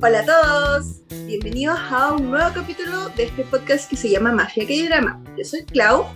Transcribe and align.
Hola 0.00 0.20
a 0.20 0.24
todos, 0.24 1.00
bienvenidos 1.26 1.78
a 1.90 2.12
un 2.12 2.30
nuevo 2.30 2.50
capítulo 2.54 3.08
de 3.10 3.24
este 3.24 3.42
podcast 3.44 3.90
que 3.90 3.96
se 3.96 4.08
llama 4.08 4.32
Mafia 4.32 4.66
que 4.66 4.88
drama. 4.88 5.22
Yo 5.36 5.44
soy 5.44 5.64
Clau 5.64 6.06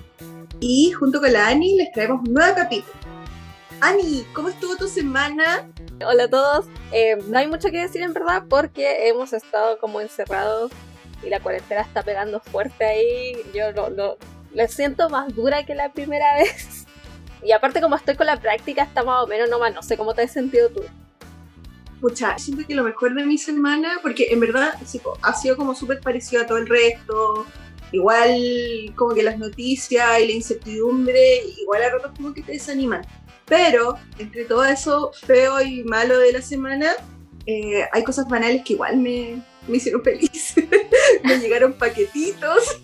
y 0.61 0.93
junto 0.93 1.21
con 1.21 1.33
la 1.33 1.49
Ani 1.49 1.77
les 1.77 1.93
traemos 1.93 2.27
un 2.27 2.35
nuevo 2.35 2.55
capítulo. 2.55 2.95
Ani, 3.81 4.25
¿cómo 4.33 4.49
estuvo 4.49 4.77
tu 4.77 4.87
semana? 4.87 5.69
Hola 6.07 6.25
a 6.25 6.31
todos, 6.31 6.67
eh, 6.93 7.17
no 7.27 7.39
hay 7.39 7.49
mucho 7.49 7.71
que 7.71 7.81
decir 7.81 8.03
en 8.03 8.13
verdad 8.13 8.45
porque 8.49 9.09
hemos 9.09 9.33
estado 9.33 9.79
como 9.79 10.01
encerrados 10.01 10.71
y 11.23 11.29
la 11.29 11.41
cuarentena 11.41 11.81
está 11.81 12.03
pegando 12.03 12.41
fuerte 12.41 12.85
ahí. 12.85 13.37
Yo 13.55 13.73
lo, 13.73 13.91
lo, 13.91 14.69
siento 14.69 15.09
más 15.09 15.35
dura 15.35 15.65
que 15.65 15.75
la 15.75 15.93
primera 15.93 16.35
vez. 16.39 16.72
Y 17.43 17.53
aparte 17.53 17.81
como 17.81 17.97
estoy 17.97 18.15
con 18.17 18.27
la 18.27 18.41
práctica 18.41 18.85
está 18.85 19.03
más 19.03 19.25
o 19.25 19.27
menos 19.27 19.51
nomás, 19.51 19.75
no 19.75 19.83
sé 19.83 19.97
cómo 19.97 20.15
te 20.15 20.23
has 20.23 20.33
sentido 20.33 20.69
tú. 20.71 20.83
Pucha, 22.01 22.39
siento 22.39 22.67
que 22.67 22.75
lo 22.75 22.83
mejor 22.83 23.15
de 23.15 23.25
mi 23.25 23.39
semana, 23.39 23.99
porque 24.03 24.29
en 24.31 24.41
verdad 24.41 24.75
ha 25.23 25.35
sido 25.35 25.57
como 25.57 25.75
súper 25.75 26.01
parecido 26.01 26.43
a 26.43 26.47
todo 26.47 26.59
el 26.59 26.67
resto, 26.67 27.47
igual 27.93 28.93
como 28.97 29.15
que 29.15 29.23
las 29.23 29.39
noticias 29.39 30.21
y 30.21 30.27
la 30.27 30.33
incertidumbre, 30.33 31.43
igual 31.61 31.83
a 31.83 31.91
ratos 31.91 32.13
como 32.17 32.35
que 32.35 32.43
te 32.43 32.53
desaniman. 32.53 33.07
Pero 33.47 33.97
entre 34.19 34.45
todo 34.45 34.65
eso 34.65 35.13
feo 35.27 35.61
y 35.61 35.85
malo 35.85 36.19
de 36.19 36.33
la 36.33 36.43
semana, 36.43 36.93
eh, 37.47 37.87
hay 37.93 38.05
cosas 38.05 38.29
banales 38.29 38.63
que 38.65 38.75
igual 38.75 38.97
me, 38.97 39.43
me 39.69 39.77
hicieron 39.77 40.03
feliz. 40.03 40.55
me 41.25 41.39
llegaron 41.39 41.73
paquetitos. 41.75 42.81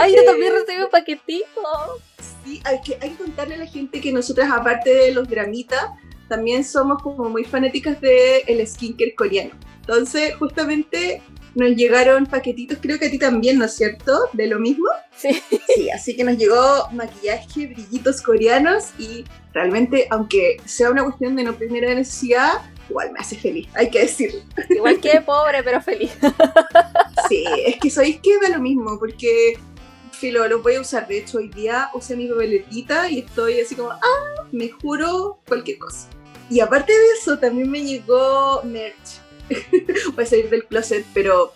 Ay, 0.00 0.14
yo 0.14 0.24
también 0.26 0.52
eh, 0.52 0.58
recibí 0.60 0.86
paquetitos. 0.90 2.02
Sí, 2.46 2.60
hay 2.62 2.80
que, 2.80 2.96
hay 3.00 3.10
que 3.10 3.16
contarle 3.16 3.56
a 3.56 3.58
la 3.58 3.66
gente 3.66 4.00
que 4.00 4.12
nosotras, 4.12 4.48
aparte 4.52 4.94
de 4.94 5.12
los 5.12 5.28
dramitas, 5.28 5.84
también 6.28 6.62
somos 6.62 7.02
como 7.02 7.28
muy 7.28 7.42
fanáticas 7.42 8.00
del 8.00 8.42
el 8.46 8.64
skincare 8.64 9.16
coreano. 9.16 9.50
Entonces, 9.80 10.32
justamente 10.36 11.22
nos 11.56 11.70
llegaron 11.70 12.26
paquetitos, 12.26 12.78
creo 12.80 13.00
que 13.00 13.06
a 13.06 13.10
ti 13.10 13.18
también, 13.18 13.58
¿no 13.58 13.64
es 13.64 13.74
cierto? 13.74 14.12
De 14.32 14.46
lo 14.46 14.60
mismo. 14.60 14.86
Sí. 15.16 15.42
Sí, 15.74 15.90
así 15.90 16.14
que 16.14 16.22
nos 16.22 16.36
llegó 16.36 16.88
maquillaje, 16.92 17.66
brillitos 17.66 18.22
coreanos 18.22 18.90
y 18.96 19.24
realmente, 19.52 20.06
aunque 20.10 20.58
sea 20.66 20.90
una 20.90 21.02
cuestión 21.02 21.34
de 21.34 21.42
no 21.42 21.54
primera 21.56 21.92
necesidad, 21.94 22.62
igual 22.88 23.10
me 23.10 23.18
hace 23.18 23.36
feliz, 23.36 23.66
hay 23.74 23.90
que 23.90 24.02
decirlo. 24.02 24.40
Igual 24.70 25.00
que 25.00 25.20
pobre, 25.20 25.64
pero 25.64 25.82
feliz. 25.82 26.12
Sí, 27.28 27.44
es 27.66 27.78
que 27.80 27.90
sabéis 27.90 28.20
que 28.20 28.38
da 28.40 28.50
lo 28.50 28.62
mismo, 28.62 29.00
porque 29.00 29.54
filo, 30.16 30.46
los 30.48 30.62
voy 30.62 30.74
a 30.74 30.80
usar. 30.80 31.06
De 31.06 31.18
hecho, 31.18 31.38
hoy 31.38 31.48
día 31.48 31.90
usé 31.94 32.16
mi 32.16 32.26
papeletita 32.26 33.10
y 33.10 33.20
estoy 33.20 33.60
así 33.60 33.74
como, 33.74 33.90
ah, 33.90 34.46
me 34.52 34.68
juro 34.68 35.38
cualquier 35.46 35.78
cosa. 35.78 36.08
Y 36.48 36.60
aparte 36.60 36.92
de 36.92 37.06
eso, 37.18 37.38
también 37.38 37.70
me 37.70 37.82
llegó 37.82 38.62
merch. 38.62 39.20
Voy 40.14 40.24
a 40.24 40.26
salir 40.26 40.48
del 40.48 40.64
closet, 40.64 41.04
pero 41.12 41.52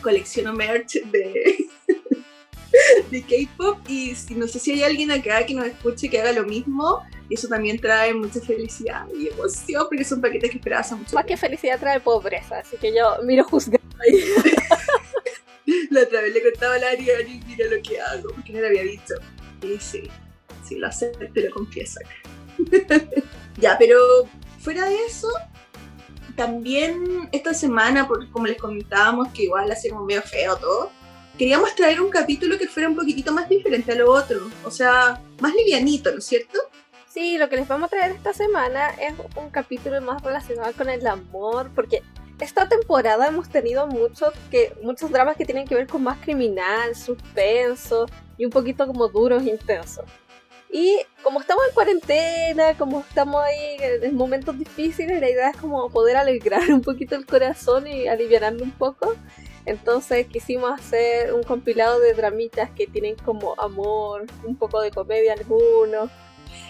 colecciono 0.00 0.52
merch 0.52 0.94
de, 1.10 1.66
de 3.10 3.22
K-pop. 3.22 3.78
Y 3.88 4.14
si, 4.14 4.34
no 4.34 4.46
sé 4.46 4.58
si 4.58 4.72
hay 4.72 4.84
alguien 4.84 5.10
acá 5.10 5.44
que 5.44 5.54
nos 5.54 5.66
escuche 5.66 6.08
que 6.08 6.20
haga 6.20 6.32
lo 6.32 6.44
mismo. 6.44 7.02
Y 7.28 7.34
eso 7.34 7.48
también 7.48 7.80
trae 7.80 8.12
mucha 8.14 8.40
felicidad 8.40 9.06
y 9.16 9.28
emoción, 9.28 9.86
porque 9.88 10.04
son 10.04 10.20
paquetes 10.20 10.50
que 10.50 10.58
esperaba 10.58 10.82
hace 10.82 10.94
mucho 10.94 11.14
Más 11.14 11.24
que 11.24 11.36
felicidad 11.36 11.80
trae 11.80 11.98
pobreza, 11.98 12.58
así 12.58 12.76
que 12.76 12.94
yo 12.94 13.22
miro 13.24 13.44
juzgar 13.44 13.80
ahí. 14.00 14.22
La 15.90 16.02
otra 16.02 16.22
vez 16.22 16.34
le 16.34 16.42
contaba 16.42 16.74
a 16.74 16.78
la 16.78 16.90
Ari, 16.90 17.40
mira 17.46 17.66
lo 17.68 17.82
que 17.82 18.00
hago, 18.00 18.30
porque 18.34 18.52
no 18.52 18.60
le 18.60 18.68
había 18.68 18.82
dicho. 18.82 19.14
Y 19.62 19.78
sí, 19.78 20.10
sí 20.64 20.76
lo 20.76 20.88
hace, 20.88 21.08
te 21.08 21.48
lo 21.48 21.54
confieso 21.54 22.00
ya, 23.58 23.76
pero 23.78 23.98
fuera 24.58 24.88
de 24.88 25.06
eso, 25.06 25.28
también 26.36 27.28
esta 27.32 27.54
semana, 27.54 28.06
porque 28.06 28.30
como 28.30 28.46
les 28.46 28.58
comentábamos, 28.58 29.28
que 29.28 29.44
igual 29.44 29.70
hace 29.70 29.90
como 29.90 30.04
medio 30.04 30.22
feo 30.22 30.56
todo, 30.56 30.90
queríamos 31.38 31.74
traer 31.74 32.00
un 32.00 32.10
capítulo 32.10 32.58
que 32.58 32.68
fuera 32.68 32.88
un 32.88 32.96
poquitito 32.96 33.32
más 33.32 33.48
diferente 33.48 33.92
a 33.92 33.94
lo 33.96 34.10
otro, 34.10 34.50
o 34.64 34.70
sea, 34.70 35.20
más 35.40 35.54
livianito, 35.54 36.10
¿no 36.10 36.18
es 36.18 36.26
cierto? 36.26 36.58
Sí, 37.08 37.36
lo 37.36 37.48
que 37.48 37.56
les 37.56 37.68
vamos 37.68 37.88
a 37.88 37.90
traer 37.90 38.12
esta 38.12 38.32
semana 38.32 38.90
es 38.90 39.14
un 39.36 39.50
capítulo 39.50 40.00
más 40.00 40.22
relacionado 40.22 40.72
con 40.72 40.88
el 40.88 41.06
amor, 41.06 41.70
porque 41.74 42.02
esta 42.40 42.68
temporada 42.68 43.26
hemos 43.26 43.48
tenido 43.48 43.86
muchos, 43.86 44.32
que, 44.50 44.74
muchos 44.82 45.10
dramas 45.10 45.36
que 45.36 45.44
tienen 45.44 45.66
que 45.66 45.74
ver 45.74 45.86
con 45.86 46.02
más 46.02 46.18
criminal, 46.18 46.94
suspenso 46.94 48.06
y 48.36 48.44
un 48.44 48.50
poquito 48.50 48.86
como 48.86 49.08
duros, 49.08 49.42
intensos. 49.44 50.04
Y 50.74 51.00
como 51.22 51.40
estamos 51.40 51.62
en 51.68 51.74
cuarentena, 51.74 52.78
como 52.78 53.00
estamos 53.00 53.42
ahí 53.42 53.76
en 53.80 54.16
momentos 54.16 54.58
difíciles, 54.58 55.20
la 55.20 55.28
idea 55.28 55.50
es 55.50 55.56
como 55.58 55.90
poder 55.90 56.16
alegrar 56.16 56.72
un 56.72 56.80
poquito 56.80 57.14
el 57.14 57.26
corazón 57.26 57.86
y 57.86 58.08
aliviarlo 58.08 58.64
un 58.64 58.70
poco. 58.70 59.14
Entonces 59.66 60.26
quisimos 60.26 60.72
hacer 60.72 61.34
un 61.34 61.42
compilado 61.42 62.00
de 62.00 62.14
dramitas 62.14 62.70
que 62.70 62.86
tienen 62.86 63.16
como 63.16 63.54
amor, 63.60 64.24
un 64.44 64.56
poco 64.56 64.80
de 64.80 64.90
comedia 64.90 65.34
algunos. 65.34 66.10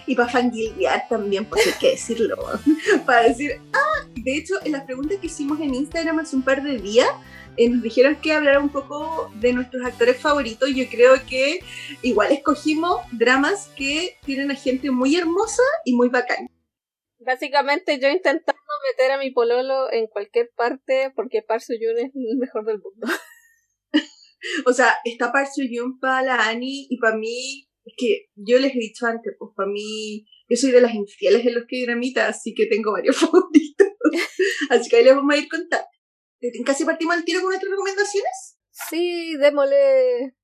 Y 0.05 0.15
para 0.15 0.29
fangirlear 0.29 1.07
también, 1.07 1.45
pues 1.45 1.67
hay 1.67 1.73
que 1.73 1.91
decirlo. 1.91 2.37
para 3.05 3.23
decir, 3.23 3.61
ah, 3.73 4.07
de 4.15 4.37
hecho, 4.37 4.55
en 4.63 4.73
las 4.73 4.83
preguntas 4.83 5.17
que 5.19 5.27
hicimos 5.27 5.59
en 5.59 5.73
Instagram 5.73 6.19
hace 6.19 6.35
un 6.35 6.43
par 6.43 6.61
de 6.63 6.77
días, 6.77 7.09
eh, 7.55 7.69
nos 7.69 7.83
dijeron 7.83 8.15
que 8.15 8.33
hablar 8.33 8.57
un 8.57 8.69
poco 8.69 9.31
de 9.35 9.53
nuestros 9.53 9.85
actores 9.85 10.17
favoritos. 10.17 10.69
Yo 10.73 10.85
creo 10.89 11.13
que 11.27 11.59
igual 12.01 12.31
escogimos 12.31 13.01
dramas 13.11 13.69
que 13.75 14.17
tienen 14.25 14.51
a 14.51 14.55
gente 14.55 14.91
muy 14.91 15.15
hermosa 15.15 15.63
y 15.85 15.93
muy 15.95 16.09
bacán. 16.09 16.49
Básicamente 17.19 17.99
yo 17.99 18.09
intentando 18.09 18.61
meter 18.91 19.11
a 19.11 19.17
mi 19.17 19.31
pololo 19.31 19.91
en 19.91 20.07
cualquier 20.07 20.51
parte 20.55 21.11
porque 21.15 21.41
Park 21.41 21.61
Soo-yoon 21.61 21.97
es 21.97 22.11
el 22.15 22.37
mejor 22.37 22.65
del 22.65 22.79
mundo. 22.79 23.07
o 24.65 24.73
sea, 24.73 24.95
está 25.05 25.31
Park 25.31 25.49
Soo-yoon 25.55 25.99
para 25.99 26.21
la 26.23 26.49
Annie 26.49 26.87
y 26.89 26.97
para 26.97 27.15
mí, 27.15 27.69
es 27.85 27.93
que 27.97 28.27
yo 28.35 28.59
les 28.59 28.75
he 28.75 28.79
dicho 28.79 29.05
antes, 29.05 29.33
pues 29.37 29.51
para 29.55 29.69
mí, 29.69 30.25
yo 30.49 30.57
soy 30.57 30.71
de 30.71 30.81
las 30.81 30.93
infieles 30.93 31.45
en 31.45 31.55
los 31.55 31.65
que 31.67 31.83
dramita, 31.85 32.27
así 32.27 32.53
que 32.53 32.67
tengo 32.67 32.91
varios 32.91 33.17
favoritos. 33.19 33.87
así 34.69 34.89
que 34.89 34.97
ahí 34.97 35.03
les 35.03 35.15
vamos 35.15 35.33
a 35.33 35.37
ir 35.37 35.47
contando. 35.49 35.87
¿Casi 36.65 36.83
partimos 36.83 37.15
al 37.15 37.23
tiro 37.23 37.39
con 37.39 37.49
nuestras 37.49 37.71
recomendaciones? 37.71 38.57
Sí, 38.89 39.37
démosle. 39.37 40.35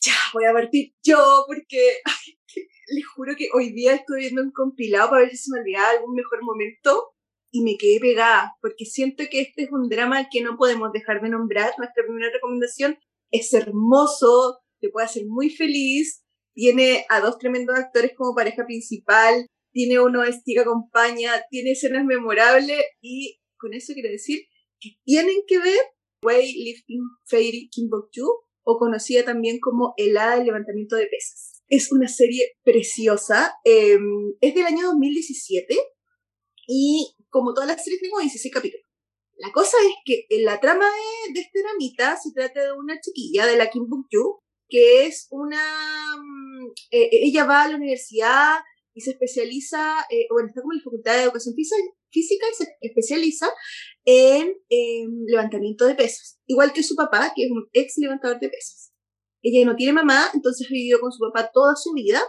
Ya, 0.00 0.14
voy 0.32 0.44
a 0.44 0.52
partir 0.52 0.94
yo 1.02 1.44
porque 1.46 2.00
les 2.88 3.06
juro 3.06 3.34
que 3.36 3.48
hoy 3.52 3.72
día 3.72 3.94
estoy 3.94 4.20
viendo 4.20 4.42
un 4.42 4.52
compilado 4.52 5.10
para 5.10 5.22
ver 5.22 5.30
si 5.30 5.36
se 5.38 5.50
me 5.52 5.60
olvidaba 5.60 5.90
algún 5.90 6.14
mejor 6.14 6.42
momento 6.42 7.14
y 7.50 7.62
me 7.62 7.76
quedé 7.76 7.98
pegada 7.98 8.54
porque 8.60 8.84
siento 8.84 9.24
que 9.30 9.40
este 9.40 9.64
es 9.64 9.72
un 9.72 9.88
drama 9.88 10.28
que 10.30 10.42
no 10.42 10.56
podemos 10.56 10.92
dejar 10.92 11.22
de 11.22 11.30
nombrar. 11.30 11.72
Nuestra 11.78 12.04
primera 12.04 12.30
recomendación 12.30 12.98
es 13.30 13.52
hermoso, 13.52 14.60
te 14.80 14.90
puede 14.90 15.06
hacer 15.06 15.24
muy 15.26 15.50
feliz, 15.50 16.25
tiene 16.56 17.04
a 17.10 17.20
dos 17.20 17.38
tremendos 17.38 17.76
actores 17.76 18.12
como 18.16 18.34
pareja 18.34 18.64
principal, 18.64 19.46
tiene 19.72 20.00
uno 20.00 20.24
estiga 20.24 20.62
acompaña, 20.62 21.32
tiene 21.50 21.72
escenas 21.72 22.06
memorables 22.06 22.82
y 23.02 23.38
con 23.58 23.74
eso 23.74 23.92
quiero 23.92 24.08
decir 24.08 24.40
que 24.80 24.92
tienen 25.04 25.36
que 25.46 25.58
ver 25.58 25.78
Weightlifting 26.22 27.02
Fairy 27.26 27.68
Kim 27.70 27.90
Bok-joo, 27.90 28.46
o 28.68 28.78
conocida 28.78 29.22
también 29.22 29.58
como 29.60 29.92
Helada 29.98 30.36
del 30.36 30.46
levantamiento 30.46 30.96
de 30.96 31.06
pesas. 31.06 31.62
Es 31.68 31.92
una 31.92 32.08
serie 32.08 32.56
preciosa, 32.64 33.54
em, 33.64 34.34
es 34.40 34.54
del 34.54 34.64
año 34.64 34.86
2017 34.86 35.76
y 36.66 37.14
como 37.28 37.52
todas 37.52 37.68
las 37.68 37.84
series 37.84 38.00
tengo 38.00 38.18
16 38.18 38.52
capítulos. 38.52 38.86
La 39.36 39.52
cosa 39.52 39.76
es 39.86 39.94
que 40.06 40.26
en 40.30 40.46
la 40.46 40.58
trama 40.58 40.86
de, 41.32 41.40
este 41.40 41.60
dramita 41.62 42.16
se 42.16 42.32
trata 42.32 42.64
de 42.64 42.72
una 42.72 42.98
chiquilla 42.98 43.46
de 43.46 43.58
la 43.58 43.68
Kim 43.68 43.86
Bok-joo 43.88 44.42
que 44.68 45.06
es 45.06 45.26
una... 45.30 45.62
Mm, 46.16 46.66
eh, 46.90 47.08
ella 47.12 47.44
va 47.44 47.62
a 47.62 47.68
la 47.68 47.76
universidad 47.76 48.58
y 48.94 49.02
se 49.02 49.10
especializa, 49.10 50.06
eh, 50.10 50.26
bueno, 50.30 50.48
está 50.48 50.62
como 50.62 50.72
en 50.72 50.78
la 50.78 50.84
Facultad 50.84 51.12
de 51.16 51.22
Educación 51.24 51.54
Física 51.54 52.46
y 52.50 52.54
se 52.54 52.76
especializa 52.80 53.46
en 54.06 54.54
levantamiento 55.26 55.84
de 55.86 55.94
pesas, 55.94 56.38
igual 56.46 56.72
que 56.72 56.82
su 56.82 56.96
papá, 56.96 57.32
que 57.36 57.44
es 57.44 57.50
un 57.50 57.68
ex 57.72 57.98
levantador 57.98 58.40
de 58.40 58.48
pesas. 58.48 58.92
Ella 59.42 59.66
no 59.66 59.76
tiene 59.76 59.92
mamá, 59.92 60.30
entonces 60.32 60.68
vivido 60.70 60.98
con 60.98 61.12
su 61.12 61.20
papá 61.20 61.50
toda 61.52 61.74
su 61.76 61.92
vida 61.92 62.22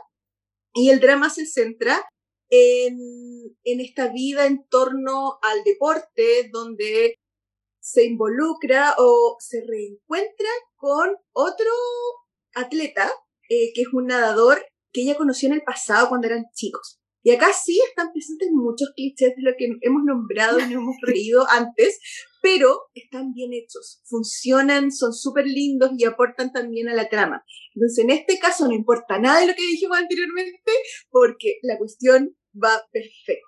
y 0.73 0.89
el 0.89 0.99
drama 0.99 1.29
se 1.29 1.45
centra 1.45 2.05
en, 2.49 2.97
en 3.63 3.79
esta 3.79 4.11
vida 4.11 4.45
en 4.45 4.67
torno 4.67 5.39
al 5.41 5.63
deporte, 5.63 6.49
donde 6.51 7.15
se 7.79 8.03
involucra 8.03 8.95
o 8.97 9.37
se 9.39 9.61
reencuentra 9.65 10.49
con 10.75 11.15
otro 11.31 11.71
atleta, 12.59 13.11
eh, 13.49 13.71
que 13.73 13.81
es 13.81 13.87
un 13.93 14.07
nadador 14.07 14.65
que 14.91 15.01
ella 15.01 15.15
conoció 15.15 15.47
en 15.47 15.55
el 15.55 15.63
pasado 15.63 16.09
cuando 16.09 16.27
eran 16.27 16.45
chicos. 16.53 16.99
Y 17.23 17.31
acá 17.31 17.51
sí 17.51 17.79
están 17.89 18.11
presentes 18.13 18.49
muchos 18.53 18.89
clichés 18.95 19.35
de 19.35 19.41
lo 19.41 19.51
que 19.57 19.67
hemos 19.81 20.03
nombrado 20.05 20.59
y 20.59 20.63
nos 20.63 20.71
hemos 20.71 20.95
reído 21.01 21.45
antes, 21.49 21.99
pero 22.41 22.83
están 22.93 23.33
bien 23.33 23.51
hechos, 23.53 24.01
funcionan, 24.05 24.91
son 24.91 25.13
súper 25.13 25.45
lindos 25.45 25.91
y 25.97 26.05
aportan 26.05 26.53
también 26.53 26.87
a 26.87 26.93
la 26.93 27.09
trama. 27.09 27.43
Entonces, 27.75 28.05
en 28.05 28.11
este 28.11 28.39
caso 28.39 28.67
no 28.67 28.73
importa 28.73 29.19
nada 29.19 29.41
de 29.41 29.47
lo 29.47 29.55
que 29.55 29.61
dijimos 29.61 29.97
anteriormente, 29.97 30.71
porque 31.09 31.59
la 31.63 31.77
cuestión 31.77 32.35
va 32.53 32.81
perfecto. 32.91 33.45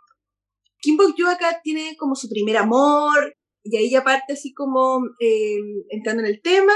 Kim 0.81 0.97
Bok 0.97 1.15
Yoo 1.17 1.29
acá 1.29 1.61
tiene 1.63 1.95
como 1.97 2.15
su 2.15 2.27
primer 2.29 2.57
amor, 2.57 3.35
y 3.63 3.77
ahí 3.77 3.89
ya 3.89 4.03
parte 4.03 4.33
así 4.33 4.53
como 4.53 5.01
eh, 5.19 5.57
entrando 5.89 6.23
en 6.23 6.29
el 6.29 6.41
tema, 6.41 6.73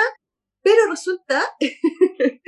pero 0.63 0.89
resulta 0.89 1.43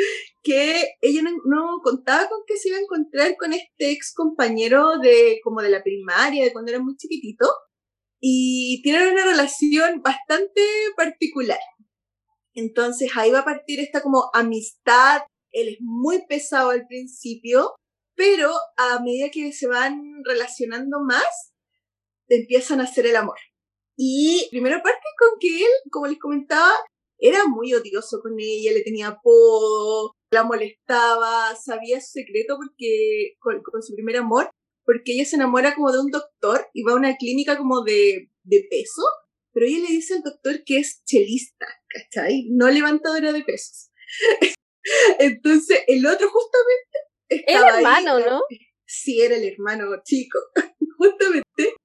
que 0.44 0.96
ella 1.02 1.22
no, 1.22 1.80
contaba 1.84 2.30
con 2.30 2.40
que 2.48 2.58
se 2.58 2.70
iba 2.70 2.78
a 2.78 2.82
encontrar 2.82 3.36
con 3.38 3.52
este 3.52 3.92
ex 3.92 4.14
compañero 4.16 4.98
de 5.00 5.40
como 5.44 5.62
de 5.62 5.70
la 5.70 5.84
primaria, 5.84 6.46
de 6.46 6.54
cuando 6.54 6.72
era 6.72 6.82
muy 6.82 6.96
chiquitito, 6.96 7.46
y 8.20 8.82
tienen 8.84 9.10
una 9.10 9.26
relación 9.26 10.02
bastante 10.02 10.62
particular. 10.96 11.60
Entonces 12.54 13.12
ahí 13.16 13.32
va 13.32 13.40
a 13.40 13.46
partir 13.46 13.82
esta 13.82 14.02
como 14.02 14.30
amistad. 14.34 15.24
Él 15.52 15.70
es 15.70 15.78
muy 15.82 16.26
pesado 16.26 16.70
al 16.70 16.88
principio, 16.88 17.76
pero 18.16 18.54
a 18.78 19.02
medida 19.02 19.30
que 19.30 19.52
se 19.52 19.68
van 19.68 20.02
relacionando 20.24 21.02
más, 21.06 21.54
empiezan 22.30 22.80
a 22.80 22.86
hacer 22.86 23.08
el 23.08 23.18
amor. 23.18 23.38
Y 23.98 24.48
primero 24.52 24.82
parte 24.82 25.00
con 25.20 25.38
que 25.40 25.66
él, 25.66 25.72
como 25.92 26.08
les 26.08 26.18
comentaba, 26.18 26.72
era 27.20 27.46
muy 27.48 27.74
odioso 27.74 28.20
con 28.22 28.34
ella, 28.40 28.72
le 28.74 28.82
tenía 28.82 29.08
apodo, 29.08 30.14
la 30.32 30.44
molestaba, 30.44 31.56
sabía 31.56 32.02
su 32.02 32.20
secreto 32.20 32.58
porque 32.58 33.36
con, 33.40 33.62
su 33.82 33.94
primer 33.94 34.18
amor, 34.18 34.50
porque 34.84 35.14
ella 35.14 35.26
se 35.26 35.36
enamora 35.36 35.76
como 35.76 35.92
de 35.92 36.00
un 36.00 36.12
doctor 36.12 36.68
y 36.74 36.84
va 36.84 36.94
a 36.94 36.98
una 36.98 37.16
clínica 37.16 37.58
como 37.58 37.84
de, 37.84 38.30
de 38.44 38.68
peso, 38.70 39.04
pero 39.54 39.66
ella 39.66 39.80
le 39.80 39.96
dice 39.96 40.16
al 40.16 40.24
doctor 40.24 40.64
que 40.66 40.80
es 40.80 41.04
chelista, 41.06 41.66
¿cachai? 41.88 42.50
No 42.52 42.70
levantadora 42.70 43.32
de 43.32 43.44
pesos. 43.44 43.90
Entonces, 45.20 45.80
el 45.88 46.06
otro 46.06 46.30
justamente 46.30 46.98
estaba 47.30 47.70
el 47.70 47.76
hermano, 47.78 48.20
¿no? 48.20 48.42
Sí, 48.86 49.22
era 49.22 49.36
el 49.36 49.44
hermano 49.46 49.86
chico, 50.04 50.40
justamente. 50.98 51.76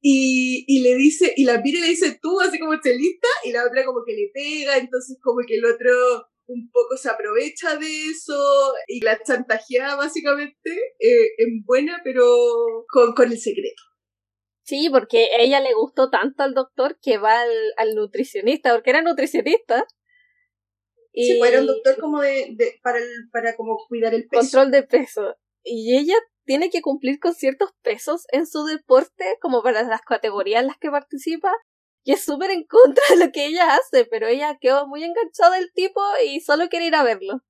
Y, 0.00 0.64
y 0.68 0.80
le 0.82 0.94
dice, 0.94 1.32
y 1.36 1.44
la 1.44 1.60
mira 1.60 1.80
le 1.80 1.88
dice 1.88 2.18
tú, 2.22 2.40
así 2.40 2.58
como 2.58 2.80
chelista, 2.80 3.28
y 3.44 3.52
la 3.52 3.64
otra 3.64 3.84
como 3.84 4.04
que 4.06 4.12
le 4.12 4.30
pega, 4.32 4.78
entonces 4.78 5.18
como 5.22 5.38
que 5.46 5.56
el 5.56 5.64
otro 5.64 5.92
un 6.46 6.70
poco 6.70 6.96
se 6.96 7.10
aprovecha 7.10 7.76
de 7.76 8.06
eso 8.06 8.72
y 8.86 9.00
la 9.00 9.22
chantajea 9.22 9.96
básicamente 9.96 10.70
eh, 10.98 11.28
en 11.38 11.62
buena, 11.64 12.00
pero 12.02 12.24
con, 12.88 13.12
con 13.12 13.30
el 13.30 13.38
secreto. 13.38 13.82
Sí, 14.68 14.90
porque 14.90 15.28
ella 15.38 15.60
le 15.60 15.72
gustó 15.72 16.10
tanto 16.10 16.42
al 16.42 16.52
doctor 16.52 16.98
que 17.00 17.16
va 17.16 17.40
al, 17.40 17.94
nutricionista, 17.94 18.74
porque 18.74 18.90
era 18.90 19.00
nutricionista. 19.00 19.86
Y... 21.10 21.24
Sí, 21.24 21.38
pues 21.38 21.52
era 21.52 21.60
un 21.60 21.66
doctor 21.68 21.98
como 21.98 22.20
de, 22.20 22.78
para, 22.82 22.98
para 23.32 23.56
como 23.56 23.78
cuidar 23.88 24.12
el 24.12 24.28
peso. 24.28 24.42
Control 24.42 24.70
de 24.70 24.82
peso. 24.82 25.36
Y 25.64 25.96
ella 25.96 26.16
tiene 26.48 26.70
que 26.70 26.80
cumplir 26.80 27.20
con 27.20 27.34
ciertos 27.34 27.72
pesos 27.82 28.24
en 28.32 28.46
su 28.46 28.64
deporte, 28.64 29.36
como 29.42 29.62
para 29.62 29.82
las 29.82 30.00
categorías 30.00 30.62
en 30.62 30.68
las 30.68 30.78
que 30.78 30.90
participa, 30.90 31.52
y 32.06 32.12
es 32.12 32.24
súper 32.24 32.50
en 32.50 32.64
contra 32.64 33.04
de 33.10 33.26
lo 33.26 33.30
que 33.32 33.44
ella 33.44 33.76
hace, 33.76 34.06
pero 34.06 34.28
ella 34.28 34.56
quedó 34.58 34.88
muy 34.88 35.04
enganchada 35.04 35.56
del 35.56 35.70
tipo 35.74 36.00
y 36.24 36.40
solo 36.40 36.70
quiere 36.70 36.86
ir 36.86 36.94
a 36.94 37.04
verlo. 37.04 37.42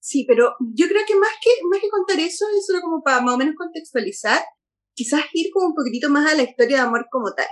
Sí, 0.00 0.26
pero 0.28 0.54
yo 0.74 0.86
creo 0.86 1.02
que 1.06 1.14
más 1.14 1.30
que, 1.42 1.50
más 1.70 1.80
que 1.80 1.88
contar 1.88 2.20
eso, 2.20 2.44
es 2.54 2.66
solo 2.66 2.82
como 2.82 3.02
para 3.02 3.22
más 3.22 3.36
o 3.36 3.38
menos 3.38 3.54
contextualizar, 3.56 4.44
quizás 4.94 5.24
ir 5.32 5.50
como 5.50 5.68
un 5.68 5.74
poquitito 5.74 6.10
más 6.10 6.30
a 6.30 6.36
la 6.36 6.42
historia 6.42 6.76
de 6.76 6.82
amor 6.82 7.06
como 7.10 7.32
tal. 7.34 7.48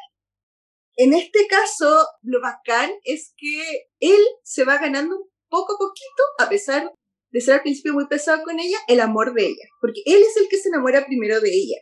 En 0.96 1.14
este 1.14 1.46
caso, 1.46 2.06
lo 2.20 2.42
bacán 2.42 2.90
es 3.04 3.32
que 3.38 3.88
él 4.00 4.20
se 4.42 4.64
va 4.64 4.76
ganando 4.76 5.16
poco 5.48 5.76
a 5.76 5.78
poquito, 5.78 6.22
a 6.40 6.48
pesar 6.50 6.92
de 7.30 7.40
ser 7.40 7.54
al 7.54 7.62
principio 7.62 7.94
muy 7.94 8.06
pesado 8.06 8.42
con 8.42 8.58
ella, 8.58 8.78
el 8.88 9.00
amor 9.00 9.34
de 9.34 9.46
ella. 9.46 9.64
Porque 9.80 10.02
él 10.06 10.22
es 10.22 10.36
el 10.36 10.48
que 10.48 10.58
se 10.58 10.68
enamora 10.68 11.06
primero 11.06 11.40
de 11.40 11.50
ella. 11.50 11.76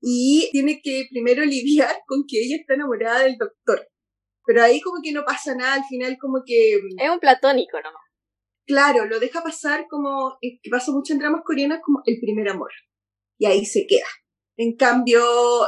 Y 0.00 0.48
tiene 0.52 0.80
que 0.82 1.06
primero 1.10 1.44
lidiar 1.44 1.94
con 2.06 2.24
que 2.26 2.40
ella 2.40 2.56
está 2.56 2.74
enamorada 2.74 3.20
del 3.20 3.36
doctor. 3.36 3.88
Pero 4.46 4.62
ahí 4.62 4.80
como 4.80 5.00
que 5.02 5.12
no 5.12 5.24
pasa 5.24 5.54
nada, 5.54 5.74
al 5.74 5.84
final 5.84 6.16
como 6.18 6.42
que... 6.44 6.78
Mm, 6.82 7.00
es 7.00 7.10
un 7.10 7.20
platónico 7.20 7.76
nomás. 7.80 8.02
Claro, 8.66 9.04
lo 9.06 9.20
deja 9.20 9.42
pasar 9.42 9.86
como, 9.88 10.38
eh, 10.42 10.58
que 10.62 10.70
pasa 10.70 10.92
mucho 10.92 11.12
en 11.12 11.18
dramas 11.18 11.42
coreanas, 11.44 11.80
como 11.84 12.02
el 12.06 12.18
primer 12.20 12.48
amor. 12.48 12.70
Y 13.38 13.46
ahí 13.46 13.64
se 13.64 13.86
queda. 13.86 14.06
En 14.56 14.76
cambio, 14.76 15.22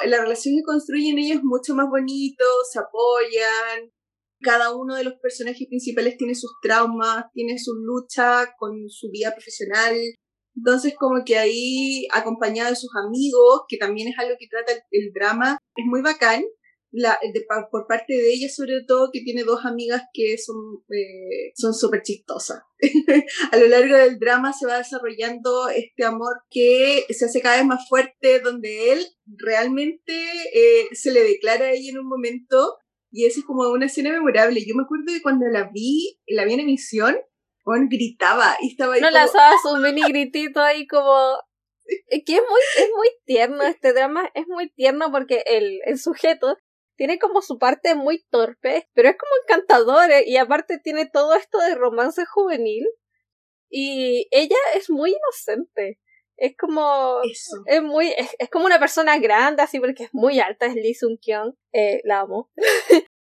la 0.05 0.20
relación 0.20 0.55
que 0.56 0.62
construyen 0.62 1.19
ellos 1.19 1.38
es 1.38 1.44
mucho 1.44 1.75
más 1.75 1.88
bonito, 1.88 2.44
se 2.70 2.78
apoyan, 2.78 3.90
cada 4.42 4.74
uno 4.74 4.94
de 4.96 5.04
los 5.04 5.14
personajes 5.14 5.66
principales 5.68 6.16
tiene 6.16 6.34
sus 6.34 6.52
traumas, 6.62 7.26
tiene 7.32 7.58
sus 7.58 7.76
luchas 7.78 8.48
con 8.58 8.88
su 8.88 9.10
vida 9.10 9.32
profesional. 9.32 9.96
Entonces, 10.54 10.94
como 10.98 11.24
que 11.24 11.38
ahí, 11.38 12.06
acompañado 12.12 12.70
de 12.70 12.76
sus 12.76 12.90
amigos, 13.06 13.62
que 13.68 13.78
también 13.78 14.08
es 14.08 14.18
algo 14.18 14.34
que 14.38 14.48
trata 14.48 14.72
el, 14.90 15.12
drama, 15.12 15.58
es 15.76 15.86
muy 15.86 16.02
bacán. 16.02 16.44
Por 17.70 17.86
parte 17.86 18.12
de 18.12 18.34
ella, 18.34 18.50
sobre 18.50 18.84
todo, 18.86 19.08
que 19.10 19.22
tiene 19.22 19.44
dos 19.44 19.64
amigas 19.64 20.02
que 20.12 20.36
son 20.36 20.56
eh, 20.90 21.52
son 21.54 21.72
súper 21.72 22.02
chistosas. 22.02 22.60
a 23.50 23.56
lo 23.56 23.66
largo 23.68 23.96
del 23.96 24.18
drama 24.18 24.52
se 24.52 24.66
va 24.66 24.76
desarrollando 24.76 25.70
este 25.70 26.04
amor 26.04 26.42
que 26.50 27.06
se 27.08 27.24
hace 27.24 27.40
cada 27.40 27.56
vez 27.56 27.64
más 27.64 27.88
fuerte, 27.88 28.40
donde 28.40 28.92
él 28.92 29.06
realmente 29.24 30.12
eh, 30.52 30.88
se 30.92 31.12
le 31.12 31.22
declara 31.22 31.64
a 31.64 31.72
ella 31.72 31.92
en 31.92 31.98
un 32.00 32.08
momento 32.08 32.76
y 33.12 33.26
eso 33.26 33.41
es 33.41 33.47
como 33.47 33.69
una 33.69 33.87
escena 33.87 34.11
memorable. 34.11 34.64
Yo 34.67 34.75
me 34.75 34.85
acuerdo 34.85 35.12
de 35.12 35.23
cuando 35.23 35.47
la 35.47 35.70
vi, 35.73 36.19
la 36.26 36.44
vi 36.44 36.55
en 36.55 36.61
emisión, 36.61 37.17
Juan 37.62 37.88
gritaba 37.88 38.56
y 38.61 38.70
estaba 38.70 38.94
ahí. 38.94 39.00
No 39.03 39.11
lanzaba 39.11 39.53
su 39.62 39.76
mini 39.76 40.03
gritito 40.09 40.61
ahí 40.61 40.87
como. 40.87 41.14
Es 42.09 42.23
que 42.25 42.37
es 42.37 42.43
muy, 42.49 42.61
es 42.79 42.91
muy 42.97 43.09
tierno 43.26 43.62
este 43.64 43.93
drama, 43.93 44.31
es 44.35 44.47
muy 44.49 44.70
tierno 44.70 45.11
porque 45.12 45.43
el, 45.47 45.81
el 45.85 45.99
sujeto 45.99 46.56
tiene 46.97 47.19
como 47.19 47.43
su 47.43 47.59
parte 47.59 47.94
muy 47.94 48.25
torpe, 48.31 48.88
pero 48.94 49.11
es 49.11 49.17
como 49.19 49.32
encantador 49.43 50.11
eh, 50.11 50.25
y 50.26 50.37
aparte 50.37 50.79
tiene 50.79 51.06
todo 51.06 51.35
esto 51.35 51.59
de 51.59 51.75
romance 51.75 52.25
juvenil 52.25 52.87
y 53.69 54.29
ella 54.31 54.56
es 54.75 54.88
muy 54.88 55.11
inocente. 55.11 55.99
Es 56.37 56.55
como. 56.58 57.20
Es 57.67 57.82
muy. 57.82 58.12
Es, 58.17 58.49
como 58.50 58.67
una 58.67 58.79
persona 58.79 59.19
grande, 59.19 59.62
así 59.62 59.79
porque 59.81 60.05
es 60.05 60.11
muy 60.12 60.40
alta, 60.40 60.67
es 60.67 60.75
Lee 60.75 60.94
Sung 60.94 61.19
Kyung. 61.20 61.55
Eh, 61.73 62.00
la 62.05 62.20
amo. 62.20 62.50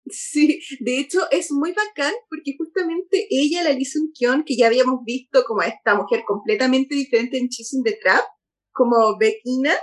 sí, 0.07 0.59
de 0.79 0.99
hecho 0.99 1.19
es 1.31 1.51
muy 1.51 1.71
bacán 1.71 2.13
porque 2.29 2.55
justamente 2.57 3.27
ella, 3.29 3.63
la 3.63 3.71
Lee 3.71 3.85
Sung 3.85 4.11
Kyung, 4.13 4.43
que 4.45 4.55
ya 4.55 4.67
habíamos 4.67 5.03
visto 5.05 5.43
como 5.45 5.61
esta 5.61 5.95
mujer 5.95 6.23
completamente 6.25 6.95
diferente 6.95 7.37
en 7.37 7.49
Chasing 7.49 7.83
the 7.83 7.97
Trap, 8.01 8.25
como 8.73 9.17
Bekina, 9.17 9.73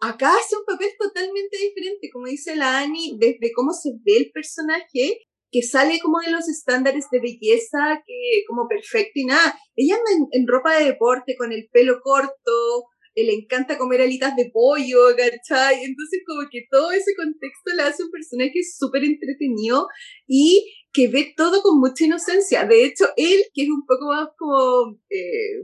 acá 0.00 0.34
hace 0.34 0.56
un 0.56 0.64
papel 0.64 0.90
totalmente 0.98 1.56
diferente, 1.56 2.10
como 2.12 2.26
dice 2.26 2.56
la 2.56 2.80
Annie, 2.80 3.16
desde 3.18 3.52
cómo 3.52 3.72
se 3.72 3.90
ve 4.04 4.16
el 4.18 4.30
personaje 4.32 5.22
que 5.54 5.62
sale 5.62 6.00
como 6.02 6.18
de 6.18 6.32
los 6.32 6.48
estándares 6.48 7.06
de 7.12 7.20
belleza, 7.20 8.02
que 8.04 8.42
como 8.48 8.66
perfecto 8.66 9.12
y 9.14 9.24
nada. 9.24 9.56
Ella 9.76 9.94
anda 9.94 10.26
en, 10.32 10.48
ropa 10.48 10.76
de 10.76 10.86
deporte, 10.86 11.36
con 11.38 11.52
el 11.52 11.68
pelo 11.70 12.00
corto, 12.02 12.88
le 13.14 13.32
encanta 13.32 13.78
comer 13.78 14.00
alitas 14.00 14.34
de 14.34 14.50
pollo, 14.52 15.14
¿cachai? 15.16 15.84
Entonces 15.84 16.22
como 16.26 16.40
que 16.50 16.66
todo 16.68 16.90
ese 16.90 17.14
contexto 17.14 17.72
le 17.76 17.82
hace 17.82 18.02
un 18.02 18.10
personaje 18.10 18.64
súper 18.76 19.04
entretenido 19.04 19.86
y 20.26 20.74
que 20.92 21.06
ve 21.06 21.32
todo 21.36 21.62
con 21.62 21.78
mucha 21.78 22.04
inocencia. 22.04 22.66
De 22.66 22.84
hecho, 22.84 23.04
él, 23.16 23.44
que 23.54 23.62
es 23.62 23.68
un 23.68 23.86
poco 23.86 24.06
más 24.08 24.28
como... 24.36 24.98
Eh, 25.08 25.62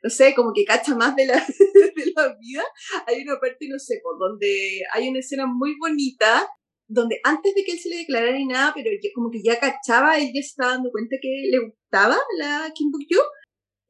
no 0.00 0.10
sé, 0.10 0.32
como 0.34 0.52
que 0.52 0.64
cacha 0.64 0.94
más 0.94 1.16
de 1.16 1.26
la, 1.26 1.34
de 1.94 2.12
la 2.14 2.36
vida. 2.40 2.64
Hay 3.06 3.22
una 3.22 3.38
parte, 3.40 3.66
no 3.68 3.78
sé, 3.78 4.00
por 4.02 4.16
donde 4.18 4.80
hay 4.92 5.08
una 5.08 5.18
escena 5.18 5.44
muy 5.46 5.76
bonita 5.78 6.48
donde 6.88 7.20
antes 7.22 7.54
de 7.54 7.64
que 7.64 7.72
él 7.72 7.78
se 7.78 7.90
le 7.90 7.98
declarara 7.98 8.32
ni 8.32 8.46
nada, 8.46 8.72
pero 8.74 8.90
como 9.14 9.30
que 9.30 9.42
ya 9.42 9.60
cachaba, 9.60 10.18
él 10.18 10.28
ya 10.34 10.42
se 10.42 10.48
estaba 10.48 10.72
dando 10.72 10.90
cuenta 10.90 11.16
que 11.20 11.48
le 11.50 11.58
gustaba 11.60 12.16
la 12.38 12.72
Kim 12.74 12.90
Bok 12.90 13.02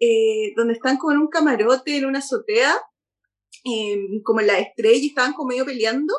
eh, 0.01 0.53
donde 0.57 0.75
están 0.75 0.97
como 0.97 1.13
en 1.13 1.19
un 1.19 1.29
camarote, 1.29 1.97
en 1.97 2.07
una 2.07 2.19
azotea, 2.19 2.75
em, 3.65 4.23
como 4.23 4.41
en 4.41 4.49
la 4.49 4.59
estrella, 4.59 4.99
y 4.99 5.09
estaban 5.09 5.33
como 5.33 5.49
medio 5.49 5.65
peleando, 5.65 6.15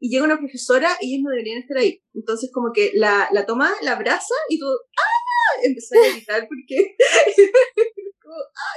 y 0.00 0.10
llega 0.10 0.24
una 0.24 0.38
profesora 0.38 0.90
y 1.00 1.14
ellos 1.14 1.24
no 1.24 1.30
deberían 1.30 1.60
estar 1.60 1.76
ahí. 1.78 2.02
Entonces 2.14 2.50
como 2.52 2.72
que 2.72 2.90
la, 2.94 3.28
la 3.32 3.46
toma, 3.46 3.70
la 3.82 3.92
abraza 3.92 4.34
y 4.48 4.58
todo, 4.58 4.76
¡ah! 4.98 5.21
Empezó 5.62 5.94
a 5.98 6.12
gritar 6.12 6.48
porque 6.48 6.96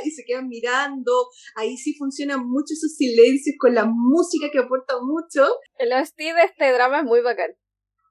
y 0.03 0.11
se 0.11 0.23
quedan 0.25 0.47
mirando. 0.47 1.29
Ahí 1.55 1.77
sí 1.77 1.93
funcionan 1.93 2.45
mucho 2.47 2.73
esos 2.73 2.95
silencios 2.95 3.55
con 3.59 3.73
la 3.73 3.85
música 3.85 4.49
que 4.51 4.59
aporta 4.59 4.95
mucho. 5.01 5.47
El 5.77 5.93
OST 5.93 6.17
de 6.17 6.43
este 6.45 6.71
drama 6.71 6.99
es 6.99 7.05
muy 7.05 7.21
bacán. 7.21 7.55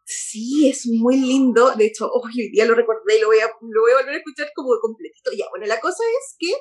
Sí, 0.07 0.69
es 0.69 0.87
muy 0.87 1.17
lindo. 1.17 1.75
De 1.77 1.87
hecho, 1.87 2.11
hoy 2.13 2.51
día 2.51 2.67
lo 2.67 2.75
recordé 2.75 3.17
y 3.17 3.21
lo 3.21 3.29
voy, 3.29 3.39
a, 3.39 3.47
lo 3.47 3.81
voy 3.81 3.93
a 3.93 3.97
volver 3.97 4.15
a 4.15 4.19
escuchar 4.19 4.49
como 4.55 4.79
completito. 4.81 5.31
Ya, 5.37 5.47
bueno, 5.51 5.67
la 5.67 5.81
cosa 5.81 6.03
es 6.21 6.37
que 6.39 6.53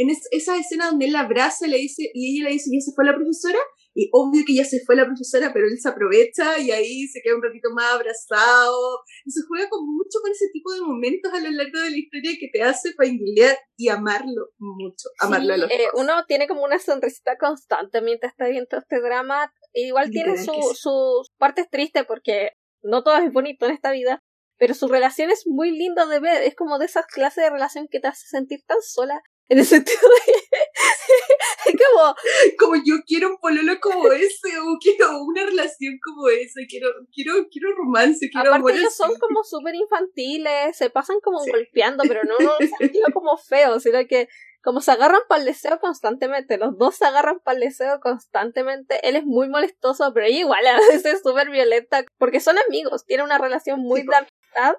en 0.00 0.10
esa 0.10 0.56
escena 0.56 0.86
donde 0.86 1.06
él 1.06 1.12
la 1.12 1.20
abraza 1.20 1.66
le 1.66 1.78
dice, 1.78 2.10
y 2.14 2.38
ella 2.38 2.48
le 2.48 2.54
dice, 2.54 2.70
¿y 2.72 2.78
esa 2.78 2.92
fue 2.94 3.04
la 3.04 3.14
profesora? 3.14 3.58
y 3.98 4.08
obvio 4.12 4.44
que 4.46 4.54
ya 4.54 4.64
se 4.64 4.78
fue 4.86 4.94
la 4.94 5.06
profesora, 5.06 5.50
pero 5.52 5.66
él 5.66 5.76
se 5.76 5.88
aprovecha 5.88 6.56
y 6.60 6.70
ahí 6.70 7.08
se 7.08 7.20
queda 7.20 7.34
un 7.34 7.42
ratito 7.42 7.70
más 7.74 7.94
abrazado. 7.94 9.00
Y 9.24 9.30
se 9.32 9.40
juega 9.48 9.68
con 9.68 9.84
mucho 9.84 10.20
con 10.22 10.30
ese 10.30 10.46
tipo 10.52 10.72
de 10.72 10.82
momentos 10.82 11.32
a 11.32 11.40
lo 11.40 11.50
largo 11.50 11.80
de 11.80 11.90
la 11.90 11.96
historia 11.96 12.30
que 12.38 12.48
te 12.52 12.62
hace 12.62 12.92
familiar 12.92 13.58
y 13.76 13.88
amarlo 13.88 14.50
mucho, 14.58 15.08
amarlo 15.18 15.54
a 15.54 15.56
los 15.56 15.70
eh, 15.72 15.88
Uno 15.94 16.12
tiene 16.28 16.46
como 16.46 16.62
una 16.62 16.78
sonrisita 16.78 17.36
constante 17.38 18.00
mientras 18.00 18.34
está 18.34 18.46
viendo 18.46 18.76
este 18.76 19.00
drama. 19.00 19.52
Igual 19.72 20.10
tiene 20.10 20.36
sus 20.36 20.78
su 20.78 21.24
partes 21.36 21.68
tristes 21.68 22.04
porque 22.06 22.52
no 22.82 23.02
todo 23.02 23.16
es 23.16 23.32
bonito 23.32 23.66
en 23.66 23.72
esta 23.72 23.90
vida, 23.90 24.22
pero 24.58 24.74
su 24.74 24.86
relación 24.86 25.32
es 25.32 25.42
muy 25.44 25.72
linda 25.72 26.06
de 26.06 26.20
ver. 26.20 26.44
Es 26.44 26.54
como 26.54 26.78
de 26.78 26.86
esas 26.86 27.06
clases 27.06 27.42
de 27.42 27.50
relación 27.50 27.88
que 27.90 27.98
te 27.98 28.06
hace 28.06 28.28
sentir 28.28 28.60
tan 28.64 28.78
sola 28.80 29.20
en 29.48 29.58
el 29.58 29.64
sentido 29.64 30.00
de. 30.00 30.32
es 31.66 31.74
como. 31.86 32.14
Como 32.58 32.82
yo 32.84 32.96
quiero 33.06 33.30
un 33.30 33.38
pololo 33.38 33.78
como 33.80 34.12
ese, 34.12 34.58
o 34.58 34.78
quiero 34.80 35.22
una 35.22 35.44
relación 35.44 35.98
como 36.02 36.28
esa, 36.28 36.60
quiero, 36.68 36.88
quiero, 37.12 37.48
quiero 37.50 37.74
romance, 37.76 38.28
quiero 38.30 38.54
Aparte 38.54 38.78
ellos 38.78 38.94
son 38.94 39.16
como 39.18 39.42
súper 39.44 39.74
infantiles, 39.74 40.76
se 40.76 40.90
pasan 40.90 41.20
como 41.20 41.38
golpeando, 41.38 42.04
pero 42.06 42.22
no 42.24 42.34
no 42.38 42.56
sentido 42.78 43.06
como 43.12 43.36
feo, 43.36 43.80
sino 43.80 44.06
que 44.06 44.28
como 44.62 44.80
se 44.80 44.90
agarran 44.90 45.20
para 45.28 45.40
el 45.40 45.46
deseo 45.46 45.78
constantemente, 45.80 46.58
los 46.58 46.76
dos 46.76 46.96
se 46.96 47.06
agarran 47.06 47.40
para 47.40 47.56
el 47.56 47.64
deseo 47.64 48.00
constantemente, 48.00 49.06
él 49.08 49.16
es 49.16 49.24
muy 49.24 49.48
molestoso, 49.48 50.12
pero 50.12 50.26
ella 50.26 50.40
igual 50.40 50.66
a 50.66 50.76
veces 50.76 51.04
es 51.06 51.22
súper 51.22 51.48
violenta, 51.50 52.04
porque 52.18 52.40
son 52.40 52.56
amigos, 52.66 53.06
tienen 53.06 53.26
una 53.26 53.38
relación 53.38 53.80
muy 53.80 54.02
de 54.02 54.16
amistad 54.16 54.76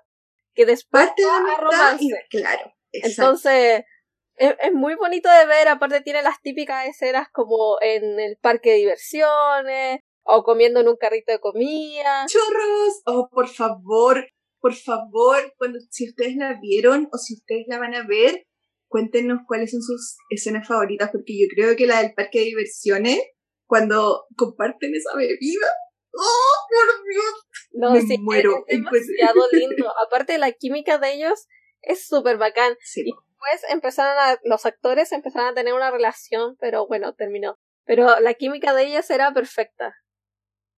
que 0.53 0.65
después 0.65 1.07
Parte 1.07 1.23
de 1.23 1.57
romance. 1.57 2.25
claro. 2.29 2.73
Entonces, 2.91 3.83
es, 4.39 4.73
muy 4.73 4.95
bonito 4.95 5.29
de 5.29 5.45
ver, 5.45 5.67
aparte 5.67 6.01
tiene 6.01 6.23
las 6.23 6.41
típicas 6.41 6.87
escenas 6.87 7.27
como 7.31 7.77
en 7.81 8.19
el 8.19 8.37
parque 8.37 8.71
de 8.71 8.77
diversiones 8.77 9.99
o 10.23 10.43
comiendo 10.43 10.79
en 10.79 10.87
un 10.87 10.95
carrito 10.95 11.31
de 11.31 11.39
comida. 11.39 12.25
¡Chorros! 12.27 13.01
Oh, 13.05 13.29
por 13.29 13.49
favor, 13.49 14.25
por 14.59 14.73
favor, 14.73 15.53
cuando 15.57 15.79
si 15.89 16.07
ustedes 16.07 16.35
la 16.35 16.59
vieron 16.61 17.09
o 17.11 17.17
si 17.17 17.35
ustedes 17.35 17.65
la 17.67 17.79
van 17.79 17.95
a 17.95 18.07
ver, 18.07 18.45
cuéntenos 18.87 19.39
cuáles 19.45 19.71
son 19.71 19.81
sus 19.81 20.17
escenas 20.29 20.67
favoritas, 20.67 21.09
porque 21.11 21.33
yo 21.37 21.47
creo 21.53 21.75
que 21.75 21.87
la 21.87 22.01
del 22.01 22.13
parque 22.13 22.39
de 22.39 22.45
diversiones, 22.45 23.19
cuando 23.65 24.25
comparten 24.37 24.95
esa 24.95 25.15
bebida, 25.15 25.67
¡oh, 26.13 26.67
por 26.69 27.07
Dios! 27.07 27.47
No, 27.71 27.91
Me 27.91 28.17
muero. 28.19 28.63
Es 28.67 28.77
demasiado 28.77 29.47
lindo. 29.51 29.91
Aparte, 30.07 30.37
la 30.37 30.51
química 30.53 30.97
de 30.97 31.13
ellos 31.13 31.47
es 31.81 32.07
súper 32.07 32.37
bacán. 32.37 32.75
Sí 32.81 33.11
después 33.39 33.71
empezaron 33.71 34.17
a, 34.17 34.39
los 34.43 34.65
actores 34.65 35.11
empezaron 35.11 35.49
a 35.49 35.53
tener 35.53 35.73
una 35.73 35.91
relación, 35.91 36.55
pero 36.59 36.87
bueno, 36.87 37.13
terminó. 37.13 37.57
Pero 37.85 38.19
la 38.19 38.33
química 38.33 38.73
de 38.73 38.87
ellos 38.87 39.09
era 39.09 39.33
perfecta. 39.33 39.95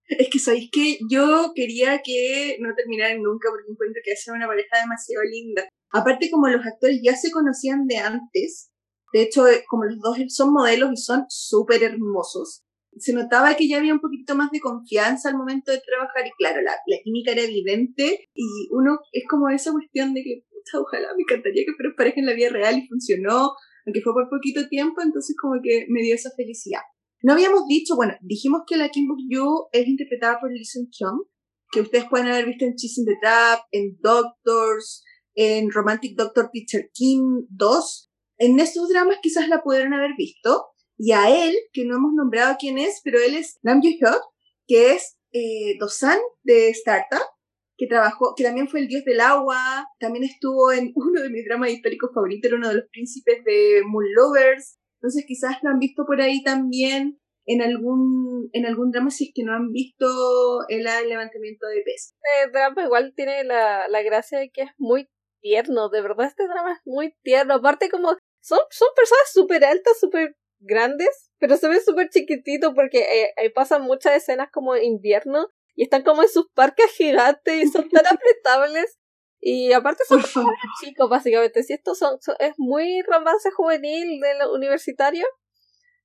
Es 0.08 0.28
que 0.30 0.38
sabéis 0.38 0.70
que 0.72 0.98
yo 1.10 1.52
quería 1.54 2.02
que 2.02 2.56
no 2.60 2.74
terminaran 2.74 3.22
nunca 3.22 3.48
porque 3.50 3.70
encuentro 3.70 4.02
que 4.04 4.12
era 4.12 4.36
una 4.36 4.46
pareja 4.46 4.80
demasiado 4.80 5.24
linda. 5.24 5.68
Aparte 5.90 6.30
como 6.30 6.48
los 6.48 6.64
actores 6.66 7.00
ya 7.02 7.14
se 7.14 7.30
conocían 7.30 7.86
de 7.86 7.98
antes, 7.98 8.70
de 9.12 9.22
hecho 9.22 9.46
eh, 9.46 9.64
como 9.68 9.84
los 9.84 9.98
dos 10.00 10.16
son 10.28 10.52
modelos 10.52 10.90
y 10.92 10.96
son 10.96 11.24
súper 11.28 11.82
hermosos, 11.82 12.62
se 12.96 13.12
notaba 13.12 13.54
que 13.54 13.68
ya 13.68 13.78
había 13.78 13.94
un 13.94 14.00
poquito 14.00 14.34
más 14.34 14.50
de 14.50 14.60
confianza 14.60 15.28
al 15.28 15.36
momento 15.36 15.70
de 15.70 15.80
trabajar 15.80 16.26
y 16.26 16.30
claro, 16.32 16.60
la, 16.62 16.72
la 16.86 16.96
química 17.02 17.32
era 17.32 17.42
evidente 17.42 18.26
y 18.34 18.68
uno 18.70 18.98
es 19.12 19.24
como 19.28 19.48
esa 19.48 19.72
cuestión 19.72 20.12
de 20.14 20.22
que 20.22 20.44
ojalá 20.74 21.08
me 21.16 21.22
encantaría 21.22 21.64
que 21.64 21.74
fuera 21.74 21.94
pareja 21.96 22.20
en 22.20 22.26
la 22.26 22.34
vida 22.34 22.50
real 22.50 22.78
y 22.78 22.88
funcionó, 22.88 23.52
aunque 23.86 24.00
fue 24.02 24.12
por 24.12 24.28
poquito 24.28 24.68
tiempo, 24.68 25.02
entonces 25.02 25.36
como 25.40 25.60
que 25.62 25.86
me 25.88 26.02
dio 26.02 26.14
esa 26.14 26.30
felicidad. 26.36 26.80
No 27.22 27.34
habíamos 27.34 27.66
dicho, 27.68 27.94
bueno, 27.94 28.14
dijimos 28.20 28.62
que 28.66 28.76
la 28.76 28.88
Kim 28.88 29.06
Bok 29.06 29.18
Yoo 29.28 29.68
es 29.72 29.86
interpretada 29.86 30.40
por 30.40 30.52
Lee 30.52 30.64
Seung 30.64 30.88
Chung, 30.90 31.26
que 31.70 31.80
ustedes 31.80 32.06
pueden 32.10 32.28
haber 32.28 32.46
visto 32.46 32.64
en 32.64 32.74
Chasing 32.74 33.06
the 33.06 33.16
Trap, 33.20 33.60
en 33.70 33.96
Doctors, 34.00 35.04
en 35.34 35.70
Romantic 35.70 36.16
Doctor 36.16 36.50
Teacher 36.52 36.90
Kim 36.92 37.46
2. 37.48 38.10
En 38.38 38.60
estos 38.60 38.88
dramas 38.88 39.18
quizás 39.22 39.48
la 39.48 39.62
pudieron 39.62 39.94
haber 39.94 40.12
visto. 40.16 40.66
Y 40.98 41.12
a 41.12 41.30
él, 41.46 41.54
que 41.72 41.84
no 41.84 41.96
hemos 41.96 42.12
nombrado 42.14 42.56
quién 42.58 42.78
es, 42.78 43.00
pero 43.02 43.18
él 43.20 43.34
es 43.34 43.58
Nam 43.62 43.80
Yoo 43.82 43.92
Hyuk, 43.92 44.22
que 44.66 44.92
es 44.92 45.16
eh, 45.32 45.76
Dosan 45.78 46.18
de 46.42 46.70
Startup, 46.70 47.26
que 47.82 47.88
trabajó, 47.88 48.34
que 48.36 48.44
también 48.44 48.68
fue 48.68 48.80
el 48.80 48.86
dios 48.86 49.04
del 49.04 49.20
agua, 49.20 49.84
también 49.98 50.22
estuvo 50.22 50.70
en 50.70 50.92
uno 50.94 51.20
de 51.20 51.30
mis 51.30 51.44
dramas 51.44 51.70
históricos 51.70 52.10
favoritos, 52.14 52.48
era 52.48 52.56
uno 52.56 52.68
de 52.68 52.76
los 52.76 52.84
príncipes 52.92 53.42
de 53.44 53.82
Moon 53.84 54.04
Lovers, 54.14 54.78
entonces 55.00 55.24
quizás 55.26 55.56
lo 55.62 55.70
han 55.70 55.80
visto 55.80 56.04
por 56.06 56.20
ahí 56.20 56.44
también 56.44 57.18
en 57.44 57.60
algún, 57.60 58.50
en 58.52 58.66
algún 58.66 58.92
drama 58.92 59.10
si 59.10 59.24
es 59.24 59.30
que 59.34 59.42
no 59.42 59.52
han 59.52 59.72
visto 59.72 60.06
el, 60.68 60.84
levantamiento 60.84 61.66
de 61.66 61.82
peso. 61.82 62.14
El 62.44 62.52
drama 62.52 62.84
igual 62.84 63.14
tiene 63.16 63.42
la, 63.42 63.88
la 63.88 64.02
gracia 64.02 64.38
de 64.38 64.50
que 64.50 64.62
es 64.62 64.70
muy 64.78 65.08
tierno, 65.40 65.88
de 65.88 66.02
verdad 66.02 66.26
este 66.26 66.46
drama 66.46 66.74
es 66.74 66.80
muy 66.84 67.16
tierno, 67.24 67.54
aparte 67.54 67.90
como 67.90 68.10
son, 68.40 68.60
son 68.70 68.88
personas 68.94 69.32
súper 69.32 69.64
altas, 69.64 69.98
súper 69.98 70.36
grandes, 70.60 71.32
pero 71.40 71.56
se 71.56 71.66
ven 71.66 71.80
súper 71.84 72.10
chiquititos 72.10 72.72
porque 72.76 73.32
eh, 73.36 73.50
pasan 73.50 73.82
muchas 73.82 74.14
escenas 74.14 74.50
como 74.52 74.76
invierno 74.76 75.48
y 75.74 75.84
están 75.84 76.02
como 76.02 76.22
en 76.22 76.28
sus 76.28 76.48
parques 76.54 76.90
gigantes 76.92 77.64
y 77.64 77.68
son 77.68 77.88
tan 77.88 78.04
apretables. 78.10 78.98
Y 79.40 79.72
aparte 79.72 80.04
son 80.06 80.22
chicos, 80.80 81.10
básicamente. 81.10 81.62
Si 81.64 81.72
estos 81.72 81.98
son, 81.98 82.18
es 82.38 82.54
muy 82.58 83.02
romance 83.02 83.50
juvenil 83.50 84.20
del 84.20 84.48
universitario. 84.54 85.26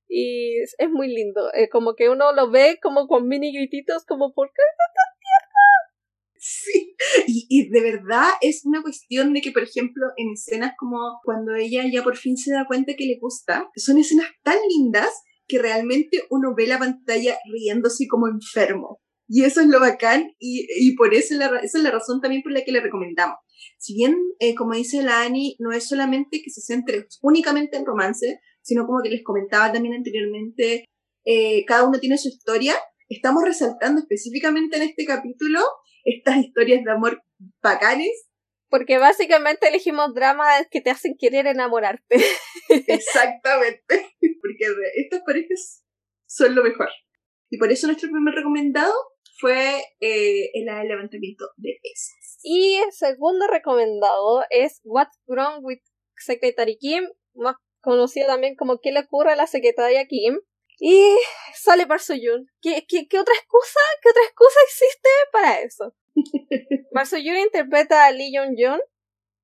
Y 0.08 0.60
es, 0.62 0.90
muy 0.90 1.08
lindo. 1.08 1.52
es 1.52 1.68
como 1.70 1.94
que 1.94 2.08
uno 2.08 2.32
lo 2.32 2.50
ve 2.50 2.78
como 2.82 3.06
con 3.06 3.28
mini 3.28 3.52
grititos, 3.52 4.06
como 4.06 4.32
¿por 4.32 4.48
qué 4.48 4.62
está 4.70 4.84
tan 4.96 5.18
tierna? 5.20 5.68
Sí, 6.40 6.96
y, 7.26 7.46
y, 7.50 7.68
de 7.68 7.82
verdad 7.82 8.30
es 8.40 8.64
una 8.64 8.80
cuestión 8.80 9.34
de 9.34 9.42
que, 9.42 9.52
por 9.52 9.64
ejemplo, 9.64 10.06
en 10.16 10.32
escenas 10.32 10.72
como 10.78 11.20
cuando 11.24 11.54
ella 11.54 11.84
ya 11.92 12.02
por 12.02 12.16
fin 12.16 12.38
se 12.38 12.54
da 12.54 12.66
cuenta 12.66 12.94
que 12.96 13.04
le 13.04 13.18
gusta, 13.20 13.68
son 13.76 13.98
escenas 13.98 14.28
tan 14.42 14.56
lindas 14.66 15.10
que 15.46 15.58
realmente 15.58 16.22
uno 16.30 16.54
ve 16.56 16.66
la 16.66 16.78
pantalla 16.78 17.36
riéndose 17.52 18.06
como 18.08 18.28
enfermo. 18.28 19.02
Y 19.28 19.44
eso 19.44 19.60
es 19.60 19.66
lo 19.66 19.78
bacán 19.78 20.30
y, 20.38 20.66
y 20.80 20.96
por 20.96 21.14
eso 21.14 21.34
la, 21.34 21.46
esa 21.58 21.78
es 21.78 21.84
la 21.84 21.90
razón 21.90 22.20
también 22.20 22.42
por 22.42 22.52
la 22.52 22.64
que 22.64 22.72
le 22.72 22.80
recomendamos. 22.80 23.36
Si 23.78 23.94
bien, 23.94 24.16
eh, 24.38 24.54
como 24.54 24.74
dice 24.74 25.02
la 25.02 25.22
Ani, 25.22 25.56
no 25.58 25.72
es 25.72 25.86
solamente 25.86 26.40
que 26.42 26.50
se 26.50 26.60
centre 26.60 27.06
únicamente 27.22 27.76
en 27.76 27.86
romance, 27.86 28.40
sino 28.62 28.86
como 28.86 29.02
que 29.02 29.10
les 29.10 29.22
comentaba 29.22 29.72
también 29.72 29.94
anteriormente, 29.94 30.84
eh, 31.24 31.64
cada 31.66 31.86
uno 31.86 32.00
tiene 32.00 32.18
su 32.18 32.28
historia. 32.28 32.74
Estamos 33.08 33.44
resaltando 33.44 34.00
específicamente 34.00 34.76
en 34.76 34.82
este 34.82 35.04
capítulo 35.04 35.60
estas 36.04 36.38
historias 36.38 36.84
de 36.84 36.90
amor 36.90 37.22
bacanes. 37.62 38.28
Porque 38.70 38.98
básicamente 38.98 39.68
elegimos 39.68 40.14
dramas 40.14 40.66
que 40.70 40.80
te 40.80 40.90
hacen 40.90 41.16
querer 41.18 41.46
enamorarte. 41.46 42.16
Exactamente. 42.86 44.14
Porque 44.20 44.66
estas 44.96 45.20
parejas 45.24 45.84
son 46.26 46.54
lo 46.54 46.62
mejor. 46.62 46.88
Y 47.50 47.58
por 47.58 47.72
eso 47.72 47.86
nuestro 47.86 48.10
primer 48.10 48.34
recomendado 48.34 48.92
fue 49.38 49.82
eh, 50.00 50.50
el 50.54 50.66
levantamiento 50.88 51.46
de 51.56 51.78
pesas. 51.82 52.38
Y 52.42 52.76
el 52.76 52.92
segundo 52.92 53.46
recomendado 53.46 54.44
es 54.50 54.80
What's 54.84 55.18
Wrong 55.26 55.64
with 55.64 55.80
Secretary 56.16 56.76
Kim, 56.78 57.04
más 57.34 57.56
conocida 57.80 58.26
también 58.26 58.56
como 58.56 58.80
¿Qué 58.80 58.92
le 58.92 59.00
ocurre 59.00 59.32
a 59.32 59.36
la 59.36 59.46
secretaria 59.46 60.06
Kim? 60.06 60.40
Y 60.80 61.16
sale 61.54 61.86
Park 61.86 62.00
Soo-yoon. 62.00 62.46
¿Qué, 62.60 62.86
qué, 62.86 63.18
otra 63.18 63.34
excusa? 63.34 63.80
¿Qué 64.02 64.10
otra 64.10 64.22
excusa 64.24 64.60
existe 64.66 65.08
para 65.32 65.60
eso? 65.60 65.94
Park 66.92 67.06
Soo-yoon 67.06 67.38
interpreta 67.38 68.06
a 68.06 68.12
Lee 68.12 68.32
Jong-joon 68.36 68.80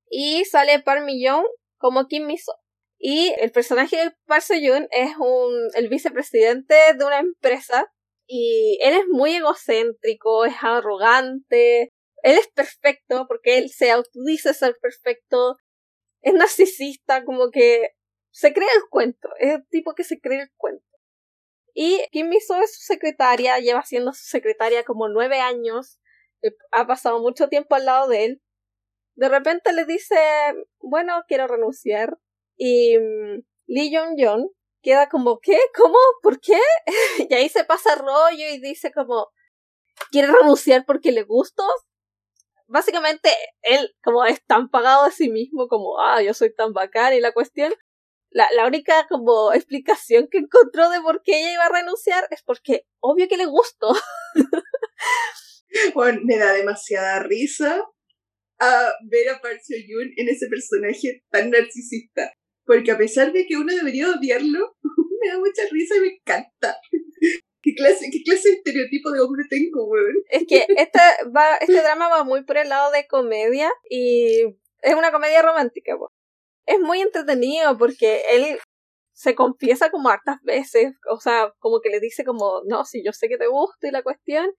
y 0.09 0.45
sale 0.45 0.79
Park 0.79 1.03
Mi-young 1.03 1.45
como 1.77 2.07
Kim 2.07 2.25
Mi-so. 2.25 2.53
Y 2.97 3.33
el 3.39 3.51
personaje 3.51 3.97
de 3.97 4.11
Park 4.25 4.43
Soo-yoon 4.43 4.87
es 4.91 5.11
un, 5.17 5.69
el 5.75 5.89
vicepresidente 5.89 6.75
de 6.97 7.05
una 7.05 7.19
empresa 7.19 7.91
y 8.27 8.79
él 8.81 8.93
es 8.93 9.05
muy 9.09 9.35
egocéntrico, 9.35 10.45
es 10.45 10.55
arrogante, 10.61 11.93
él 12.23 12.37
es 12.37 12.47
perfecto 12.47 13.25
porque 13.27 13.57
él 13.57 13.69
se 13.69 13.91
autodice 13.91 14.53
ser 14.53 14.75
perfecto, 14.81 15.57
es 16.21 16.33
narcisista, 16.33 17.23
como 17.23 17.51
que 17.51 17.89
se 18.31 18.53
cree 18.53 18.67
el 18.75 18.89
cuento, 18.89 19.29
es 19.39 19.55
el 19.55 19.67
tipo 19.67 19.93
que 19.93 20.03
se 20.03 20.19
cree 20.19 20.41
el 20.41 20.51
cuento. 20.57 20.83
Y 21.73 22.01
Kim 22.11 22.29
Miso 22.29 22.55
es 22.61 22.75
su 22.75 22.83
secretaria, 22.83 23.59
lleva 23.59 23.83
siendo 23.83 24.13
su 24.13 24.23
secretaria 24.23 24.83
como 24.83 25.09
nueve 25.09 25.39
años, 25.39 25.99
eh, 26.41 26.51
ha 26.71 26.87
pasado 26.87 27.19
mucho 27.19 27.49
tiempo 27.49 27.75
al 27.75 27.85
lado 27.85 28.07
de 28.07 28.25
él. 28.25 28.41
De 29.15 29.29
repente 29.29 29.73
le 29.73 29.85
dice, 29.85 30.15
bueno, 30.79 31.23
quiero 31.27 31.47
renunciar. 31.47 32.17
Y 32.57 32.97
mm, 32.97 33.43
Lee 33.67 33.95
Jong-jong 33.95 34.49
queda 34.85 35.09
como, 35.09 35.39
¿qué? 35.39 35.57
¿Cómo? 35.75 35.97
¿Por 36.21 36.39
qué? 36.39 36.59
y 37.29 37.33
ahí 37.33 37.49
se 37.49 37.63
pasa 37.63 37.95
rollo 37.95 38.47
y 38.53 38.59
dice 38.59 38.91
como, 38.91 39.29
¿quiere 40.11 40.27
renunciar 40.31 40.85
porque 40.85 41.11
le 41.11 41.23
gusto? 41.23 41.63
Básicamente, 42.67 43.29
él 43.63 43.95
como 44.03 44.25
es 44.25 44.43
tan 44.45 44.69
pagado 44.69 45.05
a 45.05 45.11
sí 45.11 45.29
mismo 45.29 45.67
como, 45.67 45.99
ah, 45.99 46.21
yo 46.21 46.33
soy 46.33 46.53
tan 46.53 46.71
bacán 46.73 47.13
y 47.13 47.19
la 47.19 47.33
cuestión, 47.33 47.73
la, 48.29 48.47
la 48.55 48.67
única 48.67 49.07
como 49.09 49.53
explicación 49.53 50.27
que 50.29 50.37
encontró 50.37 50.89
de 50.89 51.01
por 51.01 51.21
qué 51.23 51.39
ella 51.39 51.53
iba 51.53 51.65
a 51.65 51.81
renunciar 51.81 52.27
es 52.29 52.43
porque 52.43 52.85
obvio 52.99 53.27
que 53.27 53.37
le 53.37 53.45
gustó. 53.45 53.93
Bueno, 55.93 56.21
me 56.23 56.37
da 56.37 56.53
demasiada 56.53 57.21
risa 57.23 57.83
a 58.59 58.93
ver 59.09 59.29
a 59.29 59.41
Park 59.41 59.59
Seo 59.61 59.77
Yoon 59.85 60.09
en 60.15 60.29
ese 60.29 60.47
personaje 60.47 61.23
tan 61.29 61.49
narcisista. 61.49 62.33
Porque 62.65 62.91
a 62.91 62.97
pesar 62.97 63.31
de 63.31 63.45
que 63.45 63.57
uno 63.57 63.73
debería 63.73 64.09
odiarlo, 64.09 64.75
me 65.21 65.29
da 65.29 65.39
mucha 65.39 65.63
risa 65.71 65.95
y 65.97 65.99
me 66.01 66.07
encanta. 66.07 66.77
¿Qué 67.61 67.73
clase, 67.73 68.09
qué 68.11 68.21
clase 68.23 68.49
de 68.49 68.55
estereotipo 68.57 69.11
de 69.11 69.21
hombre 69.21 69.43
tengo, 69.49 69.85
weón? 69.85 70.15
Es 70.29 70.45
que 70.47 70.67
este, 70.77 70.99
va, 71.35 71.55
este 71.55 71.81
drama 71.81 72.09
va 72.09 72.23
muy 72.23 72.43
por 72.43 72.57
el 72.57 72.69
lado 72.69 72.91
de 72.91 73.07
comedia 73.07 73.71
y 73.89 74.43
es 74.83 74.95
una 74.95 75.11
comedia 75.11 75.41
romántica, 75.41 75.97
pues. 75.97 76.11
Es 76.67 76.79
muy 76.79 77.01
entretenido 77.01 77.75
porque 77.77 78.21
él 78.31 78.59
se 79.13 79.33
confiesa 79.33 79.89
como 79.89 80.09
hartas 80.09 80.37
veces, 80.43 80.93
o 81.09 81.19
sea, 81.19 81.53
como 81.59 81.79
que 81.79 81.89
le 81.89 81.99
dice 81.99 82.23
como, 82.23 82.61
no, 82.65 82.85
si 82.85 83.03
yo 83.03 83.13
sé 83.13 83.29
que 83.29 83.37
te 83.37 83.47
gusta 83.47 83.87
y 83.87 83.91
la 83.91 84.03
cuestión, 84.03 84.51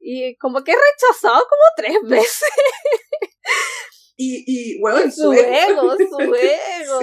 y 0.00 0.36
como 0.36 0.62
que 0.62 0.72
he 0.72 0.76
rechazado 0.76 1.44
como 1.48 1.62
tres 1.76 1.96
veces. 2.04 2.48
Y, 4.16 4.44
y 4.46 4.80
bueno, 4.80 5.10
su, 5.10 5.32
ego, 5.32 5.94
su 5.94 6.18
ego. 6.34 7.00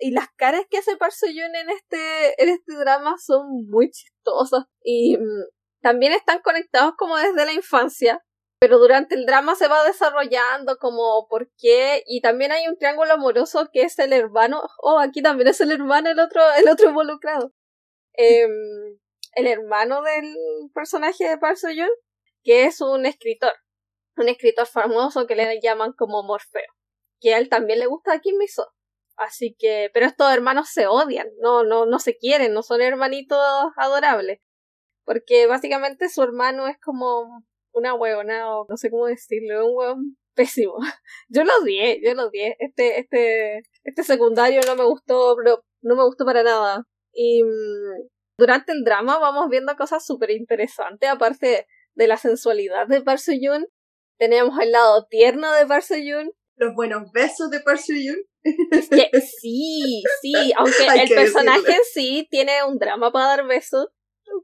Y 0.00 0.12
las 0.12 0.28
caras 0.36 0.62
que 0.68 0.78
hace 0.78 0.96
Park 0.96 1.12
Yoon 1.22 1.54
en 1.54 1.70
este, 1.70 2.42
en 2.42 2.48
este 2.48 2.74
drama 2.74 3.16
son 3.18 3.68
muy 3.68 3.90
chistosas. 3.90 4.64
Y 4.82 5.16
mm, 5.18 5.44
también 5.82 6.12
están 6.12 6.40
conectados 6.40 6.94
como 6.96 7.16
desde 7.16 7.44
la 7.44 7.52
infancia. 7.52 8.22
Pero 8.60 8.78
durante 8.78 9.14
el 9.14 9.24
drama 9.24 9.54
se 9.54 9.68
va 9.68 9.84
desarrollando 9.84 10.76
como 10.78 11.26
por 11.28 11.50
qué. 11.58 12.02
Y 12.06 12.20
también 12.20 12.52
hay 12.52 12.66
un 12.66 12.76
triángulo 12.76 13.12
amoroso 13.12 13.68
que 13.72 13.82
es 13.82 13.98
el 13.98 14.12
hermano. 14.12 14.62
Oh, 14.78 14.98
aquí 14.98 15.22
también 15.22 15.48
es 15.48 15.60
el 15.60 15.70
hermano 15.70 16.10
el 16.10 16.18
otro, 16.18 16.42
el 16.58 16.68
otro 16.68 16.88
involucrado. 16.88 17.52
Em, 18.14 18.98
el 19.34 19.46
hermano 19.46 20.02
del 20.02 20.34
personaje 20.74 21.28
de 21.28 21.38
Park 21.38 21.58
Yoon, 21.74 21.90
que 22.42 22.64
es 22.64 22.80
un 22.80 23.06
escritor 23.06 23.52
un 24.20 24.28
escritor 24.28 24.66
famoso 24.66 25.26
que 25.26 25.34
le 25.34 25.60
llaman 25.60 25.92
como 25.92 26.22
Morfeo, 26.22 26.62
que 27.20 27.34
a 27.34 27.38
él 27.38 27.48
también 27.48 27.78
le 27.78 27.86
gusta 27.86 28.12
a 28.12 28.20
Kim 28.20 28.36
Miso. 28.38 28.66
Así 29.20 29.54
que, 29.58 29.90
pero 29.92 30.06
estos 30.06 30.32
hermanos 30.32 30.70
se 30.70 30.86
odian, 30.86 31.28
no, 31.40 31.62
no, 31.62 31.84
no 31.84 31.98
se 31.98 32.16
quieren, 32.16 32.54
no 32.54 32.62
son 32.62 32.80
hermanitos 32.80 33.38
adorables. 33.76 34.40
Porque 35.04 35.46
básicamente 35.46 36.08
su 36.08 36.22
hermano 36.22 36.68
es 36.68 36.78
como 36.80 37.44
una 37.72 37.94
huevona, 37.94 38.50
o 38.50 38.66
no 38.68 38.76
sé 38.78 38.90
cómo 38.90 39.06
decirlo, 39.06 39.66
un 39.66 39.76
hueón 39.76 40.16
pésimo. 40.34 40.76
Yo 41.28 41.44
lo 41.44 41.52
odié, 41.62 42.00
yo 42.02 42.14
lo 42.14 42.28
odié. 42.28 42.56
Este, 42.60 43.00
este, 43.00 43.62
este 43.84 44.04
secundario 44.04 44.62
no 44.66 44.76
me 44.76 44.84
gustó, 44.84 45.36
pero 45.36 45.62
no 45.82 45.96
me 45.96 46.04
gustó 46.04 46.24
para 46.24 46.42
nada. 46.42 46.84
Y 47.12 47.42
mm, 47.44 48.08
durante 48.38 48.72
el 48.72 48.84
drama 48.84 49.18
vamos 49.18 49.50
viendo 49.50 49.76
cosas 49.76 50.04
súper 50.06 50.30
interesantes, 50.30 51.10
aparte 51.10 51.66
de 51.94 52.08
la 52.08 52.16
sensualidad 52.16 52.86
de 52.88 53.02
Park 53.02 53.18
Soo-yoon, 53.18 53.66
tenemos 54.18 54.58
el 54.60 54.72
lado 54.72 55.06
tierno 55.08 55.52
de 55.52 55.66
Park 55.66 55.82
Seo-yoon. 55.82 56.30
Los 56.60 56.74
buenos 56.74 57.10
besos 57.10 57.48
de 57.48 57.60
Park 57.60 57.78
Seo-yoon. 57.78 58.18
sí, 59.40 60.02
sí, 60.20 60.52
aunque 60.58 60.86
el 60.94 61.08
personaje 61.08 61.78
sí 61.90 62.28
tiene 62.30 62.62
un 62.64 62.76
drama 62.76 63.10
para 63.10 63.28
dar 63.28 63.46
besos. 63.46 63.88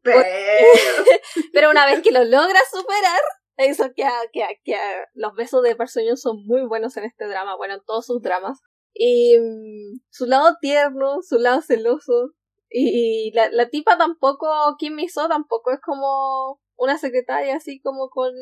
Pero... 0.02 0.24
Pero 1.52 1.70
una 1.70 1.84
vez 1.84 2.00
que 2.00 2.12
lo 2.12 2.24
logra 2.24 2.58
superar, 2.72 3.20
eso 3.58 3.92
que, 3.94 4.06
que, 4.32 4.46
que 4.64 4.78
los 5.12 5.34
besos 5.34 5.62
de 5.62 5.76
Park 5.76 5.90
Seo-yoon 5.90 6.16
son 6.16 6.46
muy 6.46 6.66
buenos 6.66 6.96
en 6.96 7.04
este 7.04 7.26
drama, 7.26 7.54
bueno, 7.54 7.74
en 7.74 7.84
todos 7.84 8.06
sus 8.06 8.22
dramas. 8.22 8.60
Y 8.94 9.36
mm, 9.38 10.00
su 10.08 10.24
lado 10.24 10.56
tierno, 10.58 11.18
su 11.20 11.38
lado 11.38 11.60
celoso. 11.60 12.32
Y, 12.70 13.30
la, 13.34 13.50
la 13.50 13.68
tipa 13.68 13.98
tampoco, 13.98 14.48
Kim 14.78 14.94
Miso 14.94 15.28
tampoco 15.28 15.70
es 15.70 15.80
como 15.82 16.62
una 16.76 16.96
secretaria 16.96 17.56
así 17.56 17.78
como 17.82 18.08
con 18.08 18.32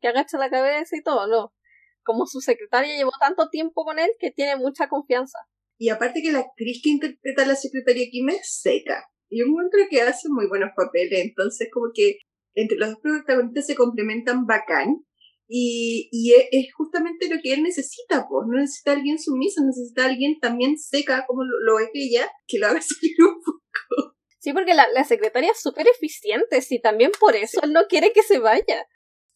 que 0.00 0.08
agacha 0.08 0.36
la 0.36 0.50
cabeza 0.50 0.94
y 0.96 1.02
todo, 1.02 1.26
no. 1.28 1.54
Como 2.04 2.26
su 2.26 2.40
secretaria 2.40 2.96
llevó 2.96 3.12
tanto 3.20 3.48
tiempo 3.48 3.84
con 3.84 3.98
él 3.98 4.10
que 4.18 4.30
tiene 4.30 4.56
mucha 4.56 4.88
confianza. 4.88 5.38
Y 5.78 5.88
aparte 5.88 6.22
que 6.22 6.32
la 6.32 6.40
actriz 6.40 6.80
que 6.82 6.90
interpreta 6.90 7.42
a 7.42 7.46
la 7.46 7.56
secretaria 7.56 8.08
Kim 8.10 8.28
es 8.30 8.60
seca. 8.60 9.04
Y 9.28 9.40
yo 9.40 9.46
encuentro 9.46 9.80
que 9.90 10.02
hace 10.02 10.28
muy 10.28 10.46
buenos 10.46 10.70
papeles, 10.76 11.24
entonces 11.24 11.68
como 11.72 11.86
que 11.94 12.18
entre 12.54 12.76
los 12.78 12.90
dos 12.90 12.98
protagonistas 13.02 13.66
se 13.66 13.74
complementan 13.74 14.46
bacán. 14.46 15.04
Y, 15.48 16.08
y 16.12 16.32
es, 16.34 16.72
justamente 16.74 17.28
lo 17.28 17.40
que 17.42 17.52
él 17.52 17.62
necesita, 17.62 18.26
pues. 18.28 18.46
No 18.48 18.58
necesita 18.58 18.92
alguien 18.92 19.18
sumiso, 19.18 19.62
necesita 19.64 20.06
alguien 20.06 20.38
también 20.40 20.78
seca, 20.78 21.24
como 21.26 21.42
lo, 21.44 21.78
es 21.78 21.90
ella, 21.94 22.30
que 22.46 22.58
lo 22.58 22.68
haga 22.68 22.80
salir 22.80 23.16
un 23.18 23.40
poco. 23.42 24.16
Sí, 24.38 24.52
porque 24.52 24.74
la, 24.74 24.88
la 24.88 25.04
secretaria 25.04 25.50
es 25.50 25.60
súper 25.60 25.86
eficiente, 25.88 26.60
sí, 26.62 26.80
también 26.80 27.10
por 27.18 27.36
eso 27.36 27.60
él 27.62 27.72
no 27.72 27.86
quiere 27.88 28.12
que 28.12 28.22
se 28.22 28.38
vaya. 28.38 28.86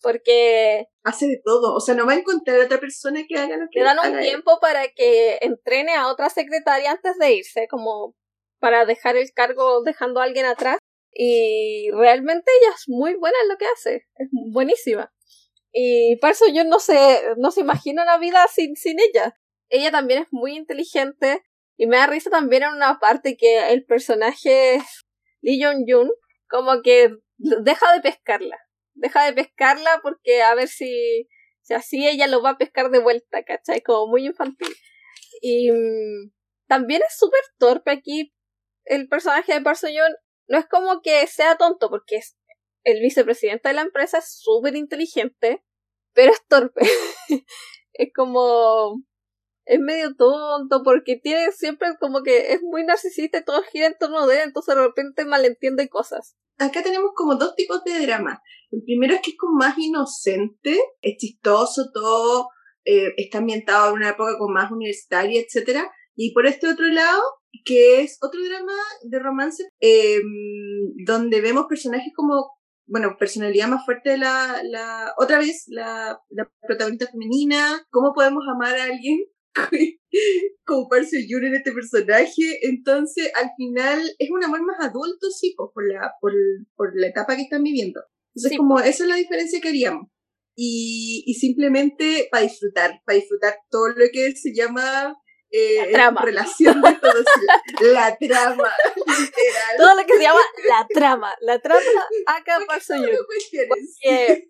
Porque... 0.07 0.87
Hace 1.03 1.27
de 1.27 1.41
todo, 1.45 1.75
o 1.75 1.81
sea, 1.81 1.97
no 1.97 2.07
va 2.07 2.13
a 2.13 2.17
encontrar 2.17 2.61
a 2.61 2.67
otra 2.67 2.79
persona 2.79 3.25
que 3.29 3.37
haga 3.37 3.57
lo 3.57 3.67
que 3.69 3.81
Le 3.81 3.85
dan 3.85 3.99
un 3.99 4.21
tiempo 4.21 4.61
para 4.61 4.87
que 4.87 5.37
entrene 5.41 5.97
a 5.97 6.07
otra 6.07 6.31
secretaria 6.31 6.93
antes 6.93 7.19
de 7.19 7.33
irse, 7.33 7.67
como 7.69 8.15
para 8.61 8.87
dejar 8.87 9.17
el 9.17 9.33
cargo 9.35 9.83
dejando 9.83 10.21
a 10.21 10.23
alguien 10.23 10.47
atrás. 10.47 10.79
Y 11.13 11.91
realmente 11.91 12.53
ella 12.61 12.73
es 12.73 12.85
muy 12.87 13.17
buena 13.17 13.37
en 13.43 13.49
lo 13.49 13.57
que 13.57 13.67
hace, 13.67 14.07
es 14.15 14.29
buenísima. 14.53 15.13
Y 15.73 16.15
por 16.21 16.31
eso 16.31 16.45
yo 16.55 16.63
no 16.63 16.79
sé, 16.79 17.23
no 17.37 17.51
se 17.51 17.63
imagina 17.63 18.05
la 18.05 18.19
vida 18.19 18.47
sin, 18.47 18.77
sin 18.77 19.01
ella. 19.01 19.37
Ella 19.71 19.91
también 19.91 20.23
es 20.23 20.29
muy 20.31 20.57
inteligente, 20.57 21.43
y 21.77 21.89
me 21.89 21.97
da 21.97 22.07
risa 22.07 22.31
también 22.31 22.63
en 22.63 22.75
una 22.75 23.01
parte 23.01 23.37
que 23.37 23.73
el 23.73 23.85
personaje 23.85 24.79
Lee 25.41 25.61
Jong-jun 25.61 26.13
como 26.49 26.81
que 26.83 27.11
deja 27.39 27.93
de 27.93 28.01
pescarla. 28.03 28.66
Deja 28.97 29.25
de 29.25 29.33
pescarla 29.33 30.01
porque 30.03 30.43
a 30.43 30.55
ver 30.55 30.69
si, 30.69 31.29
si 31.63 31.75
así 31.75 32.07
ella 32.07 32.27
lo 32.27 32.43
va 32.43 32.51
a 32.51 32.59
pescar 32.59 32.91
de 32.91 32.99
vuelta, 32.99 33.45
¿cachai? 33.45 33.83
Como 33.83 34.09
muy 34.09 34.27
infantil. 34.27 34.75
Y 35.41 35.71
mm, 35.71 36.33
también 36.67 37.03
es 37.07 37.17
súper 37.17 37.41
torpe 37.59 37.91
aquí 37.91 38.35
el 38.85 39.09
personaje 39.09 39.55
de 39.55 39.61
Park 39.61 39.81
No 40.49 40.59
es 40.59 40.67
como 40.67 41.01
que 41.03 41.27
sea 41.27 41.57
tonto 41.57 41.91
porque 41.91 42.17
es 42.17 42.37
el 42.85 43.01
vicepresidente 43.01 43.69
de 43.69 43.75
la 43.75 43.83
empresa, 43.83 44.19
es 44.19 44.39
súper 44.39 44.77
inteligente, 44.77 45.65
pero 46.15 46.33
es 46.33 46.47
torpe. 46.47 46.83
es 47.93 48.13
como 48.15 49.03
es 49.67 49.81
medio 49.81 50.15
tonto 50.15 50.83
porque 50.85 51.17
tiene 51.17 51.51
siempre 51.53 51.97
como 51.99 52.23
que 52.23 52.53
es 52.53 52.63
muy 52.63 52.85
narcisista 52.85 53.39
y 53.39 53.45
todo 53.45 53.63
gira 53.65 53.87
en 53.87 53.99
torno 53.99 54.27
de 54.27 54.37
él, 54.37 54.43
entonces 54.45 54.75
de 54.75 54.81
repente 54.81 55.25
malentiende 55.25 55.89
cosas. 55.89 56.37
Acá 56.59 56.83
tenemos 56.83 57.11
como 57.15 57.37
dos 57.37 57.55
tipos 57.55 57.83
de 57.85 58.01
drama. 58.07 58.41
El 58.71 58.83
primero 58.83 59.15
es 59.15 59.21
que 59.21 59.31
es 59.33 59.37
como 59.37 59.59
más 59.59 59.77
inocente, 59.79 60.81
es 61.01 61.17
chistoso, 61.19 61.91
todo 61.93 62.49
eh, 62.85 63.13
está 63.17 63.39
ambientado 63.39 63.91
en 63.91 63.97
una 63.97 64.11
época 64.11 64.39
como 64.39 64.55
más 64.55 64.71
universitaria, 64.71 65.41
etcétera. 65.41 65.91
Y 66.15 66.33
por 66.33 66.47
este 66.47 66.69
otro 66.69 66.87
lado, 66.87 67.21
que 67.65 68.01
es 68.01 68.19
otro 68.23 68.43
drama 68.43 68.73
de 69.03 69.19
romance, 69.19 69.65
em, 69.81 70.23
donde 71.05 71.41
vemos 71.41 71.67
personajes 71.69 72.13
como, 72.15 72.51
bueno, 72.87 73.17
personalidad 73.19 73.69
más 73.69 73.85
fuerte 73.85 74.11
de 74.11 74.19
la, 74.19 74.63
la 74.65 75.15
otra 75.19 75.39
vez, 75.39 75.65
la 75.69 76.19
protagonista 76.67 77.07
femenina, 77.11 77.87
cómo 77.91 78.13
podemos 78.15 78.45
amar 78.49 78.77
a 78.77 78.85
alguien 78.85 79.19
como 80.65 80.89
Parcio 80.89 81.19
en 81.19 81.55
este 81.55 81.73
personaje, 81.73 82.67
entonces 82.67 83.31
al 83.35 83.51
final 83.57 84.01
es 84.19 84.31
un 84.31 84.45
amor 84.45 84.63
más 84.63 84.77
adulto, 84.81 85.31
sí, 85.31 85.55
pues, 85.57 85.71
por 85.73 85.87
la, 85.87 86.13
por, 86.21 86.33
por 86.75 86.93
la 86.95 87.09
etapa 87.09 87.37
que 87.37 87.43
están 87.43 87.63
viviendo. 87.63 88.01
Entonces, 88.35 88.59
como 88.59 88.79
esa 88.81 89.05
es 89.05 89.09
la 89.09 89.17
diferencia 89.17 89.61
que 89.61 89.69
haríamos. 89.69 90.09
Y, 90.59 91.23
y 91.27 91.35
simplemente 91.35 92.29
para 92.31 92.45
disfrutar, 92.45 93.03
para 93.05 93.17
disfrutar 93.17 93.57
todo 93.71 93.89
lo 93.89 94.07
que 94.13 94.35
se 94.37 94.55
llama 94.55 95.15
eh, 95.51 95.93
relación 96.23 96.81
de 96.83 96.93
todos. 96.95 97.25
la 97.81 98.17
trama, 98.17 98.73
literal. 98.97 99.77
Todo 99.79 99.95
lo 99.95 100.07
que 100.07 100.17
se 100.17 100.23
llama 100.23 100.41
la 100.69 100.87
trama. 100.93 101.35
La 101.41 101.59
trama 101.61 101.81
acá 102.27 102.59
Parcio 102.67 102.97
Porque 102.97 104.49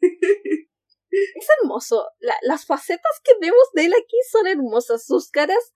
es 1.34 1.46
hermoso. 1.60 2.08
las 2.42 2.66
facetas 2.66 3.20
que 3.22 3.32
vemos 3.40 3.68
de 3.74 3.86
él 3.86 3.94
aquí 3.94 4.16
son 4.30 4.46
hermosas. 4.46 5.04
Sus 5.04 5.30
caras, 5.30 5.74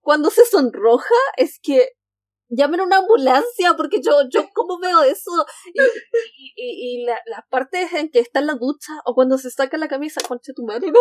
cuando 0.00 0.30
se 0.30 0.44
sonroja, 0.44 1.14
es 1.36 1.58
que 1.62 1.92
llamen 2.48 2.80
a 2.80 2.84
una 2.84 2.98
ambulancia, 2.98 3.74
porque 3.76 4.00
yo, 4.02 4.28
yo, 4.28 4.48
¿cómo 4.54 4.78
veo 4.78 5.02
eso? 5.02 5.30
Y, 6.54 7.00
y, 7.00 7.04
la, 7.04 7.18
las 7.26 7.46
partes 7.48 7.92
en 7.94 8.10
que 8.10 8.20
está 8.20 8.40
en 8.40 8.46
la 8.46 8.54
ducha, 8.54 8.92
o 9.06 9.14
cuando 9.14 9.38
se 9.38 9.50
saca 9.50 9.78
la 9.78 9.88
camisa, 9.88 10.20
concha 10.26 10.52
tu 10.54 10.64
madre, 10.64 10.90
no. 10.90 11.00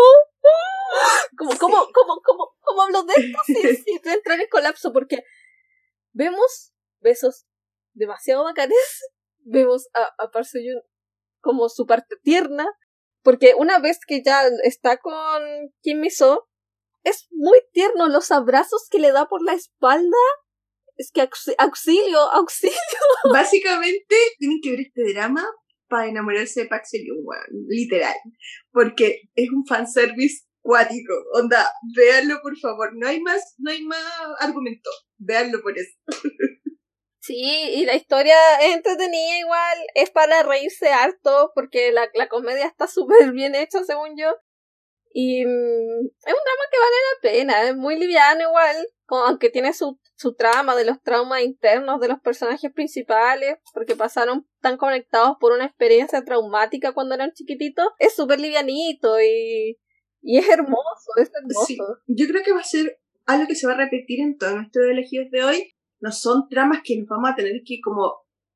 ¿Cómo, 1.37 1.51
cómo, 1.59 1.77
cómo, 1.93 2.21
cómo, 2.23 2.55
cómo 2.59 2.81
hablo 2.81 3.03
de 3.03 3.13
esto? 3.15 3.39
Sí, 3.45 3.53
sí, 3.85 3.91
estoy 3.95 4.13
entrando 4.13 4.43
en 4.43 4.49
colapso, 4.49 4.93
porque 4.93 5.23
vemos 6.13 6.73
besos 6.99 7.45
demasiado 7.93 8.43
bacanes, 8.43 8.77
vemos 9.39 9.89
a, 9.93 10.03
a 10.23 10.31
como 11.41 11.69
su 11.69 11.85
parte 11.85 12.15
tierna, 12.23 12.67
porque 13.23 13.53
una 13.57 13.79
vez 13.79 13.99
que 14.05 14.21
ya 14.23 14.43
está 14.63 14.97
con 14.97 15.41
Kim 15.81 15.99
Miso, 15.99 16.47
es 17.03 17.27
muy 17.31 17.59
tierno 17.71 18.07
los 18.09 18.31
abrazos 18.31 18.87
que 18.89 18.99
le 18.99 19.11
da 19.11 19.27
por 19.27 19.43
la 19.43 19.53
espalda. 19.53 20.17
Es 20.97 21.11
que 21.11 21.27
auxilio, 21.57 22.19
auxilio. 22.19 22.75
Básicamente 23.33 24.15
tienen 24.37 24.59
que 24.61 24.71
ver 24.71 24.79
este 24.81 25.13
drama 25.13 25.47
para 25.87 26.07
enamorarse 26.07 26.61
de 26.61 26.67
Pax 26.67 26.91
literal. 27.67 28.15
Porque 28.71 29.21
es 29.35 29.49
un 29.49 29.65
fanservice 29.65 30.45
cuático. 30.61 31.13
Onda, 31.33 31.69
véanlo 31.95 32.39
por 32.41 32.57
favor. 32.57 32.91
No 32.95 33.07
hay 33.07 33.19
más, 33.21 33.55
no 33.57 33.71
hay 33.71 33.83
más 33.83 34.03
argumento. 34.39 34.89
Véanlo 35.17 35.61
por 35.61 35.77
eso. 35.77 35.91
Sí, 37.21 37.69
y 37.75 37.85
la 37.85 37.95
historia 37.95 38.35
es 38.61 38.75
entretenida 38.75 39.37
igual, 39.37 39.77
es 39.93 40.09
para 40.09 40.41
reírse 40.41 40.89
harto, 40.89 41.51
porque 41.53 41.91
la, 41.91 42.09
la 42.15 42.27
comedia 42.27 42.65
está 42.65 42.87
súper 42.87 43.31
bien 43.31 43.53
hecha, 43.53 43.83
según 43.83 44.17
yo. 44.17 44.35
Y 45.13 45.45
mm, 45.45 45.49
es 45.49 46.33
un 46.33 46.43
drama 46.45 46.65
que 46.71 46.79
vale 46.79 46.95
la 47.13 47.21
pena, 47.21 47.69
es 47.69 47.75
muy 47.75 47.99
liviano 47.99 48.41
igual, 48.41 48.87
aunque 49.07 49.49
tiene 49.51 49.73
su, 49.73 49.99
su 50.15 50.33
trama 50.33 50.75
de 50.75 50.85
los 50.85 50.99
traumas 51.03 51.43
internos 51.43 51.99
de 51.99 52.07
los 52.07 52.19
personajes 52.21 52.71
principales, 52.73 53.57
porque 53.71 53.95
pasaron 53.95 54.47
tan 54.59 54.77
conectados 54.77 55.37
por 55.39 55.51
una 55.51 55.65
experiencia 55.65 56.23
traumática 56.23 56.93
cuando 56.93 57.13
eran 57.13 57.33
chiquititos, 57.33 57.87
es 57.99 58.15
súper 58.15 58.39
livianito 58.39 59.21
y, 59.21 59.77
y 60.21 60.37
es 60.39 60.49
hermoso, 60.49 61.11
es 61.17 61.29
hermoso. 61.39 61.99
yo 62.07 62.27
creo 62.27 62.43
que 62.43 62.53
va 62.53 62.61
a 62.61 62.63
ser 62.63 62.99
algo 63.27 63.47
que 63.47 63.55
se 63.55 63.67
va 63.67 63.73
a 63.73 63.77
repetir 63.77 64.21
en 64.21 64.37
todos 64.39 64.55
nuestros 64.55 64.87
elegidos 64.87 65.29
de 65.29 65.43
hoy. 65.43 65.73
No 66.01 66.11
son 66.11 66.49
tramas 66.49 66.81
que 66.83 66.97
nos 66.97 67.07
vamos 67.07 67.31
a 67.31 67.35
tener 67.35 67.61
que 67.65 67.79
como 67.81 68.13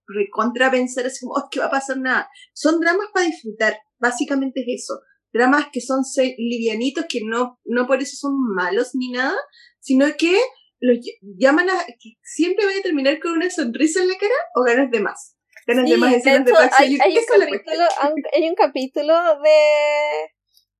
recontravencer, 0.07 1.05
así 1.05 1.25
como, 1.25 1.35
oh, 1.35 1.47
que 1.49 1.59
va 1.59 1.67
a 1.67 1.71
pasar 1.71 1.97
nada. 1.97 2.29
Son 2.53 2.79
dramas 2.79 3.07
para 3.13 3.25
disfrutar, 3.25 3.77
básicamente 3.99 4.61
es 4.61 4.83
eso 4.83 4.99
dramas 5.35 5.67
que 5.71 5.81
son 5.81 6.01
livianitos, 6.37 7.05
que 7.09 7.19
no, 7.21 7.59
no 7.65 7.85
por 7.87 8.01
eso 8.01 8.15
son 8.15 8.33
malos 8.55 8.91
ni 8.93 9.11
nada, 9.11 9.35
sino 9.81 10.05
que 10.17 10.33
los 10.79 10.97
llaman 11.37 11.69
a, 11.69 11.85
que 11.85 12.13
siempre 12.23 12.65
vaya 12.65 12.79
a 12.79 12.83
terminar 12.83 13.19
con 13.19 13.33
una 13.33 13.49
sonrisa 13.49 14.01
en 14.01 14.07
la 14.07 14.17
cara 14.17 14.33
o 14.55 14.63
ganas 14.63 14.89
de 14.91 15.01
más. 15.01 15.35
Ganas 15.67 15.89
de 15.89 15.97
más 15.97 16.13
escenas 16.13 16.45
de, 16.45 16.53
hay, 16.77 16.97
hay, 17.01 17.17
un 17.17 17.25
capítulo, 17.25 17.85
hay 18.33 18.49
un 18.49 18.55
capítulo 18.55 19.13
de 19.41 20.31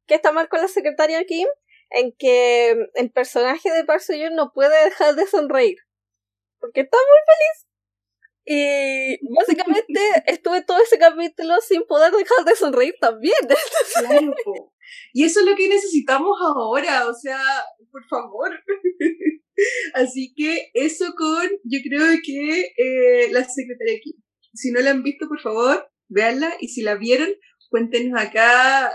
que 0.08 0.16
está 0.16 0.32
mal 0.32 0.48
con 0.48 0.62
la 0.62 0.70
secretaria 0.70 1.26
Kim 1.26 1.48
en 1.90 2.14
que 2.18 2.78
el 2.94 3.12
personaje 3.12 3.72
de 3.72 3.84
Park 3.84 4.02
Seo 4.02 4.30
no 4.30 4.54
puede 4.54 4.86
dejar 4.86 5.16
de 5.16 5.28
sonreír 5.28 5.78
porque 6.66 6.82
está 6.82 6.98
muy 6.98 7.22
feliz 7.30 7.66
y 8.46 9.18
básicamente 9.34 10.00
estuve 10.28 10.62
todo 10.64 10.78
ese 10.82 11.00
capítulo 11.00 11.56
sin 11.68 11.84
poder 11.84 12.12
dejar 12.14 12.46
de 12.46 12.56
sonreír 12.56 12.96
también. 13.00 13.36
Claro, 13.94 14.34
y 15.14 15.24
eso 15.24 15.40
es 15.40 15.46
lo 15.48 15.56
que 15.56 15.68
necesitamos 15.68 16.38
ahora, 16.42 17.08
o 17.08 17.14
sea, 17.14 17.40
por 17.92 18.06
favor. 18.08 18.52
Así 19.94 20.34
que 20.36 20.70
eso 20.74 21.06
con, 21.18 21.50
yo 21.64 21.80
creo 21.84 22.20
que 22.24 22.74
eh, 22.78 23.32
la 23.32 23.44
secretaria 23.44 23.96
aquí. 23.98 24.16
Si 24.54 24.72
no 24.72 24.82
la 24.82 24.92
han 24.92 25.02
visto, 25.02 25.28
por 25.28 25.42
favor, 25.42 25.90
véanla 26.08 26.56
y 26.60 26.68
si 26.68 26.82
la 26.82 26.96
vieron, 26.96 27.30
cuéntenos 27.70 28.22
acá 28.22 28.92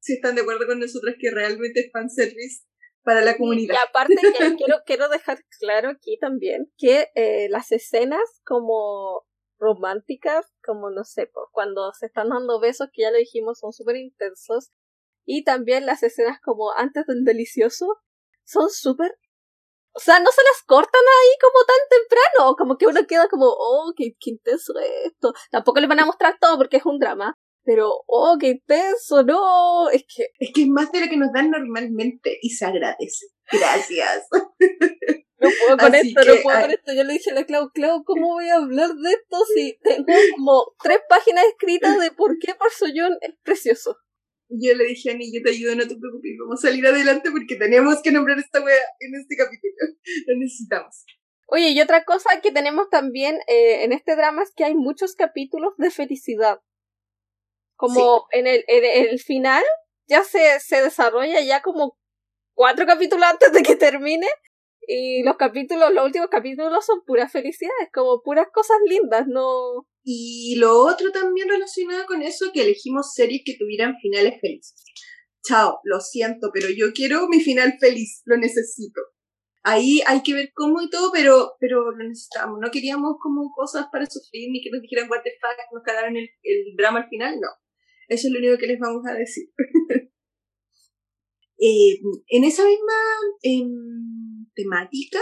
si 0.00 0.14
están 0.14 0.34
de 0.34 0.42
acuerdo 0.42 0.66
con 0.66 0.78
nosotros 0.78 1.14
que 1.18 1.30
realmente 1.30 1.80
es 1.80 1.92
fanservice 1.92 2.64
para 3.02 3.22
la 3.22 3.36
comunidad. 3.36 3.74
Y 3.74 3.88
aparte 3.88 4.14
quiero, 4.58 4.82
quiero 4.84 5.08
dejar 5.08 5.38
claro 5.58 5.90
aquí 5.90 6.18
también 6.18 6.70
que 6.76 7.08
eh, 7.14 7.48
las 7.48 7.72
escenas 7.72 8.40
como 8.44 9.24
románticas, 9.58 10.46
como 10.64 10.90
no 10.90 11.04
sé, 11.04 11.30
cuando 11.52 11.92
se 11.92 12.06
están 12.06 12.30
dando 12.30 12.60
besos, 12.60 12.88
que 12.92 13.02
ya 13.02 13.10
lo 13.10 13.18
dijimos, 13.18 13.58
son 13.60 13.72
súper 13.72 13.96
intensos, 13.96 14.72
y 15.26 15.44
también 15.44 15.86
las 15.86 16.02
escenas 16.02 16.40
como 16.42 16.72
antes 16.72 17.06
del 17.06 17.24
delicioso, 17.24 17.86
son 18.44 18.70
súper... 18.70 19.16
O 19.92 19.98
sea, 19.98 20.20
no 20.20 20.30
se 20.30 20.42
las 20.42 20.62
cortan 20.66 21.02
ahí 21.02 21.32
como 21.40 21.64
tan 21.64 21.76
temprano, 21.90 22.54
como 22.56 22.78
que 22.78 22.86
uno 22.86 23.06
queda 23.06 23.28
como, 23.28 23.46
oh, 23.46 23.92
qué, 23.96 24.14
qué 24.20 24.30
intenso 24.30 24.72
esto. 25.04 25.32
Tampoco 25.50 25.80
le 25.80 25.88
van 25.88 25.98
a 25.98 26.06
mostrar 26.06 26.38
todo 26.40 26.56
porque 26.56 26.76
es 26.76 26.86
un 26.86 26.98
drama, 27.00 27.36
pero, 27.70 28.02
oh, 28.08 28.36
qué 28.40 28.48
intenso, 28.48 29.22
no, 29.22 29.88
es 29.90 30.02
que... 30.02 30.26
Es 30.40 30.50
que 30.52 30.62
es 30.62 30.68
más 30.68 30.90
de 30.90 31.02
lo 31.02 31.06
que 31.08 31.16
nos 31.16 31.32
dan 31.32 31.52
normalmente 31.52 32.36
y 32.42 32.50
se 32.50 32.64
agradece. 32.64 33.26
Gracias. 33.48 34.26
No 35.38 35.48
puedo 35.58 35.78
con 35.78 35.94
esto, 35.94 36.20
no 36.20 36.42
puedo 36.42 36.60
con 36.62 36.70
esto. 36.72 36.92
Yo 36.92 37.04
le 37.04 37.12
dije 37.12 37.30
a 37.30 37.34
la 37.34 37.46
Clau, 37.46 37.70
Clau, 37.70 38.02
¿cómo 38.02 38.32
voy 38.32 38.48
a 38.48 38.56
hablar 38.56 38.90
de 38.92 39.10
esto 39.10 39.36
si 39.54 39.78
tengo 39.84 40.04
como 40.34 40.74
tres 40.82 40.98
páginas 41.08 41.44
escritas 41.46 41.96
de 42.00 42.10
por 42.10 42.38
qué 42.40 42.56
Parsoyón 42.56 43.16
es 43.20 43.36
precioso? 43.44 43.96
Yo 44.48 44.74
le 44.74 44.86
dije 44.86 45.10
a 45.10 45.14
Ani, 45.14 45.32
yo 45.32 45.40
te 45.40 45.50
ayudo, 45.50 45.76
no 45.76 45.86
te 45.86 45.96
preocupes, 45.96 46.32
vamos 46.40 46.64
a 46.64 46.68
salir 46.68 46.84
adelante 46.84 47.30
porque 47.30 47.54
tenemos 47.54 48.02
que 48.02 48.10
nombrar 48.10 48.36
esta 48.40 48.60
wea 48.60 48.82
en 48.98 49.14
este 49.14 49.36
capítulo. 49.36 49.72
Lo 50.26 50.38
necesitamos. 50.40 51.04
Oye, 51.46 51.70
y 51.70 51.80
otra 51.80 52.04
cosa 52.04 52.40
que 52.42 52.50
tenemos 52.50 52.90
también 52.90 53.36
eh, 53.46 53.84
en 53.84 53.92
este 53.92 54.16
drama 54.16 54.42
es 54.42 54.52
que 54.56 54.64
hay 54.64 54.74
muchos 54.74 55.14
capítulos 55.14 55.72
de 55.78 55.92
felicidad. 55.92 56.60
Como 57.80 58.26
en, 58.32 58.46
el, 58.46 58.64
en 58.68 59.08
el 59.08 59.18
final 59.20 59.64
ya 60.06 60.22
se, 60.24 60.60
se 60.60 60.82
desarrolla 60.82 61.40
ya 61.40 61.62
como 61.62 61.96
cuatro 62.54 62.84
capítulos 62.86 63.24
antes 63.24 63.52
de 63.52 63.62
que 63.62 63.76
termine 63.76 64.26
y 64.86 65.22
los 65.22 65.36
capítulos, 65.36 65.92
los 65.92 66.06
últimos 66.06 66.28
capítulos 66.30 66.84
son 66.84 67.04
puras 67.06 67.30
felicidades, 67.30 67.88
como 67.92 68.22
puras 68.22 68.48
cosas 68.52 68.78
lindas, 68.86 69.26
no... 69.28 69.86
Y 70.02 70.56
lo 70.56 70.84
otro 70.84 71.12
también 71.12 71.48
relacionado 71.48 72.06
con 72.06 72.22
eso, 72.22 72.50
que 72.52 72.62
elegimos 72.62 73.14
series 73.14 73.42
que 73.44 73.56
tuvieran 73.56 73.96
finales 74.00 74.40
felices. 74.40 74.82
Chao, 75.46 75.78
lo 75.84 76.00
siento, 76.00 76.50
pero 76.52 76.68
yo 76.76 76.92
quiero 76.92 77.28
mi 77.28 77.40
final 77.40 77.74
feliz, 77.78 78.22
lo 78.24 78.36
necesito. 78.36 79.00
Ahí 79.62 80.00
hay 80.06 80.22
que 80.22 80.34
ver 80.34 80.50
cómo 80.54 80.82
y 80.82 80.90
todo, 80.90 81.12
pero, 81.12 81.52
pero 81.60 81.90
lo 81.92 82.08
necesitamos. 82.08 82.58
No 82.60 82.70
queríamos 82.70 83.16
como 83.22 83.52
cosas 83.54 83.86
para 83.92 84.06
sufrir, 84.06 84.50
ni 84.50 84.62
que 84.62 84.70
nos 84.70 84.80
dijeran 84.82 85.08
what 85.10 85.22
the 85.22 85.32
fuck, 85.40 85.56
nos 85.72 85.84
cagaron 85.84 86.16
el, 86.16 86.28
el 86.42 86.74
drama 86.76 87.00
al 87.00 87.08
final, 87.08 87.38
no. 87.38 87.48
Eso 88.10 88.26
es 88.26 88.32
lo 88.32 88.40
único 88.40 88.58
que 88.58 88.66
les 88.66 88.80
vamos 88.80 89.02
a 89.06 89.14
decir. 89.14 89.48
Eh, 91.62 92.00
en 92.28 92.44
esa 92.44 92.64
misma 92.64 92.94
em, 93.42 94.46
temática, 94.54 95.18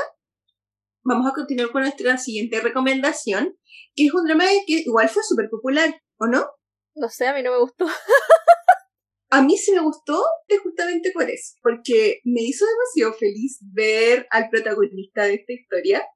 vamos 1.03 1.27
a 1.27 1.35
continuar 1.35 1.73
con 1.73 1.83
nuestra 1.83 2.17
siguiente 2.17 2.61
recomendación, 2.61 3.59
que 3.97 4.05
es 4.05 4.15
un 4.15 4.25
drama 4.25 4.45
que 4.65 4.85
igual 4.87 5.09
fue 5.09 5.25
súper 5.25 5.51
popular, 5.51 6.01
¿o 6.21 6.29
no? 6.29 6.47
No 6.95 7.09
sé, 7.09 7.27
a 7.27 7.35
mí 7.35 7.43
no 7.43 7.51
me 7.51 7.59
gustó. 7.59 7.87
a 9.31 9.43
mí 9.43 9.57
sí 9.57 9.73
me 9.73 9.81
gustó 9.81 10.23
justamente 10.63 11.11
por 11.13 11.29
eso, 11.29 11.57
porque 11.61 12.21
me 12.23 12.43
hizo 12.43 12.65
demasiado 12.67 13.19
feliz 13.19 13.59
ver 13.75 14.29
al 14.31 14.49
protagonista 14.49 15.25
de 15.25 15.35
esta 15.35 15.53
historia. 15.53 16.07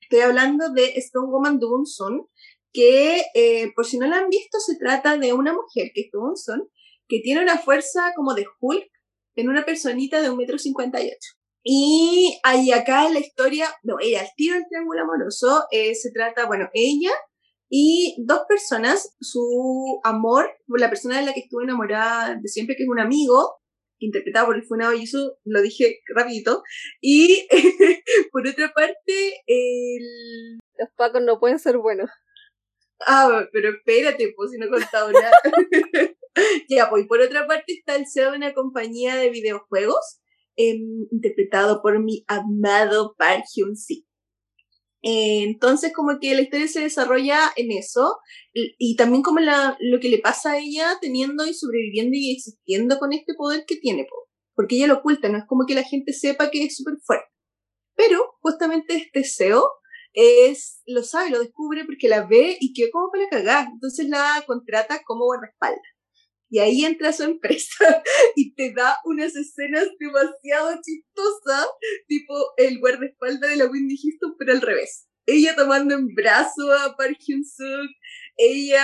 Estoy 0.00 0.20
hablando 0.20 0.70
de 0.72 0.94
Strong 1.00 1.32
Woman 1.32 1.58
Son, 1.84 2.28
que 2.78 3.24
eh, 3.34 3.72
por 3.74 3.86
si 3.86 3.98
no 3.98 4.06
la 4.06 4.18
han 4.18 4.28
visto, 4.28 4.60
se 4.60 4.76
trata 4.76 5.18
de 5.18 5.32
una 5.32 5.52
mujer 5.52 5.90
que 5.92 6.02
es 6.02 6.10
Son, 6.44 6.68
que 7.08 7.18
tiene 7.18 7.42
una 7.42 7.58
fuerza 7.58 8.12
como 8.14 8.34
de 8.34 8.46
Hulk 8.60 8.88
en 9.34 9.48
una 9.48 9.64
personita 9.64 10.22
de 10.22 10.30
un 10.30 10.36
metro 10.36 10.58
cincuenta 10.58 11.00
y 11.00 11.06
ocho. 11.06 11.32
Y 11.64 12.38
ahí 12.44 12.70
acá 12.70 13.08
en 13.08 13.14
la 13.14 13.20
historia, 13.20 13.66
no, 13.82 13.96
ella, 14.00 14.22
el 14.22 14.28
tiro 14.36 14.54
del 14.54 14.66
triángulo 14.68 15.02
amoroso, 15.02 15.64
eh, 15.72 15.96
se 15.96 16.12
trata, 16.12 16.46
bueno, 16.46 16.68
ella 16.72 17.10
y 17.68 18.14
dos 18.24 18.42
personas, 18.48 19.16
su 19.20 20.00
amor, 20.04 20.48
la 20.68 20.88
persona 20.88 21.18
de 21.18 21.26
la 21.26 21.32
que 21.32 21.40
estuve 21.40 21.64
enamorada 21.64 22.36
de 22.40 22.48
siempre, 22.48 22.76
que 22.76 22.84
es 22.84 22.88
un 22.88 23.00
amigo, 23.00 23.56
interpretado 23.98 24.46
por 24.46 24.56
el 24.56 24.64
Funado 24.64 24.92
eso 24.92 25.36
lo 25.44 25.60
dije 25.62 25.98
rapidito, 26.14 26.62
y 27.00 27.48
por 28.32 28.46
otra 28.46 28.72
parte, 28.72 29.42
el... 29.46 30.58
Los 30.78 30.90
pacos 30.96 31.22
no 31.22 31.40
pueden 31.40 31.58
ser 31.58 31.76
buenos. 31.78 32.08
Ah, 33.06 33.46
pero 33.52 33.70
espérate, 33.70 34.32
pues 34.36 34.50
si 34.50 34.58
no 34.58 34.66
he 34.66 34.70
contado 34.70 35.12
nada. 35.12 35.32
ya, 36.68 36.90
pues 36.90 37.06
por 37.06 37.20
otra 37.20 37.46
parte 37.46 37.72
está 37.72 37.96
el 37.96 38.06
CEO 38.06 38.32
de 38.32 38.38
una 38.38 38.54
compañía 38.54 39.16
de 39.16 39.30
videojuegos, 39.30 40.20
em, 40.56 41.06
interpretado 41.10 41.80
por 41.82 42.02
mi 42.02 42.24
amado 42.26 43.14
Park 43.16 43.44
Hyun-sik. 43.54 44.04
entonces, 45.02 45.92
como 45.94 46.18
que 46.20 46.34
la 46.34 46.42
historia 46.42 46.66
se 46.66 46.80
desarrolla 46.80 47.38
en 47.56 47.70
eso, 47.70 48.18
y, 48.52 48.96
también 48.96 49.22
como 49.22 49.38
la, 49.38 49.76
lo 49.80 50.00
que 50.00 50.08
le 50.08 50.18
pasa 50.18 50.52
a 50.52 50.58
ella 50.58 50.98
teniendo 51.00 51.46
y 51.46 51.54
sobreviviendo 51.54 52.16
y 52.16 52.32
existiendo 52.32 52.98
con 52.98 53.12
este 53.12 53.34
poder 53.34 53.64
que 53.66 53.76
tiene, 53.76 54.06
porque 54.56 54.76
ella 54.76 54.88
lo 54.88 54.94
oculta, 54.98 55.28
no 55.28 55.38
es 55.38 55.44
como 55.46 55.66
que 55.66 55.74
la 55.74 55.84
gente 55.84 56.12
sepa 56.12 56.50
que 56.50 56.64
es 56.64 56.76
súper 56.76 56.94
fuerte. 57.04 57.28
Pero 57.94 58.18
justamente 58.40 58.96
este 58.96 59.22
CEO 59.24 59.68
es, 60.18 60.82
lo 60.86 61.02
sabe, 61.02 61.30
lo 61.30 61.38
descubre 61.38 61.84
porque 61.84 62.08
la 62.08 62.26
ve 62.26 62.56
y 62.60 62.72
quedó 62.72 62.90
como 62.92 63.10
para 63.10 63.28
cagar. 63.28 63.68
Entonces 63.72 64.08
la 64.08 64.42
contrata 64.46 65.02
como 65.04 65.24
guardaespaldas. 65.24 65.80
Y 66.50 66.60
ahí 66.60 66.84
entra 66.84 67.12
su 67.12 67.24
empresa 67.24 67.84
y 68.36 68.54
te 68.54 68.72
da 68.72 68.96
unas 69.04 69.36
escenas 69.36 69.86
demasiado 69.98 70.70
chistosas, 70.82 71.68
tipo 72.06 72.34
el 72.56 72.80
guardaespaldas 72.80 73.50
de 73.50 73.56
la 73.56 73.66
Windy 73.66 73.96
Houston, 73.96 74.34
pero 74.38 74.52
al 74.52 74.62
revés. 74.62 75.07
Ella 75.28 75.54
tomando 75.54 75.94
en 75.94 76.14
brazo 76.14 76.72
a 76.72 76.96
Park 76.96 77.18
Hyun-suk, 77.20 77.90
ella 78.38 78.82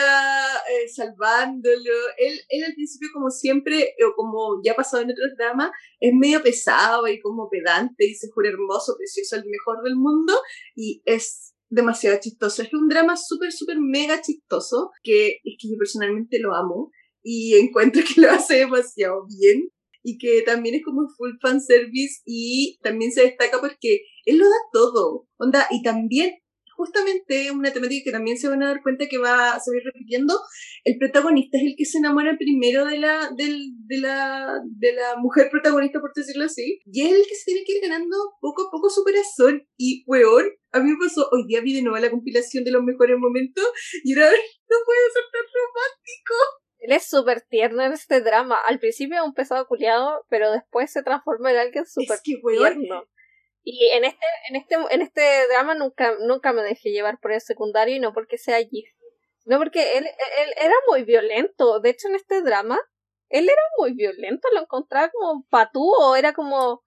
eh, 0.68 0.88
salvándolo. 0.94 1.94
Él, 2.18 2.38
él 2.50 2.64
al 2.64 2.74
principio, 2.74 3.08
como 3.14 3.30
siempre, 3.30 3.94
o 4.06 4.14
como 4.14 4.60
ya 4.62 4.72
ha 4.72 4.76
pasado 4.76 5.02
en 5.02 5.10
otros 5.10 5.30
dramas, 5.38 5.70
es 6.00 6.12
medio 6.12 6.42
pesado 6.42 7.08
y 7.08 7.18
como 7.20 7.48
pedante 7.48 8.06
y 8.06 8.14
se 8.14 8.30
jura 8.30 8.50
hermoso, 8.50 8.94
precioso, 8.98 9.36
el 9.36 9.44
mejor 9.46 9.82
del 9.82 9.96
mundo. 9.96 10.34
Y 10.74 11.02
es 11.06 11.54
demasiado 11.70 12.18
chistoso. 12.20 12.62
Es 12.62 12.74
un 12.74 12.88
drama 12.88 13.16
súper, 13.16 13.50
súper 13.50 13.78
mega 13.80 14.20
chistoso, 14.20 14.90
que 15.02 15.40
es 15.42 15.56
que 15.58 15.70
yo 15.70 15.78
personalmente 15.78 16.38
lo 16.40 16.54
amo 16.54 16.90
y 17.22 17.54
encuentro 17.54 18.02
que 18.06 18.20
lo 18.20 18.30
hace 18.30 18.56
demasiado 18.56 19.24
bien 19.26 19.70
y 20.04 20.18
que 20.18 20.42
también 20.42 20.76
es 20.76 20.84
como 20.84 21.08
full 21.16 21.32
fan 21.40 21.60
service 21.60 22.20
y 22.24 22.78
también 22.82 23.10
se 23.10 23.22
destaca 23.22 23.58
porque 23.60 24.02
él 24.26 24.38
lo 24.38 24.44
da 24.44 24.56
todo, 24.72 25.26
onda, 25.38 25.66
y 25.70 25.82
también 25.82 26.34
justamente 26.76 27.50
una 27.50 27.72
temática 27.72 28.04
que 28.04 28.12
también 28.12 28.36
se 28.36 28.48
van 28.48 28.62
a 28.62 28.68
dar 28.68 28.82
cuenta 28.82 29.06
que 29.08 29.18
va 29.18 29.54
a 29.54 29.60
seguir 29.60 29.82
repitiendo, 29.84 30.38
el 30.84 30.98
protagonista 30.98 31.56
es 31.56 31.64
el 31.64 31.74
que 31.76 31.84
se 31.84 31.98
enamora 31.98 32.36
primero 32.38 32.84
de 32.84 32.98
la, 32.98 33.30
del, 33.36 33.72
de 33.86 33.98
la, 33.98 34.60
de 34.64 34.92
la 34.92 35.16
mujer 35.16 35.48
protagonista, 35.50 36.00
por 36.00 36.12
decirlo 36.14 36.44
así, 36.44 36.80
y 36.84 37.02
es 37.02 37.12
el 37.12 37.22
que 37.26 37.34
se 37.34 37.44
tiene 37.46 37.64
que 37.64 37.76
ir 37.76 37.82
ganando 37.82 38.16
poco 38.40 38.62
a 38.62 38.70
poco 38.70 38.90
su 38.90 39.04
corazón, 39.04 39.66
y 39.76 40.04
weón, 40.06 40.46
a 40.72 40.80
mí 40.80 40.90
me 40.90 40.96
pasó, 40.98 41.28
hoy 41.30 41.46
día 41.46 41.60
vi 41.60 41.74
de 41.74 41.82
nuevo 41.82 41.98
la 41.98 42.10
compilación 42.10 42.64
de 42.64 42.72
los 42.72 42.82
mejores 42.82 43.16
momentos, 43.18 43.64
y 44.02 44.12
era, 44.12 44.26
no 44.70 44.76
puedo 44.84 45.06
ser 45.12 45.24
tan 45.32 45.46
romántico. 45.54 46.63
Él 46.84 46.92
es 46.92 47.08
súper 47.08 47.40
tierno 47.40 47.82
en 47.82 47.92
este 47.92 48.20
drama. 48.20 48.58
Al 48.66 48.78
principio 48.78 49.16
es 49.16 49.24
un 49.24 49.32
pesado 49.32 49.66
culiado, 49.66 50.26
pero 50.28 50.52
después 50.52 50.92
se 50.92 51.02
transforma 51.02 51.50
en 51.50 51.56
alguien 51.56 51.86
súper 51.86 52.18
tierno. 52.20 53.06
Y 53.62 53.88
en 53.94 54.04
este, 54.04 54.26
en 54.50 54.56
este, 54.56 54.74
en 54.90 55.00
este 55.00 55.48
drama 55.48 55.74
nunca, 55.74 56.14
nunca 56.20 56.52
me 56.52 56.60
dejé 56.60 56.90
llevar 56.90 57.18
por 57.20 57.32
el 57.32 57.40
secundario 57.40 57.96
y 57.96 58.00
no 58.00 58.12
porque 58.12 58.36
sea 58.36 58.56
allí. 58.56 58.84
No 59.46 59.56
porque 59.56 59.96
él, 59.96 60.04
él 60.04 60.54
era 60.60 60.74
muy 60.86 61.04
violento. 61.04 61.80
De 61.80 61.88
hecho, 61.88 62.08
en 62.08 62.16
este 62.16 62.42
drama, 62.42 62.78
él 63.30 63.44
era 63.44 63.62
muy 63.78 63.94
violento. 63.94 64.46
Lo 64.52 64.60
encontraba 64.60 65.08
como 65.08 65.46
patúo, 65.48 66.16
era 66.16 66.34
como. 66.34 66.82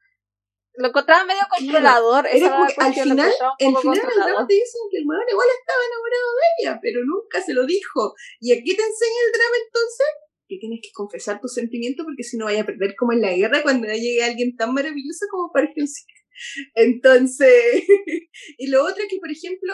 Lo 0.77 0.87
encontraba 0.87 1.25
medio 1.25 1.41
controlador. 1.49 2.27
Era 2.27 2.65
al 2.65 2.93
final, 2.93 3.31
el 3.59 3.75
final 3.75 3.97
del 3.97 4.19
drama 4.21 4.47
te 4.47 4.53
dicen 4.53 4.81
que 4.91 4.97
el 4.97 5.05
mujer 5.05 5.25
igual 5.29 5.47
estaba 5.59 5.81
enamorado 5.81 6.29
de 6.37 6.47
ella, 6.57 6.79
pero 6.81 6.99
nunca 7.03 7.41
se 7.41 7.53
lo 7.53 7.65
dijo. 7.65 8.13
Y 8.39 8.53
aquí 8.53 8.75
te 8.75 8.83
enseña 8.83 9.19
el 9.25 9.31
drama 9.33 9.55
entonces 9.65 10.07
que 10.47 10.57
tienes 10.59 10.79
que 10.81 10.91
confesar 10.93 11.41
tus 11.41 11.53
sentimientos 11.53 12.05
porque 12.05 12.23
si 12.23 12.37
no 12.37 12.45
vaya 12.45 12.61
a 12.61 12.65
perder 12.65 12.95
como 12.95 13.11
en 13.11 13.21
la 13.21 13.33
guerra 13.33 13.63
cuando 13.63 13.87
llegue 13.87 14.23
alguien 14.23 14.55
tan 14.55 14.73
maravilloso 14.73 15.25
como 15.29 15.51
Park 15.51 15.73
entonces, 16.75 17.83
y 18.57 18.67
lo 18.67 18.83
otro 18.83 19.03
es 19.03 19.09
que, 19.09 19.19
por 19.19 19.31
ejemplo... 19.31 19.73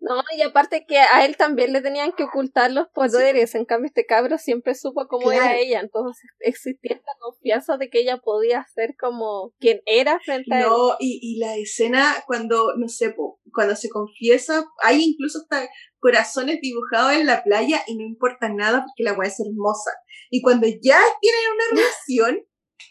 No, 0.00 0.22
y 0.36 0.42
aparte 0.42 0.84
que 0.86 0.98
a 0.98 1.24
él 1.24 1.36
también 1.36 1.72
le 1.72 1.80
tenían 1.80 2.12
que 2.12 2.24
ocultar 2.24 2.70
los 2.70 2.88
poderes, 2.88 3.54
en 3.54 3.64
cambio 3.64 3.86
este 3.86 4.06
cabro 4.06 4.38
siempre 4.38 4.74
supo 4.74 5.06
cómo 5.08 5.32
era 5.32 5.56
ella, 5.56 5.80
entonces 5.80 6.30
existía 6.38 6.96
esta 6.96 7.12
confianza 7.18 7.76
de 7.76 7.90
que 7.90 8.00
ella 8.00 8.18
podía 8.18 8.64
ser 8.74 8.94
como 8.98 9.52
quien 9.58 9.80
era 9.86 10.20
frente 10.20 10.54
a 10.54 10.60
él. 10.60 10.66
No, 10.66 10.96
y, 10.98 11.18
y 11.22 11.38
la 11.38 11.56
escena 11.56 12.14
cuando, 12.26 12.74
no 12.76 12.88
sé, 12.88 13.14
cuando 13.52 13.76
se 13.76 13.88
confiesa, 13.88 14.64
hay 14.82 15.02
incluso 15.02 15.40
hasta 15.40 15.68
corazones 15.98 16.60
dibujados 16.60 17.12
en 17.12 17.26
la 17.26 17.42
playa 17.42 17.82
y 17.86 17.96
no 17.96 18.04
importa 18.04 18.48
nada 18.48 18.84
porque 18.84 19.04
la 19.04 19.12
weá 19.12 19.28
es 19.28 19.40
hermosa. 19.40 19.90
Y 20.30 20.42
cuando 20.42 20.66
ya 20.66 21.00
tienen 21.20 21.40
una 21.54 21.64
relación, 21.82 22.46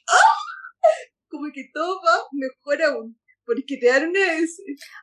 ¡oh! 0.07 0.49
como 1.29 1.47
que 1.53 1.69
todo 1.73 2.01
va 2.05 2.23
mejor 2.31 2.81
aún. 2.83 3.19
Porque 3.49 3.77
te 3.77 3.87
dan 3.87 4.09
una... 4.09 4.19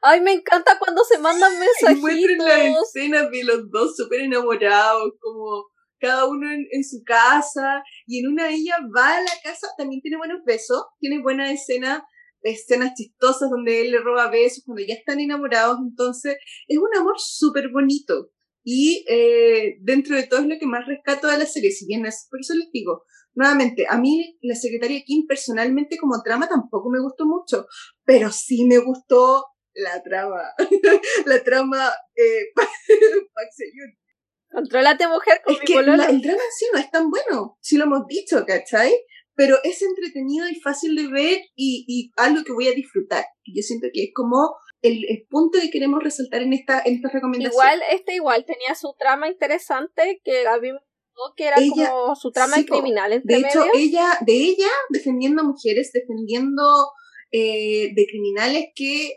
Ay, 0.02 0.20
me 0.20 0.34
encanta 0.34 0.78
cuando 0.78 1.02
se 1.02 1.18
mandan 1.18 1.52
mensajitos. 1.58 1.98
Y 1.98 2.00
muestran 2.00 2.38
las 2.38 2.82
escenas 2.82 3.30
de 3.32 3.42
los 3.42 3.68
dos 3.72 3.96
súper 3.96 4.20
enamorados, 4.20 5.14
como 5.20 5.66
cada 5.98 6.26
uno 6.26 6.48
en, 6.52 6.84
su 6.84 7.02
casa. 7.04 7.82
Y 8.06 8.20
en 8.20 8.28
una 8.28 8.44
de 8.44 8.54
ellas 8.54 8.78
va 8.96 9.16
a 9.16 9.20
la 9.20 9.32
casa, 9.42 9.66
también 9.76 10.00
tiene 10.00 10.16
buenos 10.16 10.44
besos, 10.46 10.84
tiene 11.00 11.20
buena 11.20 11.52
escena 11.52 12.06
escenas 12.42 12.94
chistosas 12.94 13.50
donde 13.50 13.80
él 13.80 13.90
le 13.90 13.98
roba 13.98 14.30
besos 14.30 14.62
cuando 14.64 14.84
ya 14.86 14.94
están 14.94 15.18
enamorados, 15.18 15.78
entonces 15.82 16.36
es 16.68 16.78
un 16.78 16.96
amor 16.96 17.14
súper 17.18 17.70
bonito. 17.72 18.30
Y 18.62 19.04
eh, 19.08 19.78
dentro 19.80 20.14
de 20.14 20.28
todo 20.28 20.40
es 20.40 20.46
lo 20.46 20.56
que 20.58 20.66
más 20.66 20.86
rescato 20.86 21.26
de 21.26 21.38
la 21.38 21.46
serie, 21.46 21.72
si 21.72 21.86
bien 21.86 22.06
es, 22.06 22.28
por 22.30 22.38
eso 22.38 22.54
les 22.54 22.70
digo, 22.70 23.02
nuevamente, 23.36 23.86
a 23.88 23.98
mí 23.98 24.36
la 24.42 24.56
secretaria 24.56 25.02
Kim 25.04 25.26
personalmente 25.26 25.98
como 25.98 26.22
trama 26.22 26.48
tampoco 26.48 26.90
me 26.90 27.00
gustó 27.00 27.26
mucho, 27.26 27.66
pero 28.04 28.32
sí 28.32 28.64
me 28.64 28.78
gustó 28.78 29.44
la 29.74 30.02
trama, 30.02 30.42
la 31.26 31.44
trama 31.44 31.92
eh, 32.16 32.52
Contrólate 34.50 35.06
mujer 35.06 35.42
con 35.44 35.54
es 35.54 35.60
que 35.60 35.74
el 35.74 35.84
drama 35.84 36.42
sí 36.56 36.66
no 36.72 36.78
es 36.78 36.90
tan 36.90 37.10
bueno, 37.10 37.58
sí 37.60 37.76
lo 37.76 37.84
hemos 37.84 38.06
dicho, 38.06 38.44
¿cachai? 38.46 38.94
Pero 39.34 39.56
es 39.62 39.82
entretenido 39.82 40.48
y 40.48 40.58
fácil 40.60 40.96
de 40.96 41.08
ver 41.08 41.40
y, 41.54 41.84
y 41.86 42.10
algo 42.16 42.42
que 42.42 42.54
voy 42.54 42.68
a 42.68 42.72
disfrutar. 42.72 43.26
Yo 43.44 43.60
siento 43.60 43.88
que 43.92 44.04
es 44.04 44.10
como 44.14 44.56
el, 44.80 45.26
punto 45.28 45.58
que 45.60 45.70
queremos 45.70 46.02
resaltar 46.02 46.42
en 46.42 46.52
esta, 46.52 46.80
en 46.84 46.96
esta 46.96 47.08
recomendación. 47.08 47.52
Igual, 47.52 47.82
este 47.90 48.14
igual 48.14 48.44
tenía 48.44 48.74
su 48.74 48.94
trama 48.98 49.28
interesante 49.28 50.20
que 50.24 50.46
a 50.46 50.58
mí 50.58 50.70
que 51.36 51.44
era 51.44 51.56
como 51.56 52.14
su 52.16 52.30
trama 52.30 52.56
criminal. 52.64 53.20
de 53.22 53.36
hecho, 53.36 53.64
ella, 53.74 54.18
de 54.24 54.32
ella 54.32 54.68
defendiendo 54.90 55.42
a 55.42 55.44
mujeres, 55.44 55.90
defendiendo 55.92 56.62
eh, 57.32 57.92
de 57.94 58.06
criminales 58.06 58.66
que 58.74 59.14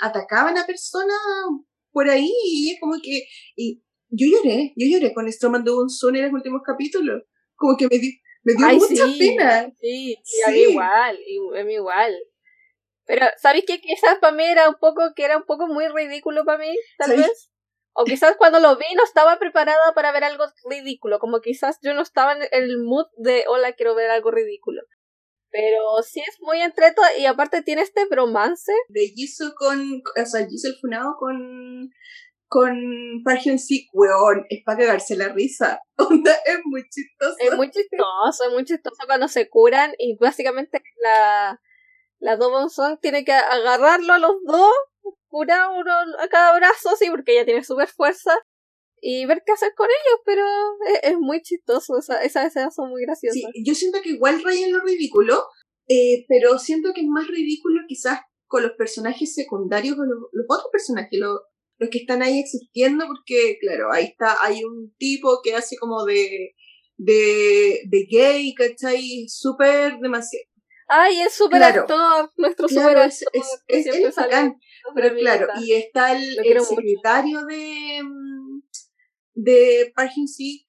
atacaban 0.00 0.56
a 0.58 0.66
personas 0.66 1.18
por 1.90 2.08
ahí, 2.08 2.32
y 2.44 2.72
es 2.72 2.80
como 2.80 2.94
que, 3.02 3.26
y 3.56 3.82
yo 4.08 4.26
lloré, 4.26 4.72
yo 4.76 4.86
lloré 4.86 5.14
con 5.14 5.30
Stroman 5.30 5.64
de 5.64 5.70
Sun 5.88 6.16
en 6.16 6.24
los 6.24 6.32
últimos 6.32 6.62
capítulos, 6.64 7.22
como 7.54 7.76
que 7.76 7.86
me, 7.86 7.98
me 8.42 8.54
dio 8.54 8.78
mucha 8.78 9.06
pena. 9.18 9.72
Sí, 9.80 10.16
sí, 10.24 10.42
A 10.46 10.50
mí 10.50 10.58
igual, 10.58 11.18
a 11.58 11.64
mí 11.64 11.74
igual. 11.74 12.14
Pero, 13.06 13.26
¿sabes 13.36 13.64
qué? 13.66 13.80
Quizás 13.80 14.18
para 14.20 14.34
mí 14.34 14.44
era 14.44 14.68
un 14.68 14.76
poco, 14.80 15.12
que 15.14 15.24
era 15.24 15.36
un 15.36 15.44
poco 15.44 15.66
muy 15.66 15.86
ridículo 15.88 16.44
para 16.44 16.58
mí, 16.58 16.74
tal 16.98 17.16
vez. 17.16 17.50
O 17.96 18.04
quizás 18.04 18.36
cuando 18.36 18.58
lo 18.58 18.76
vi 18.76 18.92
no 18.96 19.04
estaba 19.04 19.38
preparada 19.38 19.94
para 19.94 20.10
ver 20.10 20.24
algo 20.24 20.44
ridículo, 20.68 21.20
como 21.20 21.40
quizás 21.40 21.78
yo 21.80 21.94
no 21.94 22.02
estaba 22.02 22.32
en 22.32 22.42
el 22.50 22.78
mood 22.82 23.06
de 23.16 23.44
hola, 23.46 23.72
quiero 23.72 23.94
ver 23.94 24.10
algo 24.10 24.32
ridículo. 24.32 24.82
Pero 25.50 26.02
sí 26.02 26.20
es 26.20 26.36
muy 26.40 26.60
entreto 26.60 27.00
y 27.16 27.26
aparte 27.26 27.62
tiene 27.62 27.82
este 27.82 28.06
bromance. 28.06 28.72
De 28.88 29.06
Jisoo 29.14 29.54
con, 29.56 30.02
o 30.20 30.26
sea, 30.26 30.44
Jisoo 30.44 30.72
el 30.72 30.76
funado 30.80 31.14
con, 31.16 31.90
con 32.48 33.22
Park 33.24 33.42
Hyun-sik, 33.44 33.90
weón, 33.92 34.44
es 34.48 34.64
para 34.64 34.78
cagarse 34.78 35.16
la 35.16 35.28
risa. 35.28 35.80
es 35.98 36.58
muy 36.64 36.82
chistoso. 36.90 37.36
Es 37.38 37.54
muy 37.54 37.70
chistoso, 37.70 38.44
es 38.48 38.52
muy 38.52 38.64
chistoso 38.64 39.04
cuando 39.06 39.28
se 39.28 39.48
curan 39.48 39.92
y 39.98 40.16
básicamente 40.16 40.82
la, 41.00 41.60
la 42.18 42.36
Dobon 42.36 42.70
Song 42.70 42.98
tiene 43.00 43.24
que 43.24 43.32
agarrarlo 43.32 44.14
a 44.14 44.18
los 44.18 44.34
dos 44.44 44.72
cura 45.34 45.68
uno 45.68 45.90
a 46.20 46.28
cada 46.28 46.56
brazo, 46.56 46.90
sí, 46.96 47.06
porque 47.10 47.32
ella 47.32 47.44
tiene 47.44 47.64
super 47.64 47.88
fuerza, 47.88 48.30
y 49.00 49.26
ver 49.26 49.42
qué 49.44 49.52
hacer 49.52 49.72
con 49.76 49.88
ellos, 49.88 50.20
pero 50.24 50.44
es, 51.02 51.18
muy 51.18 51.42
chistoso, 51.42 51.98
esa, 51.98 52.22
esas 52.22 52.46
escenas 52.46 52.72
son 52.74 52.88
muy 52.88 53.02
graciosas. 53.02 53.50
Yo 53.64 53.74
siento 53.74 54.00
que 54.00 54.10
igual 54.10 54.42
rayan 54.44 54.72
lo 54.72 54.80
ridículo, 54.80 55.44
eh, 55.88 56.24
pero 56.28 56.58
siento 56.60 56.92
que 56.94 57.00
es 57.00 57.08
más 57.08 57.26
ridículo 57.26 57.80
quizás 57.88 58.20
con 58.46 58.62
los 58.62 58.72
personajes 58.78 59.34
secundarios, 59.34 59.96
con 59.96 60.08
los, 60.08 60.18
otros 60.48 60.70
personajes, 60.70 61.18
los, 61.18 61.40
los 61.78 61.90
que 61.90 61.98
están 61.98 62.22
ahí 62.22 62.38
existiendo, 62.38 63.06
porque 63.08 63.58
claro, 63.60 63.92
ahí 63.92 64.04
está, 64.04 64.36
hay 64.40 64.62
un 64.62 64.94
tipo 64.96 65.40
que 65.42 65.56
hace 65.56 65.76
como 65.76 66.04
de, 66.04 66.54
de, 66.96 67.82
de 67.86 68.06
gay, 68.08 68.54
¿cachai? 68.54 69.26
Súper 69.28 69.98
demasiado. 69.98 70.53
Ay, 70.88 71.20
es 71.22 71.32
súper 71.34 71.62
actor, 71.62 72.30
nuestro 72.36 72.68
súper 72.68 72.96
actor. 72.96 73.30
Es, 73.32 73.62
es, 73.68 73.86
es, 73.86 74.14
pero 74.94 75.14
claro, 75.16 75.48
y 75.62 75.72
está 75.72 76.16
el, 76.16 76.34
secretario 76.62 77.44
de, 77.46 78.02
mm, 78.02 78.62
de 79.34 79.92
Park 79.94 80.12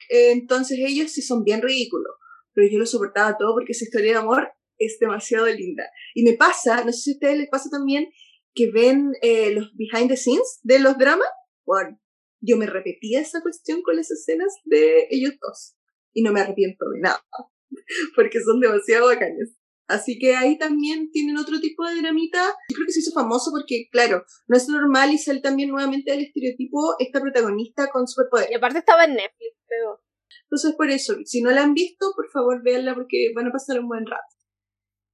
eh, 0.10 0.32
entonces 0.32 0.80
ellos 0.82 1.12
sí 1.12 1.22
son 1.22 1.44
bien 1.44 1.62
ridículos, 1.62 2.14
pero 2.54 2.68
yo 2.72 2.80
lo 2.80 2.86
soportaba 2.86 3.38
todo 3.38 3.54
porque 3.54 3.74
esa 3.74 3.86
historia 3.86 4.14
de 4.14 4.18
amor 4.20 4.52
es 4.78 4.98
demasiado 5.00 5.48
linda. 5.48 5.90
Y 6.14 6.24
me 6.24 6.34
pasa, 6.34 6.84
no 6.84 6.92
sé 6.92 7.00
si 7.00 7.12
a 7.12 7.14
ustedes 7.14 7.38
les 7.38 7.50
pasa 7.50 7.70
también, 7.70 8.10
que 8.54 8.72
ven 8.72 9.12
eh, 9.22 9.52
los 9.52 9.76
behind 9.76 10.10
the 10.10 10.18
scenes 10.18 10.60
de 10.64 10.80
los 10.80 10.98
dramas, 10.98 11.28
bueno, 11.66 12.00
yo 12.40 12.58
me 12.58 12.68
repetía 12.68 13.20
esa 13.22 13.42
cuestión 13.42 13.82
con 13.82 13.96
las 13.98 14.12
escenas 14.12 14.54
de 14.64 15.08
ellos 15.10 15.34
dos. 15.42 15.76
Y 16.14 16.24
no 16.24 16.32
me 16.32 16.40
arrepiento 16.40 16.90
de 16.90 17.02
nada, 17.02 17.26
porque 18.16 18.40
son 18.40 18.62
demasiado 18.62 19.08
bacanes. 19.08 19.54
Así 19.88 20.18
que 20.18 20.36
ahí 20.36 20.58
también 20.58 21.12
tienen 21.12 21.38
otro 21.38 21.60
tipo 21.60 21.86
de 21.86 22.02
dramita. 22.02 22.44
Yo 22.70 22.76
creo 22.76 22.86
que 22.88 22.94
se 22.94 23.00
hizo 23.02 23.12
famoso 23.12 23.52
porque, 23.52 23.88
claro, 23.92 24.24
no 24.48 24.58
es 24.58 24.68
normal 24.68 25.14
y 25.14 25.18
sale 25.18 25.42
también 25.42 25.70
nuevamente 25.70 26.12
del 26.12 26.26
estereotipo 26.26 26.96
esta 27.00 27.22
protagonista 27.22 27.88
con 27.92 28.08
superpoder. 28.08 28.50
Y 28.52 28.56
aparte 28.56 28.80
estaba 28.80 29.06
en 29.06 29.14
Netflix, 29.16 29.58
pero... 29.68 30.02
Entonces, 30.44 30.76
por 30.76 30.90
eso, 30.90 31.16
si 31.26 31.42
no 31.42 31.52
la 31.52 31.64
han 31.64 31.74
visto, 31.74 32.14
por 32.16 32.30
favor, 32.32 32.64
véanla 32.64 32.96
porque 32.96 33.32
van 33.36 33.48
a 33.48 33.52
pasar 33.52 33.80
un 33.80 33.88
buen 33.88 34.06
rato. 34.06 34.24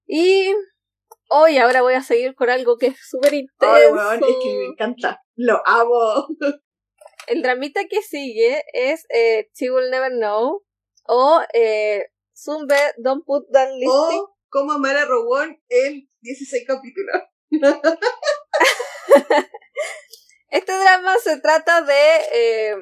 Y 0.08 0.54
Hoy 1.34 1.58
ahora 1.60 1.82
voy 1.82 1.94
a 1.94 2.02
seguir 2.02 2.36
con 2.36 2.50
algo 2.50 2.78
que 2.78 2.88
es 2.88 2.98
súper 3.10 3.34
intenso. 3.34 3.74
Ay, 3.74 3.88
weón, 3.90 4.22
es 4.22 4.36
que 4.44 4.58
me 4.58 4.66
encanta. 4.66 5.24
Lo 5.36 5.62
amo. 5.66 6.28
El 7.28 7.42
dramita 7.42 7.86
que 7.86 8.02
sigue 8.02 8.64
es 8.74 9.06
eh, 9.08 9.50
She 9.54 9.72
Will 9.72 9.90
Never 9.90 10.12
Know 10.12 10.62
o 11.08 11.42
eh, 11.54 12.08
Zumbe 12.36 12.76
Don't 12.98 13.24
Put 13.26 13.46
That 13.54 13.70
Lipstick. 13.70 14.22
O 14.22 14.36
cómo 14.52 14.74
amar 14.74 14.98
a 14.98 15.06
Robón 15.06 15.60
en 15.70 16.08
16 16.22 16.68
capítulos. 16.68 17.22
Este 20.52 20.74
drama 20.74 21.16
se 21.24 21.40
trata 21.40 21.82
de 21.82 21.94
eh, 22.34 22.76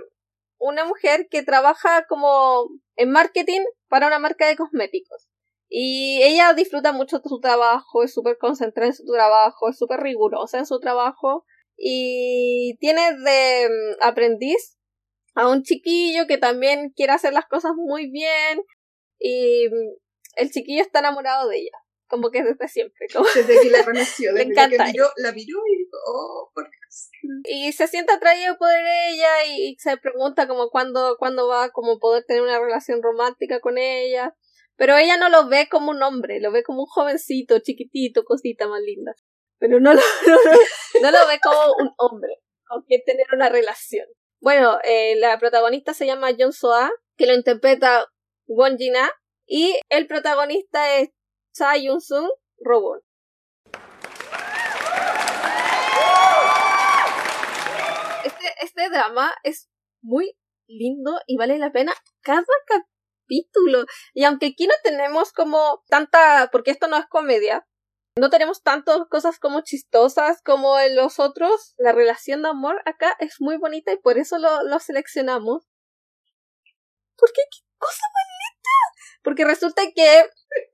una 0.58 0.86
mujer 0.86 1.28
que 1.30 1.44
trabaja 1.44 2.08
como 2.08 2.68
en 2.96 3.12
marketing 3.12 3.62
para 3.88 4.08
una 4.08 4.18
marca 4.18 4.48
de 4.48 4.56
cosméticos. 4.56 5.30
Y 5.70 6.20
ella 6.24 6.54
disfruta 6.54 6.94
mucho 6.94 7.20
de 7.20 7.30
su 7.30 7.40
trabajo, 7.40 8.04
es 8.04 8.12
súper 8.12 8.40
concentrada 8.40 8.88
en 8.88 8.96
su 8.96 9.06
trabajo, 9.06 9.70
es 9.70 9.78
súper 9.78 10.00
rigurosa 10.00 10.58
en 10.58 10.66
su 10.66 10.80
trabajo. 10.80 11.46
Y 11.78 12.76
tiene 12.80 13.14
de 13.24 13.70
mm, 13.70 14.04
aprendiz 14.04 14.80
a 15.36 15.48
un 15.48 15.62
chiquillo 15.62 16.26
que 16.26 16.40
también 16.40 16.92
quiere 16.96 17.14
hacer 17.14 17.34
las 17.34 17.46
cosas 17.46 17.74
muy 17.76 18.10
bien. 18.10 18.64
Y 19.20 19.68
mm, 19.70 20.09
el 20.40 20.52
chiquillo 20.52 20.82
está 20.82 21.00
enamorado 21.00 21.48
de 21.50 21.58
ella. 21.60 21.78
Como 22.08 22.32
que 22.32 22.42
desde 22.44 22.68
siempre. 22.68 23.06
Como... 23.14 23.26
Desde 23.36 23.62
que 23.62 23.70
la 23.70 23.86
conoció, 23.86 24.32
Le 24.34 24.44
encanta. 24.44 24.86
que 24.86 24.92
miró, 24.92 25.08
la 25.18 25.32
miró 25.32 25.60
y 25.68 25.78
dijo, 25.78 25.98
oh, 26.08 26.52
por 26.54 26.68
y 27.44 27.72
se 27.74 27.88
siente 27.88 28.14
atraído 28.14 28.58
por 28.58 28.70
ella 28.72 29.46
y, 29.48 29.70
y 29.70 29.76
se 29.78 29.96
pregunta 29.98 30.48
como 30.48 30.70
cuándo, 30.70 31.18
cuándo 31.20 31.48
va 31.48 31.66
a 31.66 31.70
como 31.70 32.00
poder 32.00 32.24
tener 32.26 32.42
una 32.42 32.60
relación 32.60 33.04
romántica 33.04 33.60
con 33.60 33.78
ella. 33.78 34.36
Pero 34.76 34.98
ella 34.98 35.18
no 35.18 35.30
lo 35.30 35.48
ve 35.50 35.68
como 35.70 35.92
un 35.92 36.02
hombre, 36.02 36.40
lo 36.40 36.52
ve 36.52 36.64
como 36.64 36.80
un 36.82 36.86
jovencito, 36.88 37.60
chiquitito, 37.60 38.24
cosita 38.24 38.68
más 38.68 38.82
linda. 38.82 39.14
Pero 39.60 39.80
no 39.80 39.94
lo, 39.94 40.02
no, 40.28 40.34
lo- 40.36 41.02
no 41.02 41.12
lo 41.12 41.28
ve 41.28 41.40
como 41.44 41.74
un 41.80 41.92
hombre, 41.98 42.38
con 42.66 42.82
quien 42.84 43.02
tener 43.06 43.28
una 43.34 43.50
relación. 43.50 44.08
Bueno, 44.42 44.80
eh, 44.84 45.16
la 45.18 45.38
protagonista 45.38 45.94
se 45.94 46.06
llama 46.06 46.30
John 46.38 46.54
Soa, 46.54 46.90
que 47.18 47.28
lo 47.28 47.34
interpreta 47.36 48.08
Won 48.48 48.78
Jin-ah, 48.78 49.12
y 49.50 49.80
el 49.90 50.06
protagonista 50.06 50.98
es 50.98 51.10
Cha 51.54 51.76
Yun-sung, 51.76 52.30
Robot. 52.60 53.04
Este, 58.24 58.46
este 58.62 58.90
drama 58.90 59.34
es 59.44 59.68
muy 60.02 60.38
lindo 60.68 61.20
y 61.26 61.36
vale 61.36 61.58
la 61.58 61.72
pena 61.72 61.94
cada 62.22 62.46
capítulo. 62.68 63.86
Y 64.14 64.24
aunque 64.24 64.48
aquí 64.48 64.68
no 64.68 64.76
tenemos 64.84 65.34
como 65.34 65.84
tanta, 65.88 66.50
porque 66.52 66.70
esto 66.70 66.88
no 66.88 66.98
es 66.98 67.08
comedia, 67.08 67.68
no 68.18 68.30
tenemos 68.30 68.62
tantas 68.62 69.00
cosas 69.10 69.40
como 69.40 69.62
chistosas 69.62 70.44
como 70.44 70.80
en 70.80 70.96
los 70.96 71.20
otros, 71.20 71.74
la 71.78 71.92
relación 71.92 72.44
de 72.44 72.50
amor 72.50 72.84
acá 72.86 73.16
es 73.20 73.38
muy 73.40 73.58
bonita 73.58 73.92
y 73.94 73.98
por 73.98 74.20
eso 74.20 74.38
lo, 74.38 74.80
seleccionamos. 74.80 75.68
¿Por 77.18 77.32
qué? 77.34 77.42
¿Qué 77.50 77.60
cosa? 77.80 78.04
Porque 79.24 79.46
resulta 79.46 79.84
que 79.96 80.24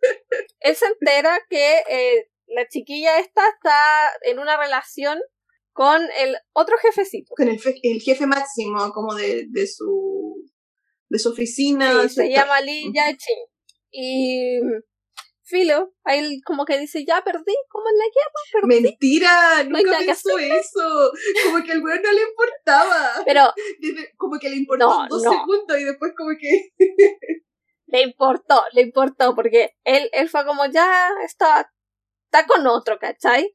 él 0.59 0.75
se 0.75 0.85
entera 0.85 1.39
que 1.49 1.79
eh, 1.89 2.29
la 2.47 2.67
chiquilla 2.67 3.19
esta 3.19 3.47
está 3.49 4.11
en 4.21 4.39
una 4.39 4.57
relación 4.57 5.19
con 5.73 6.01
el 6.19 6.37
otro 6.53 6.77
jefecito. 6.77 7.33
Con 7.35 7.49
el, 7.49 7.59
fe- 7.59 7.79
el 7.83 8.01
jefe 8.01 8.25
máximo, 8.27 8.91
como 8.93 9.13
de, 9.15 9.45
de 9.49 9.67
su 9.67 10.35
de 11.09 11.19
su 11.19 11.29
oficina. 11.29 11.91
Sí, 11.91 11.97
de 12.01 12.09
su 12.09 12.15
se 12.15 12.29
llama 12.31 12.61
Lee 12.61 12.91
Yachin. 12.93 13.37
Y 13.91 14.59
Filo, 15.43 15.93
ahí 16.03 16.41
como 16.41 16.65
que 16.65 16.79
dice, 16.79 17.05
ya 17.05 17.21
perdí, 17.23 17.53
como 17.69 17.85
en 17.89 17.97
la 17.97 18.05
guerra, 18.05 18.41
perdí. 18.53 18.81
Mentira, 18.81 19.63
No 19.63 19.77
nunca 19.77 19.99
pensó 19.99 20.39
eso. 20.39 21.11
Como 21.43 21.63
que 21.63 21.71
al 21.73 21.83
weón 21.83 22.01
no 22.01 22.11
le 22.11 22.21
importaba. 22.21 23.23
Pero 23.25 23.53
Como 24.17 24.39
que 24.39 24.49
le 24.49 24.55
importó 24.55 24.87
No, 24.87 25.07
dos 25.07 25.23
no. 25.23 25.31
segundos 25.31 25.79
y 25.79 25.83
después 25.83 26.13
como 26.17 26.31
que... 26.39 26.69
le 27.87 28.01
importó, 28.01 28.63
le 28.71 28.81
importó, 28.81 29.35
porque 29.35 29.75
él, 29.83 30.09
él 30.13 30.29
fue 30.29 30.45
como, 30.45 30.65
ya 30.65 31.09
está, 31.23 31.71
está 32.25 32.45
con 32.47 32.65
otro, 32.67 32.97
¿cachai? 32.99 33.51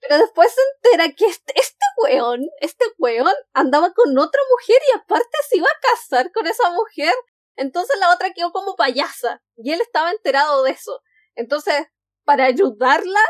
Pero 0.00 0.18
después 0.18 0.52
se 0.52 0.60
entera 0.90 1.12
que 1.14 1.26
este, 1.26 1.52
este 1.56 1.84
weón, 2.02 2.46
este 2.60 2.84
weón 2.98 3.34
andaba 3.52 3.92
con 3.92 4.16
otra 4.18 4.40
mujer 4.50 4.80
y 4.88 4.96
aparte 4.96 5.36
se 5.48 5.56
iba 5.56 5.68
a 5.68 5.90
casar 5.90 6.30
con 6.32 6.46
esa 6.46 6.70
mujer. 6.70 7.14
Entonces 7.56 7.98
la 7.98 8.12
otra 8.12 8.32
quedó 8.32 8.52
como 8.52 8.76
payasa 8.76 9.42
y 9.56 9.72
él 9.72 9.80
estaba 9.80 10.12
enterado 10.12 10.62
de 10.62 10.70
eso. 10.70 11.00
Entonces, 11.34 11.86
para 12.24 12.44
ayudarla, 12.44 13.20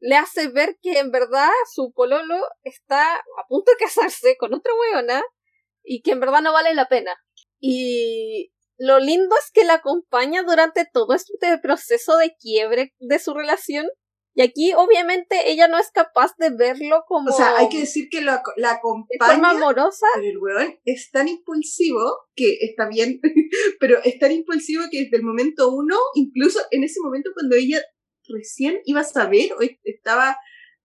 le 0.00 0.16
hace 0.16 0.48
ver 0.48 0.76
que 0.82 0.98
en 0.98 1.10
verdad 1.10 1.50
su 1.72 1.92
pololo 1.92 2.36
está 2.62 3.16
a 3.16 3.46
punto 3.48 3.70
de 3.70 3.78
casarse 3.78 4.36
con 4.36 4.52
otra 4.52 4.72
weona 4.74 5.22
y 5.82 6.02
que 6.02 6.12
en 6.12 6.20
verdad 6.20 6.42
no 6.42 6.52
vale 6.52 6.74
la 6.74 6.88
pena. 6.88 7.16
Y 7.58 8.52
lo 8.78 8.98
lindo 8.98 9.34
es 9.36 9.50
que 9.52 9.64
la 9.64 9.74
acompaña 9.74 10.42
durante 10.42 10.86
todo 10.92 11.14
este 11.14 11.58
proceso 11.62 12.16
de 12.18 12.34
quiebre 12.38 12.92
de 12.98 13.18
su 13.18 13.34
relación. 13.34 13.86
Y 14.38 14.42
aquí, 14.42 14.74
obviamente, 14.74 15.50
ella 15.50 15.66
no 15.66 15.78
es 15.78 15.90
capaz 15.90 16.32
de 16.36 16.50
verlo 16.50 17.04
como 17.08 17.30
O 17.30 17.32
sea, 17.34 17.56
hay 17.56 17.70
que 17.70 17.78
decir 17.80 18.08
que 18.10 18.20
lo 18.20 18.32
la 18.58 18.74
de 18.74 18.80
forma 18.82 19.06
acompaña, 19.16 19.50
amorosa. 19.50 20.06
pero 20.14 20.26
el 20.28 20.36
weón 20.38 20.78
es 20.84 21.10
tan 21.10 21.26
impulsivo 21.28 22.18
que 22.34 22.58
está 22.60 22.86
bien, 22.86 23.18
pero 23.80 23.98
es 24.04 24.18
tan 24.18 24.32
impulsivo 24.32 24.84
que 24.90 25.04
desde 25.04 25.16
el 25.16 25.22
momento 25.22 25.70
uno, 25.74 25.96
incluso 26.14 26.60
en 26.70 26.84
ese 26.84 27.00
momento 27.00 27.30
cuando 27.34 27.56
ella 27.56 27.80
recién 28.28 28.78
iba 28.84 29.00
a 29.00 29.04
saber 29.04 29.54
o 29.58 29.62
est- 29.62 29.80
estaba, 29.84 30.36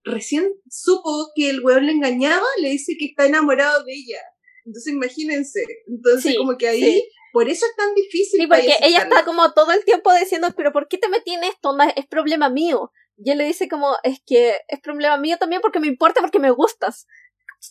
recién 0.03 0.49
supo 0.69 1.31
que 1.35 1.49
el 1.49 1.59
weón 1.61 1.87
le 1.87 1.91
engañaba, 1.91 2.45
le 2.61 2.69
dice 2.69 2.93
que 2.97 3.07
está 3.07 3.25
enamorado 3.25 3.83
de 3.83 3.91
ella. 3.93 4.21
Entonces 4.65 4.93
imagínense, 4.93 5.61
entonces 5.87 6.31
Sí, 6.31 6.37
como 6.37 6.55
que 6.57 6.69
ahí, 6.69 6.81
sí. 6.83 7.09
Por 7.31 7.49
eso 7.49 7.65
es 7.65 7.75
tan 7.75 7.93
difícil. 7.95 8.41
Sí, 8.41 8.47
porque 8.47 8.75
ella 8.81 8.99
está 9.03 9.23
como 9.25 9.51
todo 9.53 9.71
el 9.71 9.83
tiempo 9.85 10.13
diciendo, 10.13 10.47
pero 10.55 10.71
¿por 10.71 10.87
qué 10.87 10.97
te 10.97 11.09
metí 11.09 11.33
en 11.33 11.43
esto? 11.43 11.75
Es 11.95 12.05
problema 12.07 12.49
mío. 12.49 12.91
Y 13.17 13.31
él 13.31 13.37
le 13.37 13.43
dice 13.45 13.67
como, 13.67 13.95
es 14.03 14.19
que 14.25 14.57
es 14.67 14.79
problema 14.81 15.17
mío 15.17 15.37
también 15.37 15.61
porque 15.61 15.79
me 15.79 15.87
importa, 15.87 16.21
porque 16.21 16.39
me 16.39 16.51
gustas. 16.51 17.05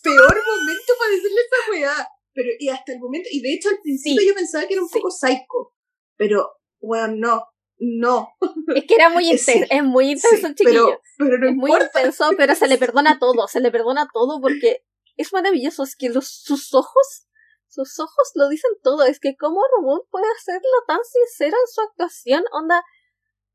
peor 0.03 0.17
momento 0.19 0.93
para 0.99 1.11
decirle 1.11 1.41
esa 1.41 1.71
weá. 1.71 2.07
Pero, 2.33 2.47
y 2.59 2.69
hasta 2.69 2.93
el 2.93 2.99
momento, 2.99 3.27
y 3.29 3.41
de 3.41 3.53
hecho 3.53 3.67
al 3.69 3.79
principio 3.83 4.21
Sí, 4.21 4.27
yo 4.29 4.33
pensaba 4.33 4.65
que 4.65 4.73
era 4.75 4.81
un 4.83 4.87
sí. 4.87 4.99
poco 4.99 5.11
psycho, 5.11 5.73
pero, 6.15 6.49
weón, 6.79 7.19
no, 7.19 7.43
no. 7.77 8.29
Es 8.73 8.85
que 8.85 8.95
era 8.95 9.09
muy 9.09 9.25
Sí, 9.37 9.51
intenso, 9.51 9.67
es 9.69 9.83
muy 9.83 10.11
intenso 10.11 10.47
el 10.47 10.55
chiquillo. 10.55 10.85
pero, 11.17 11.29
pero 11.29 11.37
no 11.39 11.49
es 11.49 11.55
muy 11.55 11.71
importa. 11.71 11.99
intenso, 11.99 12.29
pero 12.37 12.55
se 12.55 12.67
le 12.69 12.77
perdona 12.77 13.19
todo, 13.19 13.49
se 13.49 13.59
le 13.59 13.69
perdona 13.69 14.07
todo 14.13 14.39
porque 14.39 14.85
es 15.17 15.33
maravilloso, 15.33 15.83
es 15.83 15.97
que 15.97 16.07
los, 16.07 16.25
sus 16.29 16.73
ojos, 16.73 17.27
sus 17.71 17.99
ojos 17.99 18.31
lo 18.35 18.49
dicen 18.49 18.71
todo, 18.83 19.03
es 19.03 19.19
que 19.19 19.35
cómo 19.39 19.61
Robón 19.75 20.01
puede 20.11 20.25
hacerlo 20.37 20.83
tan 20.87 20.99
sincero 21.03 21.55
en 21.57 21.67
su 21.73 21.81
actuación, 21.81 22.43
onda, 22.51 22.83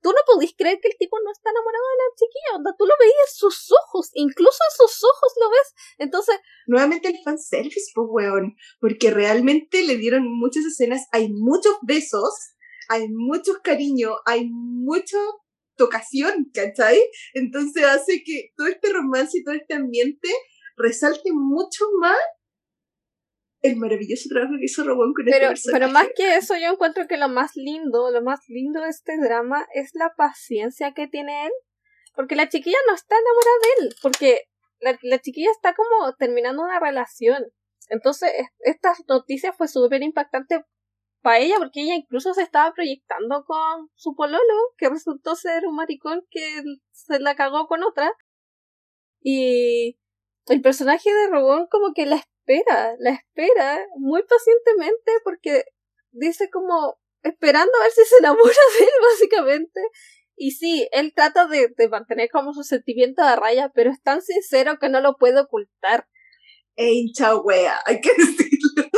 tú 0.00 0.10
no 0.10 0.18
podís 0.26 0.54
creer 0.56 0.78
que 0.80 0.88
el 0.88 0.96
tipo 0.98 1.18
no 1.22 1.30
está 1.30 1.50
enamorado 1.50 1.84
de 1.84 1.96
la 2.00 2.16
chiquilla, 2.16 2.56
onda, 2.56 2.74
tú 2.78 2.86
lo 2.86 2.94
veías 2.98 3.14
en 3.28 3.34
sus 3.34 3.72
ojos, 3.72 4.10
incluso 4.14 4.58
en 4.70 4.76
sus 4.76 5.04
ojos 5.04 5.32
lo 5.38 5.50
ves, 5.50 5.74
entonces, 5.98 6.36
Nuevamente 6.66 7.08
el 7.08 7.18
fanservice, 7.22 7.92
pues, 7.94 8.06
weón, 8.10 8.56
porque 8.80 9.10
realmente 9.10 9.82
le 9.82 9.96
dieron 9.96 10.24
muchas 10.26 10.64
escenas, 10.64 11.06
hay 11.12 11.28
muchos 11.28 11.76
besos, 11.82 12.32
hay 12.88 13.08
muchos 13.10 13.58
cariños, 13.58 14.16
hay 14.24 14.48
mucha 14.48 15.18
tocación, 15.76 16.50
¿cachai? 16.54 16.98
Entonces 17.34 17.84
hace 17.84 18.22
que 18.24 18.52
todo 18.56 18.66
este 18.66 18.92
romance 18.92 19.38
y 19.38 19.44
todo 19.44 19.54
este 19.54 19.74
ambiente 19.74 20.28
resalte 20.76 21.30
mucho 21.32 21.84
más 22.00 22.18
el 23.66 23.76
maravilloso 23.76 24.28
trabajo 24.28 24.54
que 24.58 24.64
hizo 24.64 24.84
Robón 24.84 25.12
con 25.14 25.24
pero, 25.26 25.50
este 25.50 25.70
pero 25.72 25.88
más 25.88 26.08
que 26.16 26.36
eso 26.36 26.54
yo 26.56 26.72
encuentro 26.72 27.06
que 27.06 27.16
lo 27.16 27.28
más 27.28 27.52
lindo, 27.56 28.10
lo 28.10 28.22
más 28.22 28.40
lindo 28.48 28.80
de 28.82 28.88
este 28.90 29.16
drama 29.18 29.66
es 29.74 29.90
la 29.94 30.12
paciencia 30.16 30.92
que 30.94 31.06
tiene 31.08 31.46
él, 31.46 31.52
porque 32.14 32.36
la 32.36 32.48
chiquilla 32.48 32.78
no 32.88 32.94
está 32.94 33.14
enamorada 33.16 33.56
de 33.62 33.86
él, 33.86 33.94
porque 34.02 34.40
la, 34.80 34.98
la 35.02 35.18
chiquilla 35.18 35.50
está 35.50 35.74
como 35.74 36.14
terminando 36.16 36.62
una 36.62 36.80
relación. 36.80 37.44
Entonces, 37.88 38.30
es- 38.36 38.48
esta 38.60 38.94
noticia 39.08 39.52
fue 39.52 39.68
súper 39.68 40.02
impactante 40.02 40.64
para 41.22 41.38
ella, 41.38 41.56
porque 41.58 41.82
ella 41.82 41.94
incluso 41.94 42.34
se 42.34 42.42
estaba 42.42 42.72
proyectando 42.72 43.44
con 43.44 43.88
su 43.94 44.14
pololo, 44.14 44.54
que 44.78 44.88
resultó 44.88 45.34
ser 45.34 45.66
un 45.66 45.74
maricón 45.76 46.22
que 46.30 46.62
se 46.92 47.18
la 47.20 47.34
cagó 47.34 47.66
con 47.66 47.82
otra. 47.82 48.12
Y 49.20 49.98
el 50.46 50.60
personaje 50.62 51.12
de 51.12 51.28
Robón 51.28 51.66
como 51.70 51.92
que 51.94 52.06
la 52.06 52.22
espera, 52.46 52.96
la 52.98 53.10
espera 53.10 53.78
muy 53.96 54.22
pacientemente 54.22 55.12
porque 55.24 55.64
dice 56.12 56.48
como 56.50 56.98
esperando 57.22 57.72
a 57.78 57.82
ver 57.82 57.92
si 57.92 58.04
se 58.04 58.16
enamora 58.18 58.42
de 58.78 58.84
él 58.84 58.90
básicamente. 59.12 59.80
Y 60.38 60.50
sí, 60.52 60.86
él 60.92 61.12
trata 61.14 61.46
de, 61.46 61.72
de 61.76 61.88
mantener 61.88 62.28
como 62.30 62.52
su 62.52 62.62
sentimiento 62.62 63.22
a 63.22 63.36
raya, 63.36 63.70
pero 63.74 63.90
es 63.90 64.02
tan 64.02 64.20
sincero 64.20 64.78
que 64.78 64.88
no 64.90 65.00
lo 65.00 65.16
puede 65.16 65.40
ocultar. 65.40 66.06
E 66.76 66.92
hincha 66.92 67.34
wea, 67.36 67.80
hay 67.86 68.00
que 68.02 68.10
decirlo. 68.18 68.90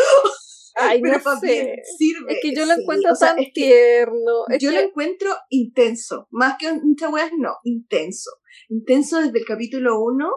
Ay, 0.80 1.00
pero 1.00 1.18
no 1.24 1.40
sé. 1.40 1.76
sirve. 1.96 2.32
Es 2.34 2.38
que 2.42 2.54
yo 2.54 2.64
lo 2.66 2.74
Sí, 2.74 2.80
encuentro 2.82 3.12
o 3.12 3.14
sea, 3.16 3.28
tan 3.30 3.38
es 3.38 3.46
que 3.46 3.52
tierno. 3.52 4.44
Es 4.48 4.58
yo 4.62 4.70
que- 4.70 4.76
lo 4.76 4.82
encuentro 4.82 5.30
intenso, 5.48 6.26
más 6.30 6.56
que 6.58 6.72
muchas 6.72 7.12
weas, 7.12 7.30
no, 7.36 7.56
intenso. 7.64 8.30
Intenso 8.68 9.20
desde 9.20 9.38
el 9.38 9.44
capítulo 9.44 10.00
1, 10.00 10.28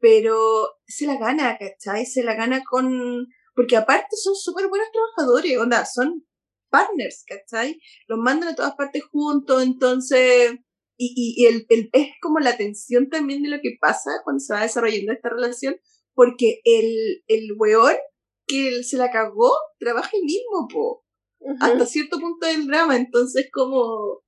pero 0.00 0.68
se 0.86 1.06
la 1.06 1.16
gana, 1.18 1.56
¿cachai? 1.58 2.06
Se 2.06 2.22
la 2.22 2.34
gana 2.34 2.62
con... 2.68 3.26
Porque 3.54 3.76
aparte 3.76 4.16
son 4.16 4.34
súper 4.36 4.68
buenos 4.68 4.88
trabajadores, 4.92 5.58
onda, 5.58 5.84
son 5.84 6.24
partners, 6.70 7.24
¿cachai? 7.26 7.80
Los 8.06 8.18
mandan 8.18 8.50
a 8.50 8.54
todas 8.54 8.74
partes 8.74 9.04
juntos, 9.04 9.62
entonces... 9.62 10.52
Y, 11.00 11.12
y, 11.16 11.42
y 11.42 11.46
el, 11.46 11.66
el- 11.68 11.90
es 11.92 12.08
como 12.20 12.40
la 12.40 12.56
tensión 12.56 13.08
también 13.08 13.42
de 13.42 13.50
lo 13.50 13.60
que 13.62 13.76
pasa 13.80 14.10
cuando 14.24 14.40
se 14.40 14.52
va 14.52 14.62
desarrollando 14.62 15.12
esta 15.12 15.28
relación, 15.28 15.76
porque 16.12 16.60
el, 16.64 17.22
el 17.28 17.52
weón 17.56 17.94
que 18.48 18.82
se 18.82 18.96
la 18.96 19.10
cagó 19.12 19.52
trabaja 19.78 20.10
el 20.14 20.22
mismo, 20.24 20.66
po 20.68 21.04
hasta 21.60 21.86
cierto 21.86 22.18
punto 22.18 22.46
del 22.48 22.66
drama, 22.66 22.96
entonces 22.96 23.48
como 23.52 24.22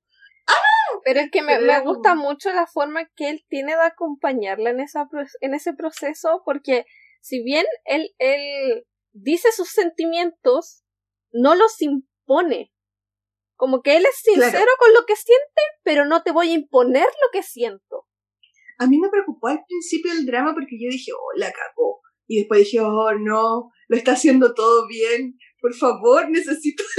Pero 1.04 1.20
es 1.20 1.30
que 1.30 1.42
me, 1.42 1.58
me 1.60 1.80
gusta 1.80 2.14
mucho 2.14 2.52
la 2.52 2.66
forma 2.66 3.08
que 3.16 3.28
él 3.30 3.44
tiene 3.48 3.74
de 3.76 3.82
acompañarla 3.82 4.70
en, 4.70 4.80
esa, 4.80 5.08
en 5.40 5.54
ese 5.54 5.74
proceso, 5.74 6.42
porque 6.44 6.84
si 7.20 7.42
bien 7.42 7.64
él, 7.84 8.10
él 8.18 8.84
dice 9.12 9.52
sus 9.52 9.70
sentimientos, 9.70 10.82
no 11.32 11.54
los 11.54 11.80
impone. 11.82 12.72
Como 13.56 13.82
que 13.82 13.96
él 13.96 14.04
es 14.06 14.16
sincero 14.16 14.50
Claro. 14.50 14.72
con 14.78 14.94
lo 14.94 15.04
que 15.06 15.16
siente, 15.16 15.62
pero 15.82 16.06
no 16.06 16.22
te 16.22 16.32
voy 16.32 16.50
a 16.50 16.54
imponer 16.54 17.04
lo 17.04 17.30
que 17.32 17.42
siento. 17.42 18.06
a 18.78 18.86
mí 18.86 18.98
me 18.98 19.10
preocupó 19.10 19.48
al 19.48 19.62
principio 19.68 20.10
el 20.12 20.24
drama 20.24 20.54
porque 20.54 20.78
yo 20.80 20.88
dije, 20.90 21.12
oh, 21.12 21.38
la 21.38 21.52
cagó. 21.52 22.00
Y 22.26 22.38
después 22.38 22.60
dije, 22.60 22.80
oh, 22.80 23.12
no, 23.18 23.70
lo 23.88 23.96
está 23.96 24.12
haciendo 24.12 24.54
todo 24.54 24.86
bien. 24.86 25.36
Por 25.60 25.74
favor, 25.74 26.30
necesito 26.30 26.82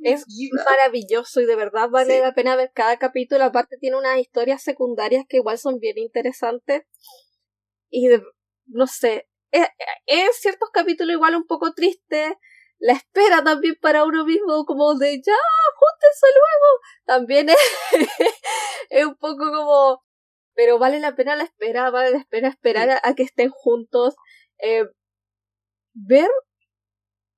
mi 0.00 0.10
Es. 0.10 0.24
Maravilloso 0.64 1.40
y 1.40 1.46
de 1.46 1.56
verdad 1.56 1.88
vale 1.90 2.14
Sí. 2.16 2.20
la 2.20 2.32
pena 2.32 2.56
ver 2.56 2.70
cada 2.74 2.96
capítulo. 2.98 3.44
Aparte 3.44 3.76
tiene 3.78 3.96
unas 3.96 4.18
historias 4.18 4.62
secundarias 4.62 5.24
que 5.28 5.38
igual 5.38 5.58
son 5.58 5.78
bien 5.78 5.98
interesantes. 5.98 6.84
Y 7.90 8.08
de- 8.08 8.22
no 8.66 8.86
sé, 8.86 9.28
es, 9.50 9.66
es 10.06 10.36
ciertos 10.36 10.70
capítulos 10.72 11.14
igual 11.14 11.34
un 11.36 11.46
poco 11.46 11.72
triste. 11.72 12.38
La 12.78 12.94
espera 12.94 13.44
también 13.44 13.76
para 13.80 14.04
uno 14.04 14.24
mismo 14.24 14.64
como 14.64 14.94
de 14.94 15.16
ya, 15.24 15.36
júntense 15.76 16.26
luego. 16.34 16.80
También 17.04 17.48
es, 17.48 17.56
es 18.90 19.04
un 19.06 19.16
poco 19.16 19.44
como... 19.50 20.02
Pero 20.54 20.78
vale 20.78 21.00
la 21.00 21.14
pena 21.16 21.34
la 21.36 21.44
espera, 21.44 21.90
vale 21.90 22.10
la 22.10 22.26
pena 22.28 22.48
esperar 22.48 22.90
a, 22.90 23.00
a 23.02 23.14
que 23.14 23.22
estén 23.22 23.50
juntos. 23.50 24.14
Eh, 24.58 24.84
ver 25.94 26.28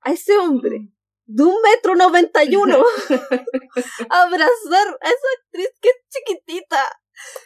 a 0.05 0.13
ese 0.13 0.37
hombre 0.39 0.89
de 1.27 1.43
un 1.43 1.57
metro 1.63 1.95
noventa 1.95 2.45
y 2.45 2.55
uno 2.55 2.85
abrazar 4.11 4.99
a 5.01 5.09
esa 5.09 5.29
actriz 5.39 5.71
que 5.81 5.89
es 5.89 5.97
chiquitita 6.11 7.01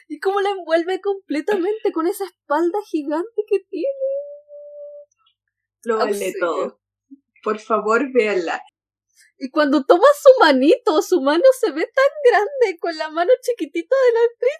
y 0.09 0.19
cómo 0.19 0.41
la 0.41 0.51
envuelve 0.51 1.01
completamente 1.01 1.93
con 1.93 2.07
esa 2.07 2.25
espalda 2.25 2.79
gigante 2.91 3.45
que 3.47 3.61
tiene. 3.71 3.89
Lo 5.85 5.99
vale 5.99 6.35
todo. 6.39 6.81
Por 7.43 7.61
favor, 7.61 8.13
véanla. 8.13 8.61
Y 9.39 9.51
cuando 9.51 9.85
toma 9.85 10.07
su 10.21 10.41
manito, 10.41 11.01
su 11.01 11.21
mano 11.21 11.45
se 11.59 11.71
ve 11.71 11.87
tan 11.95 12.13
grande 12.25 12.79
con 12.81 12.97
la 12.97 13.09
mano 13.11 13.31
chiquitita 13.41 13.95
de 13.95 14.13
la 14.13 14.21
actriz. 14.25 14.59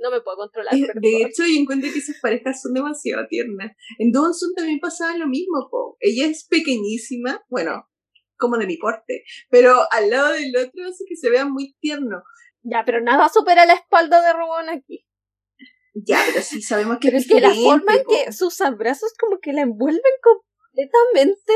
No 0.00 0.10
me 0.10 0.20
puedo 0.20 0.38
controlar. 0.38 0.74
Eh. 0.74 0.88
De 0.94 1.22
hecho, 1.22 1.44
yo 1.46 1.60
encuentro 1.60 1.90
que 1.92 1.98
esas 1.98 2.16
parejas 2.20 2.62
son 2.62 2.74
demasiado 2.74 3.26
tiernas. 3.28 3.72
En 3.98 4.12
Dawson 4.12 4.54
también 4.56 4.80
pasaba 4.80 5.16
lo 5.16 5.26
mismo, 5.26 5.68
po. 5.70 5.96
Ella 6.00 6.26
es 6.26 6.46
pequeñísima, 6.48 7.44
bueno, 7.48 7.88
como 8.36 8.56
de 8.56 8.66
mi 8.66 8.76
porte, 8.78 9.24
pero 9.50 9.80
al 9.92 10.10
lado 10.10 10.32
del 10.32 10.56
otro 10.56 10.86
hace 10.88 11.04
que 11.06 11.16
se 11.16 11.30
vea 11.30 11.44
muy 11.44 11.76
tierno. 11.80 12.22
Ya, 12.62 12.82
pero 12.84 13.00
nada 13.00 13.28
supera 13.28 13.66
la 13.66 13.74
espalda 13.74 14.22
de 14.22 14.32
Robón 14.32 14.68
aquí. 14.70 15.06
Ya, 15.94 16.22
pero 16.26 16.42
sí 16.42 16.62
sabemos 16.62 16.98
que 16.98 17.08
Pero 17.10 17.18
es 17.18 17.26
es 17.26 17.32
que 17.32 17.40
la 17.40 17.54
forma 17.54 17.94
en 17.94 18.04
que 18.08 18.32
sus 18.32 18.60
abrazos 18.60 19.12
como 19.18 19.38
que 19.40 19.52
la 19.52 19.62
envuelven 19.62 20.00
completamente. 20.22 21.52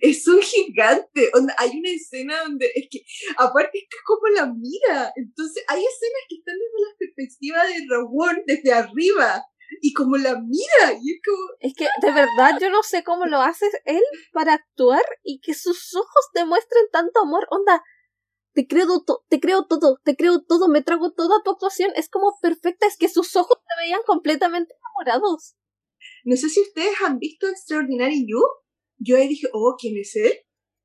Es 0.00 0.26
un 0.26 0.40
gigante. 0.40 1.30
Hay 1.58 1.70
una 1.70 1.90
escena 1.90 2.42
donde 2.42 2.70
es 2.74 2.88
que, 2.90 3.04
aparte 3.36 3.78
es 3.78 3.84
que 3.88 3.96
es 3.96 4.04
como 4.04 4.28
la 4.28 4.46
mira. 4.46 5.12
Entonces, 5.16 5.64
hay 5.68 5.84
escenas 5.84 6.22
que 6.28 6.36
están 6.36 6.56
desde 6.58 6.88
la 6.88 6.96
perspectiva 6.98 7.66
de 7.66 7.86
Rawon, 7.88 8.42
desde 8.46 8.72
arriba, 8.72 9.44
y 9.80 9.92
como 9.92 10.16
la 10.16 10.38
mira, 10.40 10.98
y 11.00 11.12
es 11.12 11.20
como, 11.24 11.38
Es 11.60 11.74
que 11.74 11.86
de 12.02 12.12
verdad 12.12 12.58
yo 12.60 12.70
no 12.70 12.82
sé 12.82 13.04
cómo 13.04 13.26
lo 13.26 13.40
hace 13.40 13.66
él 13.84 14.02
para 14.32 14.54
actuar 14.54 15.02
y 15.22 15.40
que 15.40 15.54
sus 15.54 15.94
ojos 15.94 16.28
demuestren 16.34 16.84
tanto 16.90 17.20
amor. 17.20 17.46
Onda, 17.50 17.82
te 18.52 18.66
creo, 18.66 18.88
te 19.28 19.40
creo 19.40 19.66
todo, 19.66 20.00
te 20.02 20.16
creo 20.16 20.42
todo, 20.42 20.68
me 20.68 20.82
trago 20.82 21.12
toda 21.12 21.42
tu 21.44 21.52
actuación. 21.52 21.92
Es 21.94 22.08
como 22.08 22.36
perfecta, 22.42 22.86
es 22.86 22.96
que 22.96 23.08
sus 23.08 23.36
ojos 23.36 23.58
se 23.58 23.82
veían 23.82 24.00
completamente 24.06 24.74
enamorados. 24.74 25.56
no 26.24 26.36
sé 26.36 26.48
si 26.48 26.60
ustedes 26.60 26.94
han 27.04 27.18
visto 27.18 27.46
Extraordinary 27.46 28.26
You. 28.26 28.42
Yo 29.00 29.16
ahí 29.16 29.28
dije, 29.28 29.48
oh, 29.52 29.76
¿quién 29.78 29.96
es 29.96 30.14
él? 30.14 30.32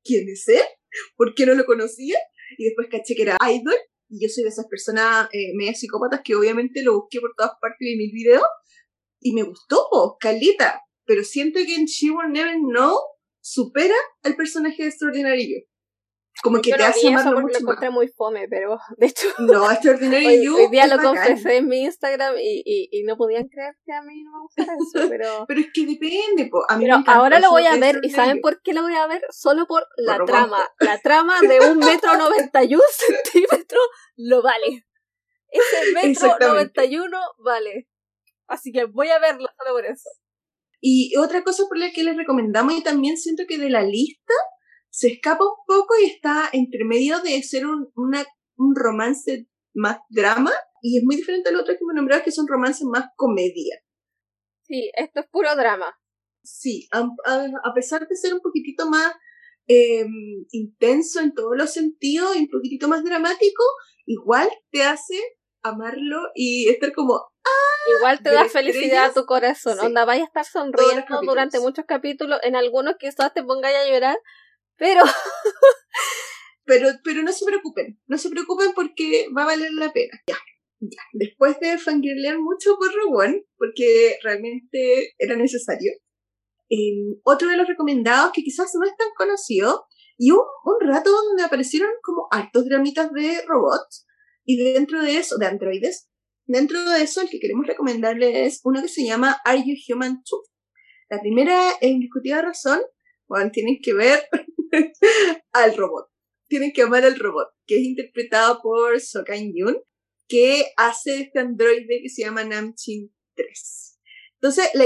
¿Quién 0.02 0.28
es 0.28 0.48
él? 0.48 0.64
¿Por 1.16 1.34
qué 1.34 1.46
no 1.46 1.54
lo 1.54 1.64
conocía? 1.64 2.18
Y 2.58 2.64
después 2.64 2.88
caché 2.90 3.14
que 3.14 3.22
era 3.22 3.36
idol. 3.48 3.76
Y 4.08 4.22
yo 4.22 4.28
soy 4.28 4.44
de 4.44 4.50
esas 4.50 4.66
personas 4.66 5.28
eh, 5.32 5.52
media 5.54 5.74
psicópatas 5.74 6.20
que 6.24 6.34
obviamente 6.34 6.82
lo 6.82 6.94
busqué 7.00 7.20
por 7.20 7.34
todas 7.36 7.52
partes 7.60 7.78
de 7.80 7.96
mis 7.96 8.12
videos. 8.12 8.46
Y 9.20 9.32
me 9.32 9.42
gustó, 9.42 9.88
po, 9.90 10.16
Calita. 10.18 10.80
Pero 11.04 11.24
siento 11.24 11.60
que 11.64 11.74
en 11.74 11.84
She 11.84 12.10
Will 12.10 12.32
Never 12.32 12.54
Know 12.54 12.96
supera 13.40 13.94
al 14.22 14.34
personaje 14.34 14.90
You. 14.90 15.62
Como 16.42 16.60
que 16.60 16.70
Yo 16.70 16.76
te 16.76 16.82
no 16.82 16.88
hace 16.88 17.08
amarlo 17.08 17.30
lo 17.32 17.40
mucho 17.40 17.52
más. 17.54 17.62
encontré 17.62 17.90
muy 17.90 18.08
fome, 18.08 18.46
pero 18.48 18.78
de 18.98 19.06
hecho 19.06 19.28
No, 19.38 19.70
Extraordinary 19.70 20.26
hoy, 20.26 20.44
You 20.44 20.56
hoy 20.56 20.68
día 20.70 20.86
lo 20.86 20.96
bacán. 20.96 21.14
confesé 21.14 21.56
en 21.56 21.68
mi 21.68 21.82
Instagram 21.84 22.34
y, 22.38 22.62
y, 22.64 22.88
y 22.92 23.02
no 23.04 23.16
podían 23.16 23.48
creer 23.48 23.74
que 23.84 23.92
a 23.92 24.02
mí 24.02 24.22
no 24.22 24.32
me 24.32 24.40
gustara 24.42 24.72
eso, 24.74 25.08
pero... 25.10 25.44
Pero 25.48 25.60
es 25.60 25.66
que 25.72 25.86
depende, 25.86 26.48
po. 26.50 26.64
A 26.68 26.76
mí 26.76 26.84
Pero 26.84 27.02
ahora 27.06 27.40
lo 27.40 27.50
voy 27.50 27.66
a 27.66 27.76
ver, 27.76 28.00
¿y 28.02 28.10
saben 28.10 28.40
por 28.40 28.60
qué 28.62 28.74
lo 28.74 28.82
voy 28.82 28.94
a 28.94 29.06
ver? 29.06 29.22
Solo 29.30 29.66
por 29.66 29.86
la 29.96 30.18
Por 30.18 30.26
trama. 30.26 30.58
La 30.80 31.00
trama 31.00 31.40
de 31.40 31.60
un 31.70 31.78
metro 31.78 32.14
noventa 32.18 32.62
y 32.64 32.74
un 32.74 32.80
centímetros 32.90 33.82
lo 34.16 34.42
vale. 34.42 34.84
Ese 35.48 35.92
metro 35.94 36.36
noventa 36.38 36.84
y 36.84 36.98
uno 36.98 37.18
vale. 37.44 37.88
Así 38.46 38.72
que 38.72 38.84
voy 38.84 39.08
a 39.08 39.18
verlo 39.18 39.48
solo 39.58 39.74
por 39.74 39.86
eso. 39.86 40.08
Y 40.80 41.16
otra 41.16 41.42
cosa 41.42 41.64
por 41.66 41.78
la 41.78 41.90
que 41.92 42.04
les 42.04 42.16
recomendamos, 42.16 42.74
y 42.74 42.82
también 42.82 43.16
siento 43.16 43.44
que 43.48 43.58
de 43.58 43.70
la 43.70 43.82
lista 43.82 44.34
se 44.96 45.08
escapa 45.08 45.44
un 45.44 45.58
poco 45.66 45.94
y 46.02 46.06
está 46.06 46.48
entre 46.54 46.84
medio 46.86 47.20
de 47.20 47.42
ser 47.42 47.66
un, 47.66 47.92
una, 47.96 48.24
un 48.56 48.74
romance 48.74 49.46
más 49.74 49.98
drama, 50.08 50.52
y 50.80 50.96
es 50.96 51.04
muy 51.04 51.16
diferente 51.16 51.50
al 51.50 51.56
otro 51.56 51.74
que 51.74 51.84
me 51.84 51.92
nombraba, 51.94 52.22
que 52.22 52.30
son 52.32 52.46
romances 52.48 52.86
más 52.90 53.04
comedia. 53.14 53.76
Sí, 54.62 54.90
esto 54.96 55.20
es 55.20 55.26
puro 55.28 55.54
drama. 55.54 55.94
Sí, 56.42 56.88
a, 56.92 57.00
a- 57.26 57.50
a 57.62 57.74
pesar 57.74 58.08
de 58.08 58.16
ser 58.16 58.32
un 58.32 58.40
poquitito 58.40 58.88
más 58.88 59.12
eh, 59.68 60.06
intenso 60.50 61.20
en 61.20 61.34
todos 61.34 61.56
los 61.58 61.72
sentidos 61.74 62.34
y 62.34 62.40
un 62.44 62.48
poquitito 62.48 62.88
más 62.88 63.04
dramático, 63.04 63.62
igual 64.06 64.48
te 64.70 64.82
hace 64.82 65.20
amarlo 65.62 66.20
y 66.34 66.70
estar 66.70 66.92
como, 66.94 67.20
Igual 67.98 68.22
te 68.22 68.30
da 68.30 68.48
felicidad 68.48 69.10
a 69.10 69.12
tu 69.12 69.26
corazón. 69.26 69.76
sí. 69.78 69.86
Onda, 69.86 70.06
vaya 70.06 70.22
a 70.22 70.26
estar 70.26 70.44
sonriendo 70.46 71.20
durante 71.22 71.60
muchos 71.60 71.84
capítulos. 71.86 72.40
En 72.42 72.56
algunos 72.56 72.94
quizás 72.98 73.34
te 73.34 73.42
pongáis 73.44 73.76
a 73.76 73.88
llorar. 73.88 74.16
Pero 74.76 75.02
Pero, 76.66 76.88
pero 77.04 77.22
no 77.22 77.32
se 77.32 77.46
preocupen, 77.46 77.98
no 78.08 78.18
se 78.18 78.28
preocupen 78.28 78.72
porque 78.74 79.28
va 79.36 79.44
a 79.44 79.46
valer 79.46 79.72
la 79.72 79.92
pena. 79.92 80.20
Ya, 80.26 80.36
ya. 80.80 81.00
Después 81.12 81.58
de 81.60 81.78
fangirlear 81.78 82.38
mucho 82.38 82.76
por 82.76 82.92
Rowan, 82.92 83.40
porque 83.56 84.18
realmente 84.22 85.14
era 85.16 85.36
necesario, 85.36 85.92
eh, 86.68 87.20
otro 87.22 87.48
de 87.48 87.56
los 87.56 87.68
recomendados 87.68 88.32
que 88.34 88.42
quizás 88.42 88.72
no 88.74 88.84
es 88.84 88.96
tan 88.96 89.08
conocido, 89.16 89.86
y 90.18 90.32
un, 90.32 90.40
un 90.64 90.88
rato 90.88 91.10
donde 91.10 91.44
aparecieron 91.44 91.90
como 92.02 92.26
hartos 92.32 92.64
dramitas 92.64 93.12
de 93.12 93.42
robots, 93.46 94.04
y 94.44 94.56
dentro 94.56 95.00
de 95.02 95.18
eso, 95.18 95.38
de 95.38 95.46
androides, 95.46 96.08
dentro 96.46 96.82
de 96.90 97.02
eso 97.02 97.20
el 97.20 97.30
que 97.30 97.38
queremos 97.38 97.66
recomendarles 97.66 98.34
es 98.34 98.60
uno 98.64 98.82
que 98.82 98.88
se 98.88 99.04
llama 99.04 99.36
Are 99.44 99.62
You 99.64 99.76
Human 99.88 100.22
Too? 100.24 100.42
La 101.08 101.20
primera 101.20 101.74
e 101.80 101.88
indiscutida 101.88 102.42
razón, 102.42 102.80
bueno, 103.28 103.50
tienen 103.52 103.78
que 103.80 103.94
ver 103.94 104.28
al 105.52 105.76
robot 105.76 106.08
tienen 106.48 106.72
que 106.72 106.82
amar 106.82 107.04
al 107.04 107.18
robot, 107.18 107.48
que 107.66 107.76
es 107.76 107.82
interpretado 107.82 108.60
por 108.62 109.00
Sokan 109.00 109.52
Yoon, 109.54 109.76
que 110.28 110.66
hace 110.76 111.20
este 111.20 111.40
androide 111.40 112.00
que 112.02 112.08
se 112.08 112.22
llama 112.22 112.44
Namchin 112.44 113.12
3. 113.34 113.98
Entonces, 114.34 114.68
la, 114.74 114.84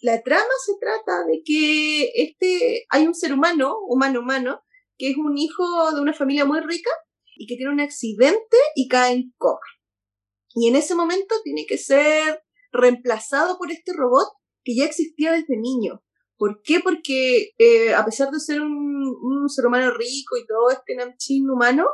la 0.00 0.22
trama 0.22 0.44
se 0.64 0.72
trata 0.80 1.24
de 1.26 1.42
que 1.44 2.10
este, 2.14 2.86
hay 2.90 3.06
un 3.06 3.14
ser 3.14 3.32
humano, 3.32 3.76
humano-humano, 3.86 4.62
que 4.96 5.10
es 5.10 5.16
un 5.16 5.38
hijo 5.38 5.92
de 5.94 6.00
una 6.00 6.12
familia 6.12 6.44
muy 6.44 6.60
rica 6.60 6.90
y 7.36 7.46
que 7.46 7.56
tiene 7.56 7.72
un 7.72 7.80
accidente 7.80 8.56
y 8.74 8.88
cae 8.88 9.12
en 9.12 9.32
coma. 9.36 9.60
Y 10.54 10.68
en 10.68 10.76
ese 10.76 10.94
momento 10.94 11.36
tiene 11.44 11.66
que 11.66 11.78
ser 11.78 12.42
reemplazado 12.72 13.58
por 13.58 13.70
este 13.70 13.92
robot 13.92 14.28
que 14.64 14.74
ya 14.74 14.84
existía 14.84 15.32
desde 15.32 15.56
niño, 15.56 16.02
¿Por 16.38 16.62
qué? 16.62 16.80
Porque 16.80 17.50
eh, 17.58 17.94
a 17.94 18.04
pesar 18.04 18.30
de 18.30 18.38
ser 18.38 18.60
un, 18.60 19.16
un, 19.22 19.48
ser 19.48 19.66
humano 19.66 19.90
rico 19.92 20.36
y 20.36 20.46
todo 20.46 20.70
este 20.70 20.94
Namchin 20.94 21.50
humano, 21.50 21.86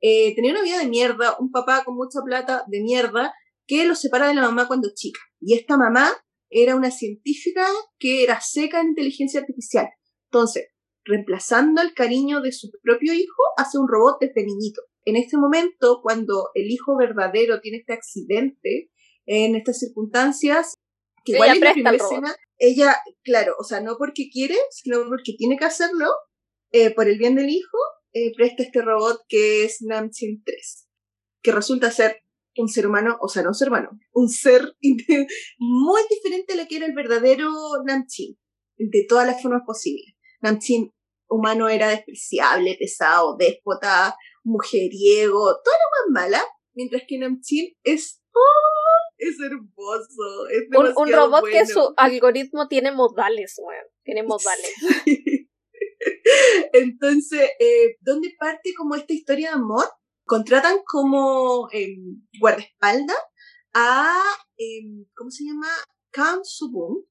eh, 0.00 0.34
tenía 0.34 0.52
una 0.52 0.62
vida 0.62 0.78
de 0.78 0.86
mierda, 0.86 1.36
un 1.40 1.50
papá 1.50 1.82
con 1.82 1.96
mucha 1.96 2.20
plata 2.22 2.64
de 2.68 2.82
mierda, 2.82 3.34
que 3.66 3.86
lo 3.86 3.94
separa 3.94 4.28
de 4.28 4.34
la 4.34 4.42
mamá 4.42 4.68
cuando 4.68 4.90
chica. 4.94 5.20
Y 5.40 5.54
esta 5.54 5.78
mamá 5.78 6.12
era 6.50 6.76
una 6.76 6.90
científica 6.90 7.66
que 7.98 8.22
era 8.22 8.40
seca 8.40 8.80
en 8.80 8.88
inteligencia 8.88 9.40
artificial. 9.40 9.88
Entonces, 10.30 10.68
reemplazando 11.04 11.80
el 11.80 11.94
cariño 11.94 12.42
de 12.42 12.52
su 12.52 12.70
propio 12.82 13.14
hijo, 13.14 13.42
hace 13.56 13.78
un 13.78 13.88
robot 13.88 14.18
desde 14.20 14.44
niñito. 14.44 14.82
En 15.04 15.16
este 15.16 15.36
momento, 15.36 16.00
cuando 16.02 16.50
el 16.54 16.70
hijo 16.70 16.96
verdadero 16.96 17.60
tiene 17.60 17.78
este 17.78 17.94
accidente, 17.94 18.90
en 19.24 19.56
estas 19.56 19.78
circunstancias, 19.78 20.74
que 21.26 21.32
igual 21.32 21.56
en 21.56 21.60
la 21.60 21.72
primera 21.72 21.96
escena, 21.96 22.36
ella, 22.58 22.96
claro, 23.22 23.54
o 23.58 23.64
sea, 23.64 23.80
no 23.80 23.96
porque 23.98 24.30
quiere, 24.30 24.56
sino 24.70 25.04
porque 25.08 25.34
tiene 25.36 25.56
que 25.58 25.64
hacerlo, 25.64 26.06
eh, 26.72 26.94
por 26.94 27.08
el 27.08 27.18
bien 27.18 27.34
del 27.34 27.50
hijo, 27.50 27.78
eh, 28.12 28.32
presta 28.34 28.62
este 28.62 28.80
robot 28.80 29.20
que 29.28 29.64
es 29.64 29.82
Namchin 29.82 30.42
3, 30.44 30.88
que 31.42 31.52
resulta 31.52 31.90
ser 31.90 32.22
un 32.56 32.68
ser 32.68 32.86
humano, 32.86 33.18
o 33.20 33.28
sea, 33.28 33.42
no 33.42 33.50
un 33.50 33.54
ser 33.54 33.68
humano, 33.68 33.90
un 34.12 34.28
ser 34.30 34.62
muy 35.58 36.02
diferente 36.08 36.54
a 36.54 36.56
lo 36.56 36.66
que 36.66 36.76
era 36.76 36.86
el 36.86 36.94
verdadero 36.94 37.50
Namchin, 37.84 38.38
de 38.78 39.04
todas 39.08 39.26
las 39.26 39.42
formas 39.42 39.62
posibles. 39.66 40.14
Namchin 40.40 40.92
humano 41.28 41.68
era 41.68 41.88
despreciable, 41.88 42.76
pesado, 42.78 43.36
déspota, 43.36 44.16
mujeriego, 44.44 45.60
todo 45.62 45.74
lo 45.74 46.14
más 46.14 46.22
mala, 46.22 46.44
mientras 46.72 47.02
que 47.06 47.18
Namchin 47.18 47.74
es 47.82 48.22
¡oh! 48.32 48.75
Es 49.18 49.36
hermoso, 49.40 50.48
es 50.50 50.68
un, 50.76 50.92
un, 50.96 51.12
robot 51.12 51.44
que 51.44 51.66
su 51.66 51.94
algoritmo 51.96 52.68
tiene 52.68 52.92
modales, 52.92 53.58
bueno, 53.62 53.82
tiene 54.04 54.22
modales. 54.22 54.72
Entonces, 56.72 57.50
eh, 57.58 57.96
¿dónde 58.00 58.34
parte 58.38 58.72
como 58.76 58.94
esta 58.94 59.12
historia 59.12 59.50
de 59.50 59.56
amor? 59.56 59.84
Contratan 60.24 60.78
como 60.84 61.68
eh, 61.72 61.96
guardaespaldas 62.40 63.16
a, 63.74 64.22
em, 64.56 65.06
¿cómo 65.14 65.30
se 65.30 65.44
llama? 65.44 65.68
Kang 66.10 66.40
Subung, 66.42 67.04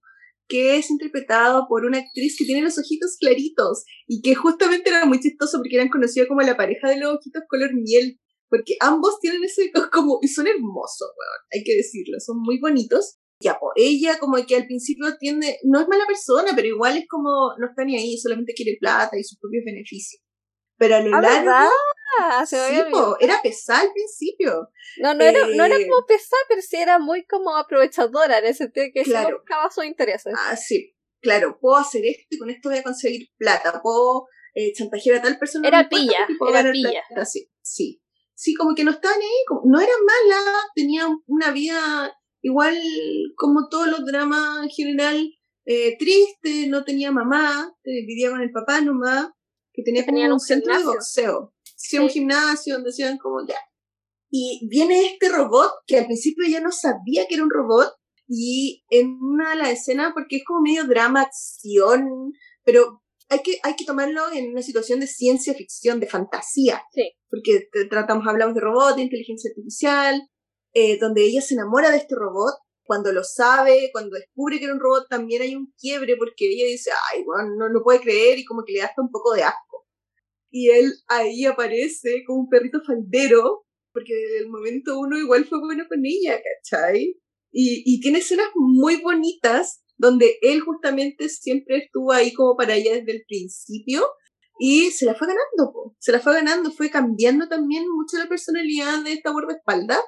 que 0.47 0.77
es 0.77 0.89
interpretado 0.89 1.67
por 1.67 1.85
una 1.85 1.99
actriz 1.99 2.35
que 2.37 2.45
tiene 2.45 2.61
los 2.61 2.77
ojitos 2.77 3.17
claritos 3.19 3.85
y 4.07 4.21
que 4.21 4.35
justamente 4.35 4.89
era 4.89 5.05
muy 5.05 5.19
chistoso 5.19 5.57
porque 5.57 5.75
eran 5.75 5.89
conocidos 5.89 6.27
como 6.27 6.41
la 6.41 6.57
pareja 6.57 6.89
de 6.89 6.99
los 6.99 7.15
ojitos 7.15 7.43
color 7.47 7.71
miel, 7.73 8.19
porque 8.49 8.75
ambos 8.79 9.19
tienen 9.19 9.43
ese 9.43 9.71
como, 9.91 10.19
y 10.21 10.27
son 10.27 10.47
hermosos, 10.47 11.09
hay 11.53 11.63
que 11.63 11.75
decirlo, 11.75 12.19
son 12.19 12.37
muy 12.41 12.59
bonitos 12.59 13.19
ya, 13.41 13.59
por 13.59 13.73
ella 13.75 14.17
como 14.19 14.37
que 14.45 14.55
al 14.55 14.65
principio 14.65 15.17
tiende, 15.17 15.59
no 15.63 15.81
es 15.81 15.87
mala 15.87 16.05
persona, 16.05 16.51
pero 16.55 16.67
igual 16.67 16.97
es 16.97 17.05
como, 17.07 17.53
no 17.59 17.67
está 17.67 17.83
ni 17.83 17.97
ahí, 17.97 18.17
solamente 18.17 18.53
quiere 18.53 18.77
plata 18.79 19.17
y 19.17 19.23
sus 19.23 19.37
propios 19.39 19.63
beneficios. 19.65 20.21
Pero 20.77 20.95
a 20.95 21.01
lo 21.01 21.15
ah, 21.15 21.21
largo... 21.21 22.45
sí, 22.45 22.55
era 23.19 23.41
pesada 23.41 23.81
al 23.81 23.91
principio. 23.93 24.69
No, 24.97 25.13
no, 25.13 25.23
era, 25.23 25.47
no 25.47 25.65
era 25.65 25.77
eh, 25.77 25.87
como 25.87 26.05
pesada, 26.05 26.41
pero 26.47 26.61
sí 26.61 26.77
era 26.77 26.99
muy 26.99 27.25
como 27.25 27.55
aprovechadora 27.55 28.39
en 28.39 28.45
ese 28.45 28.65
sentido 28.65 28.87
que 28.93 29.03
claro. 29.03 29.37
buscaba 29.39 29.69
sus 29.69 29.85
intereses. 29.85 30.33
Ah, 30.37 30.55
sí, 30.55 30.95
claro, 31.21 31.57
puedo 31.59 31.75
hacer 31.75 32.05
esto 32.05 32.27
y 32.29 32.37
con 32.37 32.49
esto 32.49 32.69
voy 32.69 32.79
a 32.79 32.83
conseguir 32.83 33.29
plata, 33.37 33.81
puedo 33.81 34.27
eh, 34.53 34.71
chantajear 34.73 35.17
a 35.17 35.21
tal 35.21 35.37
persona. 35.37 35.67
Era 35.67 35.89
pilla, 35.89 36.27
era 36.49 36.71
pilla. 36.71 37.03
Sí, 37.25 37.51
sí. 37.61 38.01
Sí, 38.35 38.53
como 38.53 38.75
que 38.75 38.83
no 38.83 38.91
estaba 38.91 39.15
ni 39.17 39.23
ahí, 39.23 39.45
como, 39.47 39.61
no 39.65 39.79
era 39.79 39.93
mala, 40.05 40.41
tenía 40.75 41.07
una 41.25 41.51
vida 41.51 42.13
igual 42.41 42.77
como 43.35 43.69
todos 43.69 43.87
los 43.87 44.05
dramas 44.05 44.63
en 44.63 44.69
general, 44.69 45.31
eh, 45.65 45.97
triste, 45.97 46.67
no 46.67 46.83
tenía 46.83 47.11
mamá, 47.11 47.73
eh, 47.83 48.05
vivía 48.05 48.29
con 48.29 48.41
el 48.41 48.51
papá 48.51 48.81
nomás, 48.81 49.29
que 49.73 49.81
tenía 49.83 50.05
como 50.05 50.33
un, 50.33 50.39
centro 50.39 50.77
de 50.77 50.85
boxeo. 50.85 51.53
Sí, 51.75 51.97
un 51.97 52.09
gimnasio 52.09 52.75
donde 52.75 52.91
se 52.91 53.17
como 53.17 53.45
ya. 53.47 53.57
Y 54.29 54.67
viene 54.69 55.05
este 55.05 55.29
robot 55.29 55.71
que 55.87 55.97
al 55.97 56.05
principio 56.05 56.45
ya 56.47 56.61
no 56.61 56.71
sabía 56.71 57.25
que 57.27 57.35
era 57.35 57.43
un 57.43 57.49
robot 57.49 57.95
y 58.27 58.83
en 58.89 59.17
una 59.21 59.51
de 59.51 59.55
las 59.57 59.69
escenas, 59.69 60.11
porque 60.13 60.37
es 60.37 60.43
como 60.45 60.61
medio 60.61 60.85
drama, 60.85 61.21
acción, 61.21 62.33
pero 62.63 63.01
hay 63.29 63.39
que, 63.39 63.59
hay 63.63 63.75
que 63.75 63.85
tomarlo 63.85 64.31
en 64.33 64.51
una 64.51 64.61
situación 64.61 64.99
de 64.99 65.07
ciencia 65.07 65.53
ficción, 65.53 65.99
de 65.99 66.07
fantasía. 66.07 66.81
Sí. 66.91 67.11
Porque 67.29 67.67
tratamos, 67.89 68.27
hablamos 68.27 68.55
de 68.55 68.61
robot, 68.61 68.95
de 68.95 69.03
inteligencia 69.03 69.49
artificial, 69.49 70.21
eh, 70.73 70.97
donde 70.99 71.23
ella 71.25 71.41
se 71.41 71.55
enamora 71.55 71.91
de 71.91 71.97
este 71.97 72.15
robot. 72.15 72.55
Cuando 72.83 73.11
lo 73.11 73.23
sabe, 73.23 73.89
cuando 73.91 74.15
descubre 74.15 74.59
que 74.59 74.65
era 74.65 74.73
un 74.73 74.79
robot, 74.79 75.07
también 75.09 75.41
hay 75.41 75.55
un 75.55 75.73
quiebre 75.77 76.17
porque 76.17 76.45
ella 76.51 76.67
dice, 76.67 76.91
ay, 77.11 77.23
bueno, 77.23 77.55
no 77.57 77.67
lo 77.69 77.83
puede 77.83 77.99
creer 77.99 78.37
y 78.37 78.45
como 78.45 78.63
que 78.63 78.73
le 78.73 78.79
da 78.79 78.85
hasta 78.85 79.01
un 79.01 79.09
poco 79.09 79.33
de 79.33 79.43
asco. 79.43 79.87
Y 80.51 80.69
él 80.69 80.93
ahí 81.07 81.45
aparece 81.45 82.23
como 82.27 82.41
un 82.41 82.49
perrito 82.49 82.79
faldero, 82.85 83.65
porque 83.91 84.13
desde 84.13 84.39
el 84.39 84.49
momento 84.49 84.99
uno 84.99 85.17
igual 85.17 85.45
fue 85.45 85.59
bueno 85.59 85.85
con 85.89 85.99
ella, 86.05 86.39
¿cachai? 86.39 87.19
Y, 87.51 87.83
y 87.85 87.99
tiene 88.01 88.19
escenas 88.19 88.49
muy 88.53 89.01
bonitas 89.01 89.83
donde 89.97 90.37
él 90.41 90.61
justamente 90.61 91.29
siempre 91.29 91.77
estuvo 91.77 92.11
ahí 92.11 92.33
como 92.33 92.55
para 92.55 92.75
ella 92.75 92.93
desde 92.93 93.11
el 93.11 93.23
principio 93.27 94.05
y 94.59 94.91
se 94.91 95.05
la 95.05 95.15
fue 95.15 95.27
ganando, 95.27 95.95
se 95.99 96.11
la 96.11 96.19
fue 96.19 96.33
ganando, 96.33 96.71
fue 96.71 96.89
cambiando 96.89 97.47
también 97.47 97.85
mucho 97.89 98.17
la 98.17 98.27
personalidad 98.27 99.03
de 99.03 99.13
esta 99.13 99.31
guardaespaldas 99.31 100.01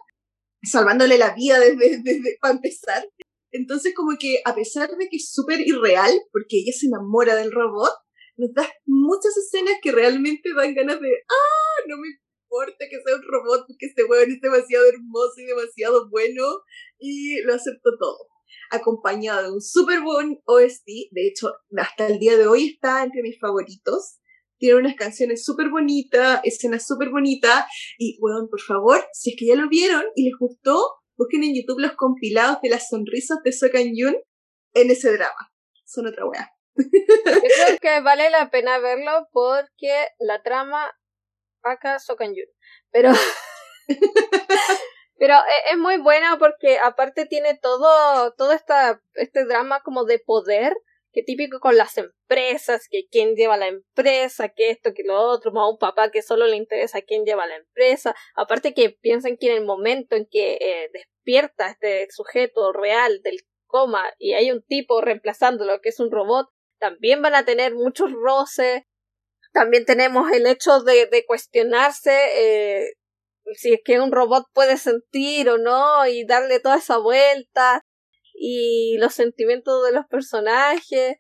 salvándole 0.64 1.18
la 1.18 1.34
vida 1.34 1.60
desde, 1.60 2.02
desde 2.02 2.38
para 2.42 2.56
empezar. 2.56 3.08
Entonces, 3.52 3.94
como 3.96 4.18
que 4.20 4.42
a 4.46 4.54
pesar 4.56 4.90
de 4.90 5.08
que 5.10 5.18
es 5.18 5.32
súper 5.32 5.62
irreal, 5.62 6.12
porque 6.32 6.58
ella 6.60 6.74
se 6.78 6.88
enamora 6.88 7.36
del 7.36 7.52
robot, 7.52 7.94
nos 8.38 8.54
da 8.54 8.70
muchas 8.86 9.36
escenas 9.38 9.76
que 9.82 9.92
realmente 9.92 10.54
dan 10.56 10.74
ganas 10.76 11.00
de, 11.00 11.10
ah, 11.30 11.82
no 11.88 11.98
me 11.98 12.08
importa 12.44 12.86
que 12.90 13.02
sea 13.04 13.16
un 13.16 13.24
robot, 13.24 13.66
porque 13.68 13.88
este 13.88 14.04
weón 14.04 14.32
es 14.32 14.42
demasiado 14.42 14.86
hermoso 14.88 15.34
y 15.38 15.46
demasiado 15.46 16.10
bueno, 16.10 16.44
y 17.00 17.42
lo 17.42 17.54
acepto 17.54 17.92
todo. 18.00 18.28
Acompañado 18.72 19.44
de 19.44 19.52
un 19.52 19.62
súper 19.62 20.02
buen 20.02 20.40
OST, 20.46 20.86
de 21.12 21.28
hecho, 21.28 21.54
hasta 21.78 22.08
el 22.08 22.20
día 22.20 22.38
de 22.38 22.48
hoy 22.48 22.68
está 22.68 23.04
entre 23.04 23.22
mis 23.22 23.40
favoritos 23.40 24.20
tiene 24.60 24.80
unas 24.80 24.96
canciones 24.96 25.46
súper 25.46 25.70
bonitas, 25.70 26.42
escenas 26.44 26.86
súper 26.86 27.10
bonitas, 27.10 27.66
y 27.98 28.18
bueno, 28.20 28.48
por 28.50 28.62
favor, 28.62 29.06
si 29.14 29.32
es 29.32 29.36
que 29.38 29.46
ya 29.46 29.56
lo 29.56 29.70
vieron 29.70 30.04
y 30.16 30.24
les 30.24 30.34
gustó, 30.40 30.96
busquen 31.16 31.44
en 31.44 31.56
YouTube 31.56 31.80
los 31.80 31.94
compilados 31.94 32.60
de 32.62 32.70
las 32.70 32.90
sonrisas 32.90 33.40
de 33.44 33.52
Sokan 33.52 33.94
Yun 33.96 34.16
en 34.74 34.92
ese 34.92 35.12
drama. 35.14 35.52
Son 35.86 36.08
otra. 36.08 36.24
Yo 36.76 36.84
creo 36.84 37.78
que 37.82 38.02
vale 38.02 38.30
la 38.30 38.50
pena 38.50 38.80
verlo 38.80 39.28
porque 39.32 40.08
la 40.20 40.42
trama 40.44 40.92
acá 41.64 42.00
Sokan 42.00 42.34
Yun. 42.36 42.48
Pero 42.92 43.12
Pero 45.18 45.34
e, 45.36 45.72
es 45.74 45.78
muy 45.78 45.98
buena 45.98 46.38
porque 46.38 46.78
aparte 46.80 47.26
tiene 47.26 47.58
todo, 47.58 48.34
todo 48.34 48.52
esta, 48.52 49.02
este 49.14 49.46
drama 49.46 49.82
como 49.84 50.06
de 50.06 50.20
poder 50.20 50.76
que 51.18 51.24
típico 51.24 51.60
con 51.60 51.78
las 51.78 51.98
empresas, 51.98 52.88
que 52.92 53.08
quién 53.10 53.34
lleva 53.36 53.58
la 53.58 53.68
empresa, 53.68 54.50
que 54.50 54.70
esto, 54.70 54.94
que 54.94 55.02
lo 55.04 55.20
otro, 55.20 55.52
más 55.52 55.68
un 55.68 55.80
papá 55.80 56.12
que 56.12 56.22
solo 56.22 56.46
le 56.46 56.58
interesa 56.58 57.02
quién 57.02 57.26
lleva 57.26 57.48
la 57.48 57.56
empresa, 57.56 58.16
aparte 58.36 58.76
que 58.76 58.92
piensan 58.92 59.36
que 59.36 59.48
en 59.48 59.58
el 59.58 59.66
momento 59.66 60.16
en 60.16 60.28
que 60.30 60.60
eh, 60.62 60.90
despierta 60.94 61.72
este 61.72 62.08
sujeto 62.12 62.72
real 62.72 63.22
del 63.24 63.40
coma 63.66 64.06
y 64.20 64.34
hay 64.34 64.52
un 64.52 64.62
tipo 64.62 65.02
reemplazándolo 65.02 65.82
que 65.82 65.90
es 65.90 66.00
un 66.00 66.12
robot, 66.12 66.50
también 66.78 67.24
van 67.24 67.34
a 67.34 67.46
tener 67.46 67.74
muchos 67.74 68.12
roces, 68.12 68.84
también 69.54 69.86
tenemos 69.86 70.32
el 70.32 70.46
hecho 70.46 70.82
de, 70.82 71.08
de 71.08 71.26
cuestionarse 71.26 72.12
eh, 72.36 72.94
si 73.56 73.74
es 73.74 73.80
que 73.84 74.00
un 74.00 74.12
robot 74.12 74.46
puede 74.54 74.78
sentir 74.78 75.50
o 75.50 75.58
no 75.58 76.06
y 76.08 76.26
darle 76.26 76.60
toda 76.60 76.78
esa 76.78 76.98
vuelta 76.98 77.82
y 78.34 78.98
los 79.00 79.14
sentimientos 79.14 79.84
de 79.86 79.94
los 79.94 80.06
personajes. 80.08 81.18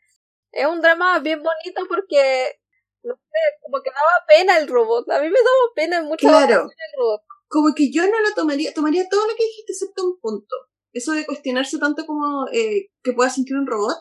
Es 0.52 0.66
un 0.66 0.82
drama 0.82 1.20
bien 1.20 1.42
bonito 1.42 1.82
porque, 1.90 2.60
no 3.04 3.16
sé, 3.16 3.40
como 3.62 3.82
que 3.82 3.90
daba 3.90 4.26
pena 4.28 4.58
el 4.58 4.68
robot. 4.68 5.10
A 5.12 5.20
mí 5.20 5.28
me 5.28 5.40
daba 5.40 5.74
pena 5.76 6.02
mucho 6.04 6.28
claro. 6.28 6.64
el 6.64 7.00
robot. 7.00 7.22
Como 7.48 7.74
que 7.74 7.92
yo 7.92 8.04
no 8.04 8.20
lo 8.22 8.34
tomaría, 8.36 8.74
tomaría 8.74 9.08
todo 9.10 9.26
lo 9.26 9.36
que 9.36 9.46
dijiste 9.46 9.72
excepto 9.72 10.04
un 10.04 10.20
punto. 10.20 10.56
Eso 10.94 11.14
de 11.14 11.26
cuestionarse 11.26 11.78
tanto 11.80 12.06
como 12.06 12.48
eh, 12.52 12.90
que 13.04 13.14
pueda 13.14 13.30
sentir 13.30 13.56
un 13.56 13.68
robot, 13.68 13.98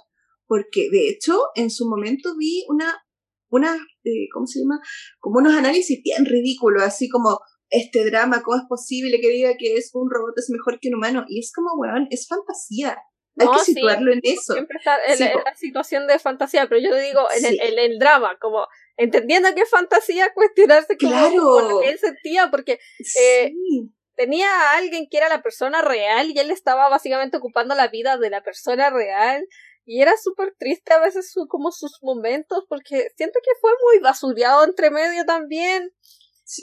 porque 0.46 0.88
de 0.90 1.08
hecho 1.08 1.38
en 1.54 1.70
su 1.70 1.88
momento 1.88 2.36
vi 2.36 2.64
una, 2.68 3.04
una 3.50 3.74
eh, 4.04 4.28
¿cómo 4.32 4.46
se 4.46 4.60
llama? 4.60 4.80
Como 5.18 5.38
unos 5.38 5.54
análisis 5.54 6.00
bien 6.02 6.24
ridículos, 6.24 6.82
así 6.82 7.08
como 7.08 7.40
este 7.70 8.04
drama, 8.04 8.42
¿cómo 8.42 8.56
es 8.56 8.64
posible 8.68 9.20
que 9.20 9.28
diga 9.28 9.56
que 9.58 9.74
es 9.74 9.90
un 9.94 10.08
robot 10.10 10.38
es 10.38 10.50
mejor 10.50 10.78
que 10.80 10.88
un 10.88 10.96
humano? 10.96 11.24
Y 11.28 11.40
es 11.40 11.52
como, 11.52 11.74
weón, 11.74 12.06
es 12.10 12.26
fantasía. 12.28 12.96
Hay 13.38 13.48
que 13.48 13.64
situarlo 13.64 14.12
en 14.12 14.20
eso. 14.22 14.54
Siempre 14.54 14.78
está 14.78 14.96
en, 15.06 15.18
la 15.44 15.54
situación 15.56 16.06
de 16.06 16.18
fantasía, 16.18 16.66
pero 16.68 16.80
yo 16.80 16.90
le 16.90 17.02
digo 17.02 17.20
en, 17.36 17.44
el, 17.44 17.78
el, 17.78 17.98
drama, 17.98 18.38
como 18.40 18.66
entendiendo 18.96 19.54
que 19.54 19.62
es 19.62 19.70
fantasía, 19.70 20.32
cuestionarse 20.34 20.96
claro. 20.96 21.80
que 21.80 21.90
él 21.90 21.98
sentía, 21.98 22.50
porque 22.50 22.78
eh, 23.20 23.52
tenía 24.14 24.48
a 24.48 24.78
alguien 24.78 25.06
que 25.10 25.18
era 25.18 25.28
la 25.28 25.42
persona 25.42 25.82
real 25.82 26.30
y 26.30 26.38
él 26.38 26.50
estaba 26.50 26.88
básicamente 26.88 27.36
ocupando 27.36 27.74
la 27.74 27.88
vida 27.88 28.16
de 28.16 28.30
la 28.30 28.42
persona 28.42 28.88
real 28.88 29.46
Y 29.84 30.00
era 30.00 30.16
súper 30.16 30.54
triste 30.58 30.94
a 30.94 31.00
veces 31.00 31.30
su, 31.30 31.46
como 31.46 31.70
sus 31.72 31.98
momentos, 32.02 32.64
porque 32.68 33.08
siento 33.16 33.38
que 33.42 33.50
fue 33.60 33.70
muy 33.84 34.02
basureado 34.02 34.64
entre 34.64 34.90
medio 34.90 35.26
también. 35.26 35.92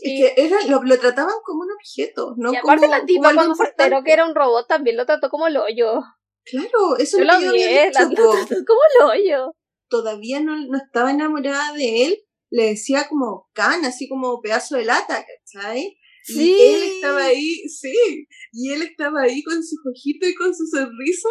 Y 0.02 0.22
que 0.22 0.34
era, 0.38 0.58
lo, 0.68 0.82
lo, 0.84 1.00
trataban 1.00 1.36
como 1.44 1.62
un 1.62 1.72
objeto, 1.72 2.36
¿no? 2.38 2.54
Y 2.54 2.56
aparte 2.56 2.86
como, 2.86 2.98
la 2.98 3.06
tipa 3.06 3.34
cuando 3.34 3.56
se 3.56 3.64
enteró 3.66 4.04
que 4.04 4.14
era 4.14 4.26
un 4.26 4.36
robot 4.36 4.68
también 4.68 4.96
lo 4.96 5.06
trató 5.06 5.30
como 5.30 5.48
el 5.48 5.58
hoyo. 5.58 6.02
Claro, 6.46 6.98
eso 6.98 7.18
yo 7.18 7.26
lo 7.26 7.40
lo 7.40 7.52
vi, 7.52 7.64
había 7.64 7.92
la 7.92 8.10
po. 8.10 8.32
como 8.66 8.80
el 8.94 9.06
hoyo. 9.06 9.52
Todavía 9.90 10.40
no, 10.40 10.56
no 10.56 10.78
estaba 10.78 11.12
enamorada 11.12 11.74
de 11.74 12.06
él, 12.06 12.18
le 12.50 12.68
decía 12.70 13.08
como 13.10 13.50
can, 13.54 13.84
así 13.84 14.08
como 14.08 14.42
pedazo 14.42 14.78
de 14.78 14.86
lata, 14.86 15.26
¿cachai? 15.26 15.98
Sí. 16.24 16.56
Y 16.56 16.62
él 16.62 16.84
estaba 16.84 17.26
ahí, 17.26 17.68
sí, 17.68 18.28
y 18.54 18.72
él 18.72 18.82
estaba 18.84 19.24
ahí 19.24 19.44
con 19.44 19.62
sus 19.62 19.80
ojitos 19.86 20.30
y 20.30 20.36
con 20.36 20.56
su 20.56 20.66
sonrisa. 20.66 21.30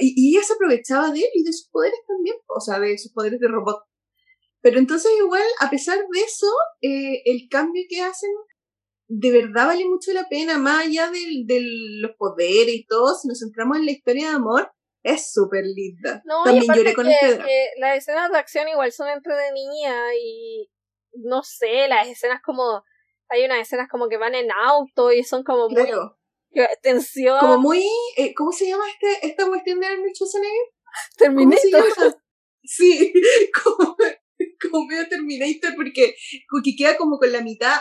Y, 0.00 0.14
y 0.16 0.34
ella 0.34 0.44
se 0.44 0.54
aprovechaba 0.54 1.10
de 1.10 1.20
él 1.20 1.30
y 1.34 1.44
de 1.44 1.52
sus 1.52 1.68
poderes 1.70 1.98
también, 2.06 2.36
o 2.46 2.60
sea, 2.60 2.78
de 2.78 2.96
sus 2.96 3.12
poderes 3.12 3.40
de 3.40 3.48
robot. 3.48 3.82
Pero 4.62 4.78
entonces 4.78 5.10
igual, 5.18 5.42
a 5.60 5.68
pesar 5.70 5.98
de 5.98 6.20
eso, 6.20 6.46
eh, 6.80 7.22
el 7.26 7.48
cambio 7.50 7.82
que 7.88 8.00
hacen 8.00 8.30
de 9.08 9.30
verdad 9.30 9.66
vale 9.66 9.84
mucho 9.84 10.12
la 10.12 10.26
pena, 10.28 10.56
más 10.56 10.86
allá 10.86 11.10
de 11.10 11.60
los 12.00 12.12
poderes 12.16 12.74
y 12.74 12.86
todo, 12.86 13.14
si 13.14 13.28
nos 13.28 13.40
centramos 13.40 13.76
en 13.76 13.84
la 13.84 13.92
historia 13.92 14.28
de 14.30 14.36
amor, 14.36 14.72
es 15.02 15.32
súper 15.32 15.64
linda. 15.66 16.22
No, 16.24 16.44
También 16.44 16.72
lloré 16.74 16.94
con 16.94 17.04
que, 17.06 17.12
este 17.12 17.26
drama. 17.34 17.44
que 17.44 17.66
las 17.78 17.98
escenas 17.98 18.30
de 18.30 18.38
acción 18.38 18.68
igual 18.68 18.92
son 18.92 19.08
entre 19.08 19.34
de 19.34 19.52
niña 19.52 20.14
y 20.14 20.70
no 21.14 21.42
sé, 21.42 21.88
las 21.88 22.06
escenas 22.08 22.40
como 22.42 22.84
hay 23.28 23.44
unas 23.44 23.60
escenas 23.60 23.88
como 23.90 24.08
que 24.08 24.16
van 24.16 24.34
en 24.34 24.50
auto 24.52 25.10
y 25.12 25.24
son 25.24 25.42
como 25.42 25.68
muy 25.68 25.82
Claro, 25.84 26.18
que- 26.52 26.68
tensión, 26.82 27.38
como 27.40 27.58
muy, 27.58 27.84
eh, 28.16 28.32
¿cómo 28.34 28.52
se 28.52 28.68
llama 28.68 28.84
este, 28.88 29.26
esta 29.26 29.46
cuestión 29.46 29.80
de 29.80 29.86
Arnold 29.88 30.14
Schwarzenegger? 30.14 30.66
¿Cómo 31.18 31.52
se 31.56 31.70
Terminator. 31.70 32.16
Sí, 32.64 33.12
como, 33.64 33.96
como 34.70 34.86
medio 34.86 35.08
Terminator, 35.08 35.74
porque, 35.76 36.14
porque 36.50 36.74
queda 36.76 36.96
como 36.96 37.18
con 37.18 37.32
la 37.32 37.42
mitad, 37.42 37.78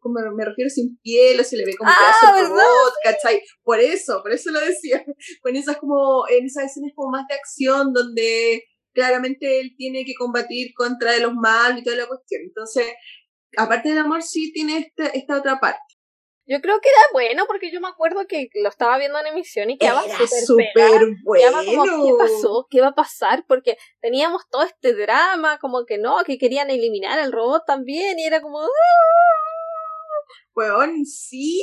como 0.00 0.20
me 0.36 0.44
refiero 0.44 0.70
sin 0.70 0.98
piel, 0.98 1.40
o 1.40 1.44
se 1.44 1.56
le 1.56 1.64
ve 1.64 1.76
como 1.76 1.90
Ah, 1.90 1.96
pedazo 1.98 2.36
de 2.36 2.48
robot, 2.48 2.94
¿cachai? 3.02 3.40
Por 3.62 3.80
eso, 3.80 4.22
por 4.22 4.32
eso 4.32 4.50
lo 4.50 4.60
decía. 4.60 5.04
Con 5.42 5.56
esas 5.56 5.76
como, 5.78 6.24
en 6.28 6.46
esas 6.46 6.64
escenas 6.64 6.92
como 6.94 7.10
más 7.10 7.26
de 7.28 7.34
acción, 7.34 7.92
donde 7.92 8.64
claramente 8.92 9.60
él 9.60 9.74
tiene 9.76 10.04
que 10.04 10.14
combatir 10.14 10.72
contra 10.74 11.12
de 11.12 11.20
los 11.20 11.34
malos 11.34 11.80
y 11.80 11.84
toda 11.84 11.96
la 11.96 12.06
cuestión. 12.06 12.42
Entonces, 12.42 12.86
aparte 13.56 13.90
del 13.90 13.98
amor, 13.98 14.22
sí 14.22 14.52
tiene 14.52 14.78
esta, 14.78 15.08
esta 15.08 15.38
otra 15.38 15.60
parte. 15.60 15.95
Yo 16.48 16.60
creo 16.60 16.80
que 16.80 16.88
era 16.88 17.00
bueno 17.12 17.44
porque 17.46 17.72
yo 17.72 17.80
me 17.80 17.88
acuerdo 17.88 18.26
que 18.28 18.48
lo 18.54 18.68
estaba 18.68 18.98
viendo 18.98 19.18
en 19.18 19.26
emisión 19.26 19.68
y 19.68 19.78
quedaba 19.78 20.02
súper 20.46 20.68
Quedaba 20.74 21.64
como, 21.64 21.82
¿qué 21.82 21.90
bueno. 21.90 22.18
pasó? 22.18 22.66
¿Qué 22.70 22.80
va 22.80 22.88
a 22.88 22.94
pasar? 22.94 23.44
Porque 23.48 23.76
teníamos 24.00 24.42
todo 24.48 24.62
este 24.62 24.94
drama, 24.94 25.58
como 25.58 25.84
que 25.84 25.98
no, 25.98 26.22
que 26.24 26.38
querían 26.38 26.70
eliminar 26.70 27.18
al 27.18 27.32
robot 27.32 27.64
también, 27.66 28.18
y 28.18 28.24
era 28.24 28.40
como, 28.40 28.60
¡ah! 28.60 28.68
Weón, 30.54 31.04
sí, 31.04 31.62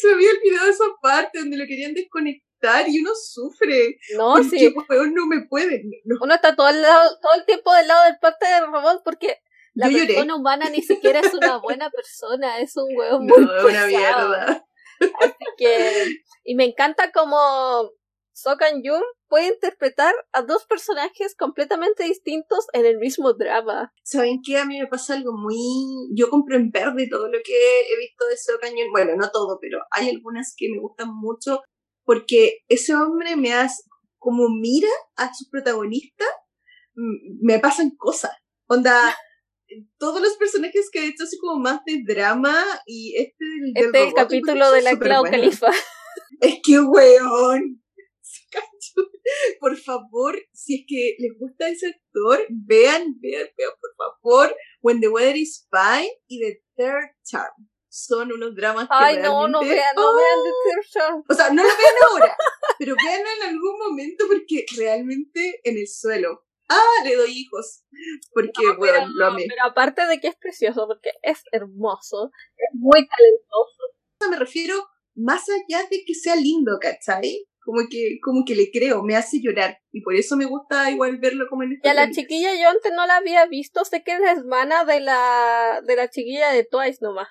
se 0.00 0.08
me 0.08 0.14
había 0.14 0.30
olvidado 0.30 0.70
esa 0.70 0.84
parte 1.00 1.38
donde 1.38 1.58
lo 1.58 1.66
querían 1.66 1.94
desconectar 1.94 2.88
y 2.88 3.00
uno 3.00 3.10
sufre. 3.14 3.98
no, 4.16 4.34
porque, 4.34 4.58
sí. 4.58 4.74
weón, 4.88 5.14
no 5.14 5.26
me 5.26 5.46
puede. 5.46 5.82
No, 6.04 6.16
Uno 6.22 6.34
está 6.34 6.56
todo 6.56 6.68
el, 6.68 6.82
lado, 6.82 7.18
todo 7.20 7.34
el 7.34 7.44
tiempo 7.44 7.72
del 7.74 7.86
lado 7.86 8.04
del 8.04 8.18
parte 8.18 8.46
del 8.46 8.66
robot 8.66 9.02
porque 9.04 9.40
la 9.76 9.88
Yo 9.88 9.98
lloré. 9.98 10.14
persona 10.14 10.36
humana 10.36 10.70
ni 10.70 10.82
siquiera 10.82 11.20
es 11.20 11.32
una 11.34 11.58
buena 11.58 11.90
persona, 11.90 12.58
es 12.60 12.76
un 12.76 12.88
hueón 12.96 13.26
no, 13.26 13.36
muy 13.36 13.44
es 13.44 13.64
una 13.64 13.86
mierda. 13.86 14.66
Así 15.20 15.44
que, 15.58 16.06
y 16.44 16.54
me 16.54 16.64
encanta 16.64 17.12
como 17.12 17.36
So 18.32 18.56
Kan 18.56 18.82
Jung 18.82 19.04
puede 19.28 19.48
interpretar 19.48 20.14
a 20.32 20.42
dos 20.42 20.64
personajes 20.66 21.34
completamente 21.36 22.04
distintos 22.04 22.66
en 22.72 22.86
el 22.86 22.96
mismo 22.96 23.34
drama. 23.34 23.92
¿Saben 24.02 24.40
qué? 24.42 24.58
A 24.58 24.64
mí 24.64 24.80
me 24.80 24.86
pasa 24.86 25.14
algo 25.14 25.32
muy... 25.32 25.56
Yo 26.14 26.30
compro 26.30 26.56
en 26.56 26.70
verde 26.70 27.08
todo 27.10 27.28
lo 27.28 27.38
que 27.44 27.80
he 27.80 27.96
visto 27.98 28.26
de 28.26 28.34
ese 28.34 28.52
cañón. 28.58 28.88
Bueno, 28.92 29.12
no 29.16 29.30
todo, 29.30 29.58
pero 29.60 29.80
hay 29.90 30.08
algunas 30.08 30.54
que 30.56 30.68
me 30.70 30.80
gustan 30.80 31.08
mucho 31.14 31.60
porque 32.04 32.60
ese 32.68 32.94
hombre 32.94 33.36
me 33.36 33.52
hace... 33.52 33.82
Como 34.18 34.48
mira 34.48 34.88
a 35.16 35.32
sus 35.34 35.48
protagonistas, 35.50 36.28
me 36.94 37.58
pasan 37.58 37.90
cosas. 37.98 38.32
Onda... 38.66 39.14
Todos 39.98 40.20
los 40.20 40.36
personajes 40.36 40.88
que 40.90 41.00
he 41.00 41.08
hecho 41.08 41.24
así 41.24 41.38
como 41.38 41.58
más 41.60 41.80
de 41.84 42.02
drama 42.06 42.54
y 42.86 43.14
este 43.16 43.44
del, 43.44 43.72
del 43.72 43.84
Este 43.86 43.98
es 43.98 44.04
el 44.04 44.10
robot, 44.10 44.16
capítulo 44.16 44.70
de 44.72 44.82
la 44.82 44.98
Clau. 44.98 45.24
Califa. 45.24 45.70
Es 46.40 46.60
que, 46.62 46.80
weón. 46.80 47.82
Por 49.60 49.76
favor, 49.76 50.38
si 50.52 50.76
es 50.76 50.84
que 50.86 51.16
les 51.18 51.38
gusta 51.38 51.68
ese 51.68 51.88
actor, 51.88 52.46
vean, 52.48 53.14
vean, 53.20 53.48
vean, 53.56 53.70
por 53.80 53.90
favor, 53.96 54.56
When 54.82 55.00
the 55.00 55.08
Weather 55.08 55.36
is 55.36 55.66
Fine 55.70 56.10
y 56.28 56.40
The 56.40 56.62
Third 56.76 57.10
Charm. 57.24 57.68
Son 57.88 58.30
unos 58.30 58.54
dramas 58.54 58.84
que 58.84 58.94
Ay, 58.94 59.16
no, 59.16 59.48
no 59.48 59.60
realmente- 59.60 59.74
vean, 59.74 59.94
no 59.96 60.14
vean 60.16 60.38
The 60.44 60.70
Third 60.70 60.86
Charm. 60.92 61.24
O 61.28 61.34
sea, 61.34 61.50
no 61.50 61.62
lo 61.62 61.68
vean 61.68 61.96
ahora, 62.10 62.36
pero 62.78 62.94
veanlo 63.02 63.28
en 63.40 63.48
algún 63.48 63.78
momento 63.78 64.24
porque 64.28 64.64
realmente 64.76 65.60
en 65.64 65.78
el 65.78 65.88
suelo. 65.88 66.45
Ah, 66.68 67.04
le 67.04 67.14
doy 67.16 67.30
hijos. 67.30 67.84
Porque, 68.32 68.66
No, 68.66 68.76
pero, 68.80 69.06
lo 69.14 69.26
amé. 69.26 69.44
pero 69.48 69.70
aparte 69.70 70.06
de 70.06 70.18
que 70.18 70.28
es 70.28 70.36
precioso, 70.36 70.86
porque 70.86 71.10
es 71.22 71.42
hermoso, 71.52 72.30
es 72.56 72.70
muy 72.74 73.06
talentoso. 73.06 74.30
me 74.30 74.36
refiero 74.38 74.74
más 75.14 75.44
allá 75.48 75.86
de 75.90 76.02
que 76.06 76.14
sea 76.14 76.36
lindo, 76.36 76.78
¿cachai? 76.80 77.46
Como 77.64 77.80
que, 77.90 78.18
como 78.22 78.44
que 78.44 78.54
le 78.54 78.70
creo, 78.70 79.02
me 79.02 79.16
hace 79.16 79.40
llorar. 79.40 79.78
Y 79.92 80.00
por 80.02 80.14
eso 80.14 80.36
me 80.36 80.44
gusta 80.44 80.90
igual 80.90 81.18
verlo 81.18 81.46
como 81.48 81.62
en 81.64 81.72
Y 81.72 81.74
esta 81.76 81.90
a 81.90 81.94
la 81.94 82.10
chiquilla 82.10 82.54
yo 82.54 82.68
antes 82.68 82.92
no 82.94 83.06
la 83.06 83.16
había 83.16 83.46
visto, 83.46 83.84
sé 83.84 84.02
que 84.04 84.12
es 84.12 84.20
la 84.20 84.32
hermana 84.32 84.84
de 84.84 85.00
la, 85.00 85.82
de 85.84 85.96
la 85.96 86.08
chiquilla 86.08 86.50
de 86.52 86.64
Twice 86.64 86.98
nomás. 87.00 87.28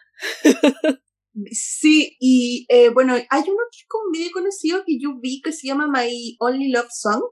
Sí, 1.52 2.16
y 2.20 2.66
eh, 2.70 2.90
bueno, 2.90 3.14
hay 3.14 3.42
uno 3.42 3.60
que 3.72 3.78
es 3.78 3.86
como 3.90 4.10
medio 4.12 4.32
conocido 4.32 4.84
que 4.86 4.98
yo 5.00 5.20
vi 5.22 5.42
que 5.42 5.52
se 5.52 5.68
llama 5.68 5.88
My 5.92 6.36
Only 6.40 6.70
Love 6.72 6.88
Song, 6.90 7.24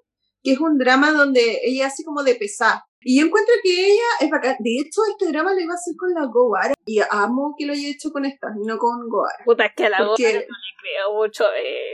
que 0.44 0.52
es 0.54 0.60
un 0.60 0.78
drama 0.78 1.12
donde 1.12 1.62
ella 1.64 1.88
hace 1.88 2.04
como 2.04 2.22
de 2.24 2.36
pesar. 2.36 2.82
Y 3.06 3.20
yo 3.20 3.26
encuentro 3.26 3.54
que 3.64 3.88
ella 3.92 4.02
es 4.22 4.30
bacán. 4.30 4.56
De 4.60 4.78
hecho, 4.80 5.02
este 5.12 5.32
drama 5.32 5.54
lo 5.54 5.60
iba 5.60 5.74
a 5.74 5.76
hacer 5.76 5.94
con 5.98 6.14
la 6.14 6.26
Goara. 6.32 6.74
Y 6.86 7.00
amo 7.10 7.54
que 7.58 7.66
lo 7.66 7.74
haya 7.74 7.90
hecho 7.90 8.12
con 8.12 8.24
esta, 8.26 8.48
no 8.66 8.78
con 8.78 9.10
Goara. 9.10 9.44
Puta, 9.46 9.66
es 9.66 9.74
que 9.76 9.86
a 9.86 9.90
la 9.90 9.98
Porque- 10.06 10.24
Goara 10.24 10.40
no 10.40 10.56
le 10.56 10.74
creo 10.82 11.14
mucho 11.16 11.46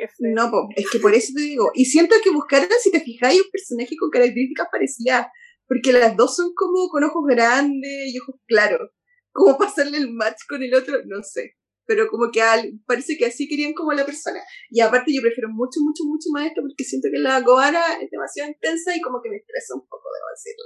ese. 0.03 0.13
No, 0.19 0.51
po, 0.51 0.67
es 0.75 0.89
que 0.89 0.99
por 0.99 1.13
eso 1.13 1.33
te 1.35 1.41
digo. 1.41 1.71
Y 1.73 1.85
siento 1.85 2.15
que 2.23 2.29
buscaron, 2.31 2.67
si 2.81 2.91
te 2.91 2.99
fijáis, 2.99 3.41
un 3.41 3.49
personaje 3.51 3.95
con 3.97 4.09
características 4.11 4.67
parecidas. 4.71 5.27
Porque 5.67 5.93
las 5.93 6.15
dos 6.15 6.35
son 6.35 6.51
como 6.55 6.89
con 6.89 7.03
ojos 7.03 7.23
grandes 7.27 8.13
y 8.13 8.19
ojos 8.19 8.35
claros. 8.47 8.89
Como 9.31 9.57
pasarle 9.57 9.97
el 9.97 10.11
match 10.11 10.41
con 10.47 10.61
el 10.63 10.73
otro, 10.73 10.95
no 11.05 11.21
sé. 11.23 11.55
Pero 11.89 12.07
como 12.07 12.29
que 12.31 12.39
al- 12.43 12.69
parece 12.85 13.17
que 13.17 13.25
así 13.25 13.47
querían 13.49 13.73
como 13.73 13.93
la 13.93 14.05
persona. 14.05 14.39
Y 14.69 14.79
aparte 14.79 15.11
yo 15.11 15.23
prefiero 15.23 15.49
mucho, 15.49 15.79
mucho, 15.81 16.03
mucho 16.05 16.29
más 16.31 16.45
esto 16.45 16.61
porque 16.61 16.83
siento 16.83 17.07
que 17.11 17.17
la 17.17 17.41
Goara 17.41 17.97
es 17.99 18.11
demasiado 18.11 18.47
intensa 18.51 18.95
y 18.95 19.01
como 19.01 19.19
que 19.23 19.29
me 19.31 19.37
estresa 19.37 19.73
un 19.73 19.81
poco, 19.87 20.05
debo 20.13 20.29
decirlo. 20.29 20.65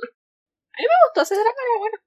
Me 0.77 0.97
gustó 1.07 1.21
ese 1.21 1.35
drama, 1.35 1.61
era 1.63 1.79
bueno. 1.79 1.97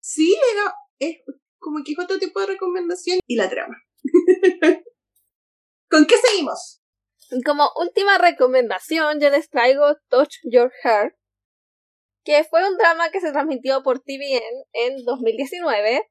Sí, 0.00 0.34
era, 0.54 0.72
es 0.98 1.18
como 1.58 1.84
que 1.84 1.92
es 1.92 1.98
otro 1.98 2.18
tipo 2.18 2.40
de 2.40 2.46
recomendación 2.46 3.18
y 3.26 3.36
la 3.36 3.50
trama. 3.50 3.76
¿Con 5.90 6.06
qué 6.06 6.14
seguimos? 6.16 6.80
Como 7.44 7.68
última 7.78 8.16
recomendación, 8.16 9.20
yo 9.20 9.28
les 9.28 9.50
traigo 9.50 9.94
Touch 10.08 10.36
Your 10.50 10.72
Heart, 10.82 11.14
que 12.24 12.44
fue 12.44 12.66
un 12.66 12.78
drama 12.78 13.10
que 13.10 13.20
se 13.20 13.30
transmitió 13.32 13.82
por 13.82 13.98
TVN 14.00 14.64
en 14.72 15.04
2019 15.04 16.02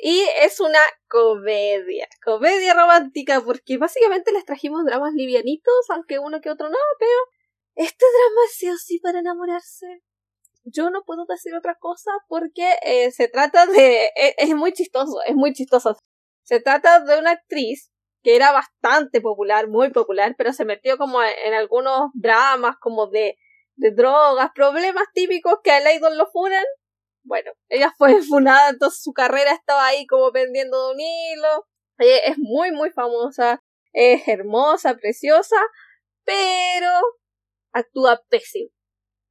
y 0.00 0.22
es 0.40 0.60
una 0.60 0.80
comedia, 1.08 2.08
comedia 2.24 2.74
romántica, 2.74 3.40
porque 3.40 3.78
básicamente 3.78 4.32
les 4.32 4.44
trajimos 4.44 4.84
dramas 4.84 5.12
livianitos, 5.14 5.74
aunque 5.90 6.18
uno 6.18 6.40
que 6.40 6.50
otro 6.50 6.68
no, 6.68 6.78
pero 6.98 7.12
este 7.76 8.04
drama 8.06 8.40
sí 8.52 8.70
o 8.70 8.76
sí 8.76 8.98
para 9.00 9.20
enamorarse. 9.20 10.02
Yo 10.64 10.90
no 10.90 11.02
puedo 11.04 11.24
decir 11.28 11.54
otra 11.54 11.76
cosa 11.78 12.10
porque 12.28 12.74
eh, 12.82 13.10
se 13.12 13.28
trata 13.28 13.66
de... 13.66 14.06
e- 14.16 14.34
es 14.38 14.54
muy 14.54 14.72
chistoso, 14.72 15.22
es 15.26 15.34
muy 15.34 15.52
chistoso. 15.52 15.96
Se 16.42 16.60
trata 16.60 17.00
de 17.00 17.18
una 17.18 17.32
actriz 17.32 17.90
que 18.22 18.36
era 18.36 18.52
bastante 18.52 19.20
popular, 19.20 19.68
muy 19.68 19.90
popular, 19.90 20.34
pero 20.38 20.52
se 20.52 20.64
metió 20.64 20.96
como 20.98 21.22
en, 21.22 21.30
en 21.46 21.54
algunos 21.54 22.10
dramas 22.14 22.76
como 22.80 23.08
de, 23.08 23.36
de 23.76 23.90
drogas, 23.90 24.50
problemas 24.54 25.04
típicos 25.12 25.56
que 25.62 25.70
al 25.72 25.84
idol 25.94 26.16
lo 26.16 26.26
funan. 26.30 26.64
Bueno, 27.24 27.52
ella 27.68 27.92
fue 27.98 28.22
funada, 28.22 28.70
entonces 28.70 29.02
su 29.02 29.12
carrera 29.12 29.52
estaba 29.52 29.86
ahí 29.86 30.06
como 30.06 30.30
pendiendo 30.32 30.88
de 30.88 30.94
un 30.94 31.00
hilo. 31.00 31.66
Ella 31.98 32.18
es 32.24 32.38
muy, 32.38 32.72
muy 32.72 32.90
famosa, 32.90 33.62
es 33.92 34.26
hermosa, 34.28 34.94
preciosa, 34.96 35.56
pero 36.24 36.90
actúa 37.72 38.22
pésimo, 38.28 38.70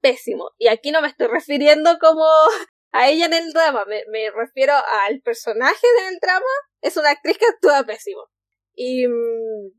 pésimo. 0.02 0.52
Y 0.58 0.68
aquí 0.68 0.92
no 0.92 1.02
me 1.02 1.08
estoy 1.08 1.28
refiriendo 1.28 1.98
como 2.00 2.26
a 2.92 3.10
ella 3.10 3.26
en 3.26 3.34
el 3.34 3.54
drama, 3.54 3.86
me, 3.86 4.04
me 4.12 4.30
refiero 4.32 4.74
al 4.74 5.22
personaje 5.22 5.88
del 6.04 6.20
drama, 6.20 6.46
es 6.82 6.96
una 6.98 7.10
actriz 7.12 7.38
que 7.38 7.46
actúa 7.46 7.84
pésimo 7.84 8.30
y 8.76 9.08
mm, 9.08 9.72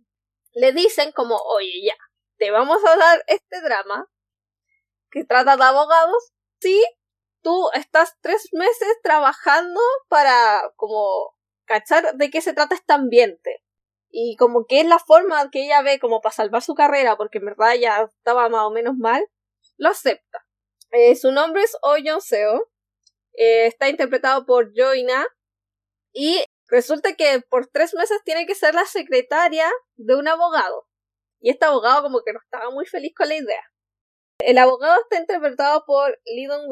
le 0.55 0.73
dicen 0.73 1.13
como, 1.13 1.37
oye, 1.37 1.83
ya, 1.85 1.97
te 2.39 2.51
vamos 2.51 2.79
a 2.85 2.97
dar 2.97 3.25
este 3.27 3.61
drama 3.61 4.07
que 5.11 5.25
trata 5.25 5.57
de 5.57 5.65
abogados 5.65 6.33
si 6.61 6.85
tú 7.45 7.69
estás 7.75 8.17
tres 8.23 8.49
meses 8.53 8.89
trabajando 9.03 9.81
para 10.09 10.73
como 10.77 11.37
cachar 11.67 12.17
de 12.17 12.31
qué 12.31 12.41
se 12.41 12.55
trata 12.55 12.75
este 12.75 12.93
ambiente. 12.93 13.63
Y 14.11 14.37
como 14.37 14.67
que 14.67 14.81
es 14.81 14.87
la 14.87 14.99
forma 14.99 15.51
que 15.51 15.65
ella 15.65 15.83
ve 15.83 16.01
como 16.01 16.21
para 16.21 16.35
salvar 16.35 16.63
su 16.63 16.75
carrera, 16.75 17.17
porque 17.17 17.39
en 17.39 17.47
verdad 17.47 17.75
ya 17.75 18.03
estaba 18.03 18.49
más 18.49 18.63
o 18.63 18.71
menos 18.71 18.97
mal, 18.97 19.25
lo 19.77 19.91
acepta. 19.91 20.47
Eh, 20.91 21.17
su 21.17 21.33
nombre 21.33 21.63
es 21.63 21.77
Oh 21.83 21.97
Seo. 22.21 22.71
Eh, 23.35 23.67
está 23.67 23.89
interpretado 23.89 24.47
por 24.47 24.73
Joina. 24.75 25.27
Y 26.13 26.45
resulta 26.69 27.15
que 27.15 27.41
por 27.51 27.67
tres 27.67 27.93
meses 27.95 28.21
tiene 28.25 28.47
que 28.47 28.55
ser 28.55 28.75
la 28.75 28.87
secretaria 28.87 29.69
de 29.97 30.15
un 30.15 30.29
abogado. 30.29 30.87
Y 31.41 31.51
este 31.51 31.67
abogado 31.67 32.03
como 32.03 32.23
que 32.25 32.33
no 32.33 32.39
estaba 32.43 32.71
muy 32.71 32.87
feliz 32.87 33.13
con 33.17 33.29
la 33.29 33.35
idea. 33.35 33.63
El 34.39 34.59
abogado 34.59 35.01
está 35.03 35.19
interpretado 35.19 35.85
por 35.85 36.21
Lee 36.25 36.47
Dong. 36.47 36.69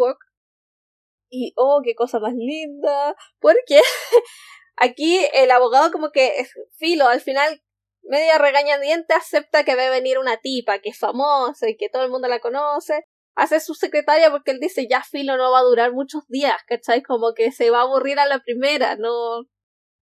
Y 1.33 1.55
oh, 1.57 1.81
qué 1.83 1.95
cosa 1.95 2.21
más 2.21 2.35
linda. 2.35 3.17
Porque 3.41 3.81
aquí 4.77 5.19
el 5.33 5.51
abogado 5.51 5.91
como 5.91 6.11
que 6.13 6.41
es 6.41 6.53
filo, 6.77 7.09
al 7.09 7.23
final 7.23 7.63
media 8.03 8.37
regañadiente 8.37 9.15
acepta 9.15 9.65
que 9.65 9.75
va 9.75 9.87
a 9.87 9.91
venir 9.91 10.19
una 10.19 10.37
tipa 10.37 10.81
que 10.81 10.91
es 10.91 10.99
famosa 10.99 11.69
y 11.71 11.77
que 11.77 11.89
todo 11.89 12.03
el 12.05 12.11
mundo 12.11 12.29
la 12.29 12.41
conoce. 12.41 13.07
Hace 13.35 13.61
su 13.61 13.75
secretaria 13.75 14.31
porque 14.31 14.51
él 14.51 14.61
dice 14.61 14.87
ya 14.89 15.03
filo 15.03 15.39
no 15.39 15.51
va 15.51 15.61
a 15.61 15.63
durar 15.63 15.93
muchos 15.93 16.27
días, 16.29 16.57
¿cachai? 16.67 17.03
Como 17.03 17.33
que 17.35 17.51
se 17.51 17.71
va 17.71 17.79
a 17.79 17.83
aburrir 17.83 18.19
a 18.19 18.27
la 18.27 18.41
primera, 18.41 18.97
no 18.97 19.47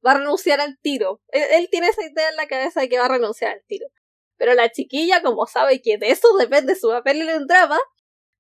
va 0.04 0.12
a 0.12 0.18
renunciar 0.18 0.60
al 0.60 0.78
tiro. 0.80 1.22
Él, 1.28 1.68
tiene 1.70 1.88
esa 1.88 2.02
idea 2.04 2.28
en 2.28 2.36
la 2.36 2.48
cabeza 2.48 2.80
de 2.80 2.88
que 2.88 2.98
va 2.98 3.04
a 3.04 3.10
renunciar 3.10 3.52
al 3.52 3.62
tiro. 3.68 3.86
Pero 4.36 4.54
la 4.54 4.70
chiquilla, 4.72 5.22
como 5.22 5.46
sabe 5.46 5.80
que 5.80 5.96
de 5.98 6.10
eso 6.10 6.36
depende 6.38 6.74
su 6.74 6.88
papel 6.88 7.22
en 7.22 7.42
un 7.42 7.46
drama, 7.46 7.78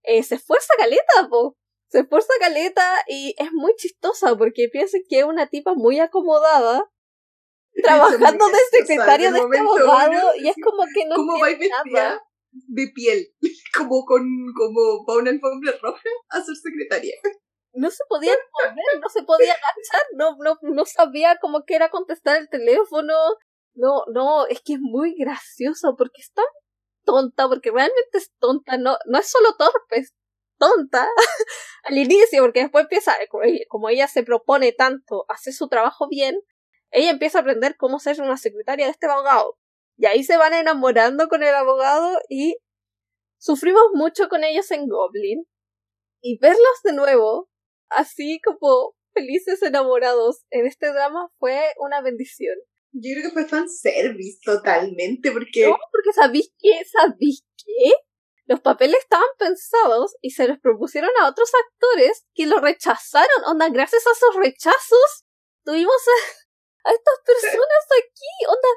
eh, 0.02 0.22
se 0.22 0.36
esfuerza 0.36 0.74
caleta, 0.76 1.28
po. 1.28 1.56
Se 1.90 2.00
esfuerza 2.00 2.32
caleta 2.38 2.84
y 3.08 3.34
es 3.36 3.52
muy 3.52 3.74
chistosa 3.76 4.36
porque 4.36 4.68
piensa 4.70 4.98
que 5.08 5.20
es 5.20 5.24
una 5.24 5.48
tipa 5.48 5.74
muy 5.74 5.98
acomodada 5.98 6.88
trabajando 7.82 8.46
de 8.46 8.78
secretaria 8.78 9.32
de 9.32 9.40
este 9.40 9.58
abogado 9.58 10.34
y 10.36 10.48
es 10.48 10.56
como 10.62 10.84
que 10.94 11.06
no 11.06 11.16
¿Cómo 11.16 11.44
tiene 11.44 11.68
nada. 11.68 12.22
de 12.52 12.86
piel, 12.94 13.26
como 13.76 14.04
con 14.04 14.22
como 14.56 15.04
para 15.04 15.18
una 15.18 15.30
alfombra 15.30 15.72
roja 15.82 16.08
a 16.30 16.40
ser 16.42 16.54
secretaria. 16.56 17.14
No 17.72 17.90
se 17.90 18.02
podía 18.08 18.32
mover, 18.32 19.00
no 19.00 19.08
se 19.08 19.22
podía 19.22 19.52
agachar, 19.52 20.06
no, 20.16 20.36
no, 20.40 20.58
no 20.62 20.84
sabía 20.86 21.38
cómo 21.40 21.64
que 21.64 21.76
era 21.76 21.88
contestar 21.88 22.36
el 22.36 22.48
teléfono, 22.48 23.14
no, 23.74 24.04
no, 24.12 24.46
es 24.46 24.60
que 24.60 24.74
es 24.74 24.80
muy 24.80 25.14
gracioso 25.16 25.94
porque 25.96 26.20
es 26.20 26.32
tan 26.32 26.44
tonta, 27.04 27.48
porque 27.48 27.70
realmente 27.70 28.18
es 28.18 28.32
tonta, 28.38 28.76
no, 28.76 28.96
no 29.06 29.18
es 29.18 29.30
solo 29.30 29.54
torpe, 29.56 29.98
es 29.98 30.14
tonta 30.60 31.08
al 31.84 31.98
inicio, 31.98 32.42
porque 32.42 32.60
después 32.60 32.84
empieza, 32.84 33.16
como 33.68 33.88
ella 33.88 34.06
se 34.06 34.22
propone 34.22 34.72
tanto 34.72 35.24
hacer 35.28 35.52
su 35.52 35.68
trabajo 35.68 36.06
bien, 36.08 36.38
ella 36.92 37.10
empieza 37.10 37.38
a 37.38 37.40
aprender 37.40 37.76
cómo 37.76 37.98
ser 37.98 38.20
una 38.20 38.36
secretaria 38.36 38.86
de 38.86 38.92
este 38.92 39.06
abogado. 39.06 39.56
Y 39.96 40.06
ahí 40.06 40.22
se 40.22 40.36
van 40.36 40.54
enamorando 40.54 41.28
con 41.28 41.42
el 41.42 41.54
abogado 41.54 42.18
y 42.28 42.56
sufrimos 43.38 43.82
mucho 43.94 44.28
con 44.28 44.44
ellos 44.44 44.70
en 44.70 44.88
Goblin. 44.88 45.46
Y 46.22 46.38
verlos 46.38 46.82
de 46.84 46.92
nuevo, 46.92 47.48
así 47.88 48.40
como 48.44 48.94
felices 49.14 49.62
enamorados 49.62 50.44
en 50.50 50.66
este 50.66 50.92
drama, 50.92 51.30
fue 51.38 51.60
una 51.78 52.02
bendición. 52.02 52.56
Yo 52.92 53.12
creo 53.14 53.24
que 53.24 53.30
fue 53.30 53.46
fanservice 53.46 54.40
totalmente, 54.44 55.30
porque... 55.30 55.66
No, 55.66 55.76
porque 55.92 56.12
¿sabéis 56.12 56.52
qué? 56.58 56.82
¿Sabéis 56.84 57.44
qué? 57.56 57.92
Los 58.50 58.60
papeles 58.62 58.98
estaban 58.98 59.28
pensados 59.38 60.16
y 60.20 60.30
se 60.30 60.48
los 60.48 60.58
propusieron 60.58 61.10
a 61.20 61.28
otros 61.28 61.52
actores 61.54 62.26
que 62.34 62.48
lo 62.48 62.58
rechazaron. 62.58 63.44
Onda, 63.46 63.68
gracias 63.68 64.04
a 64.04 64.10
esos 64.10 64.34
rechazos 64.34 65.24
tuvimos 65.64 65.94
a, 65.94 66.88
a 66.88 66.92
estas 66.92 67.14
personas 67.24 67.84
aquí. 67.96 68.46
Onda, 68.48 68.68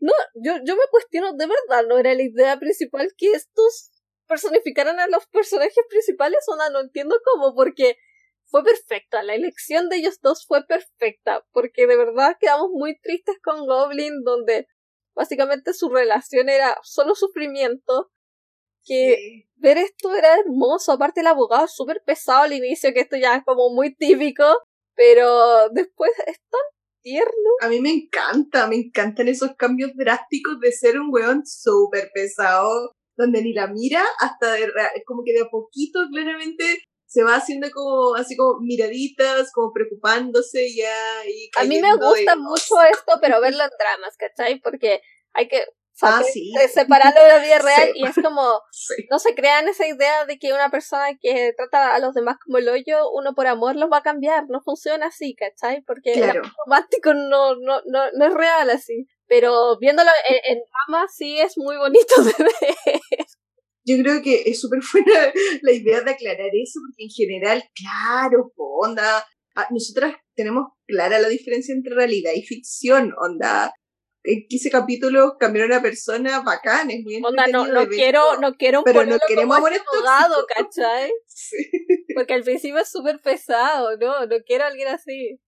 no, 0.00 0.12
yo, 0.42 0.64
yo 0.64 0.76
me 0.76 0.88
cuestiono, 0.90 1.34
de 1.34 1.46
verdad, 1.46 1.86
¿no 1.86 1.98
era 1.98 2.14
la 2.14 2.22
idea 2.22 2.58
principal 2.58 3.12
que 3.18 3.32
estos 3.32 3.90
personificaran 4.26 4.98
a 4.98 5.08
los 5.08 5.26
personajes 5.26 5.84
principales? 5.90 6.42
Onda, 6.48 6.70
no 6.70 6.80
entiendo 6.80 7.20
cómo, 7.22 7.54
porque 7.54 7.98
fue 8.46 8.64
perfecta, 8.64 9.22
la 9.22 9.34
elección 9.34 9.90
de 9.90 9.96
ellos 9.96 10.20
dos 10.22 10.46
fue 10.46 10.64
perfecta, 10.66 11.46
porque 11.52 11.86
de 11.86 11.98
verdad 11.98 12.38
quedamos 12.40 12.70
muy 12.70 12.98
tristes 12.98 13.36
con 13.44 13.66
Goblin, 13.66 14.22
donde 14.24 14.68
básicamente 15.14 15.74
su 15.74 15.90
relación 15.90 16.48
era 16.48 16.78
solo 16.82 17.14
sufrimiento, 17.14 18.10
que 18.88 19.44
ver 19.56 19.76
esto 19.76 20.14
era 20.14 20.38
hermoso, 20.38 20.92
aparte 20.92 21.20
el 21.20 21.26
abogado 21.26 21.66
es 21.66 21.74
súper 21.74 22.02
pesado 22.04 22.44
al 22.44 22.52
inicio, 22.52 22.92
que 22.94 23.00
esto 23.00 23.16
ya 23.16 23.36
es 23.36 23.44
como 23.44 23.70
muy 23.70 23.94
típico, 23.94 24.44
pero 24.94 25.68
después 25.70 26.10
es 26.26 26.38
tan 26.50 26.60
tierno. 27.02 27.50
A 27.60 27.68
mí 27.68 27.80
me 27.80 27.90
encanta, 27.90 28.66
me 28.66 28.76
encantan 28.76 29.28
esos 29.28 29.50
cambios 29.56 29.92
drásticos 29.94 30.58
de 30.60 30.72
ser 30.72 30.98
un 30.98 31.12
weón 31.12 31.46
súper 31.46 32.10
pesado, 32.14 32.94
donde 33.16 33.42
ni 33.42 33.52
la 33.52 33.66
mira, 33.66 34.04
hasta 34.20 34.52
de, 34.52 34.72
como 35.04 35.22
que 35.24 35.32
de 35.32 35.42
a 35.42 35.50
poquito 35.50 36.00
claramente 36.10 36.82
se 37.06 37.24
va 37.24 37.36
haciendo 37.36 37.68
como 37.70 38.14
así 38.14 38.36
como 38.36 38.60
miraditas, 38.60 39.50
como 39.52 39.72
preocupándose 39.72 40.74
ya. 40.74 41.26
Y 41.26 41.50
a 41.56 41.64
mí 41.64 41.80
me 41.80 41.96
gusta 41.96 42.36
mucho 42.36 42.80
esto, 42.82 43.18
pero 43.20 43.40
verlo 43.40 43.64
en 43.64 43.70
dramas, 43.78 44.16
¿cachai? 44.16 44.60
Porque 44.60 45.00
hay 45.32 45.48
que 45.48 45.64
ah, 46.02 46.22
sí. 46.32 46.52
separarlo 46.72 47.20
de 47.22 47.28
la 47.28 47.38
vida 47.38 47.58
real 47.58 47.88
Sí. 47.92 48.00
y 48.00 48.06
es 48.06 48.14
como, 48.14 48.60
Sí. 48.70 48.94
no 49.10 49.18
se 49.18 49.34
crean 49.34 49.68
esa 49.68 49.86
idea 49.86 50.24
de 50.26 50.38
que 50.38 50.52
una 50.52 50.70
persona 50.70 51.06
que 51.20 51.52
trata 51.56 51.94
a 51.94 51.98
los 51.98 52.14
demás 52.14 52.36
como 52.44 52.58
el 52.58 52.68
hoyo, 52.68 53.10
uno 53.12 53.34
por 53.34 53.46
amor 53.46 53.76
los 53.76 53.90
va 53.90 53.98
a 53.98 54.02
cambiar, 54.02 54.44
no 54.48 54.60
funciona 54.62 55.06
así, 55.06 55.34
¿cachai? 55.34 55.82
Porque 55.82 56.12
el 56.12 56.22
Claro. 56.22 56.42
romántico 56.66 57.14
no, 57.14 57.56
no, 57.56 57.80
no, 57.86 58.10
no 58.12 58.26
es 58.26 58.34
real 58.34 58.70
así. 58.70 59.06
Pero 59.26 59.78
viéndolo 59.78 60.10
en, 60.28 60.56
en 60.56 60.62
drama 60.86 61.06
sí 61.14 61.38
es 61.38 61.58
muy 61.58 61.76
bonito 61.76 62.14
de 62.24 62.44
ver. 62.44 63.00
Yo 63.84 63.96
creo 64.02 64.22
que 64.22 64.42
es 64.46 64.60
súper 64.60 64.80
buena 64.92 65.32
la 65.62 65.72
idea 65.72 66.00
de 66.02 66.10
aclarar 66.10 66.50
eso, 66.52 66.80
porque 66.86 67.04
en 67.04 67.10
general, 67.10 67.64
claro, 67.74 68.52
onda, 68.56 69.26
ah, 69.54 69.66
nosotras 69.70 70.14
tenemos 70.34 70.68
clara 70.86 71.18
la 71.18 71.28
diferencia 71.28 71.74
entre 71.74 71.94
realidad 71.94 72.32
y 72.34 72.42
ficción, 72.42 73.12
onda. 73.18 73.72
En 74.24 74.46
ese 74.50 74.68
capítulo 74.70 75.36
cambiaron 75.38 75.72
a 75.72 75.76
una 75.76 75.82
persona 75.82 76.40
bacán, 76.40 76.90
es 76.90 77.02
muy 77.04 77.20
Onda, 77.22 77.46
no, 77.46 77.64
quiero, 77.88 78.38
no 78.40 78.56
quiero 78.56 78.80
un 78.80 78.84
Pero 78.84 79.04
no 79.06 79.16
queremos 79.26 79.56
como 79.56 79.66
amores 79.68 79.80
abogado. 79.92 80.46
¿cachai? 80.54 81.10
Sí. 81.26 81.56
Porque 82.14 82.34
al 82.34 82.42
principio 82.42 82.78
es 82.78 82.90
súper 82.90 83.20
pesado, 83.20 83.96
¿no? 83.96 84.26
No 84.26 84.36
quiero 84.44 84.64
a 84.64 84.66
alguien 84.66 84.88
así. 84.88 85.40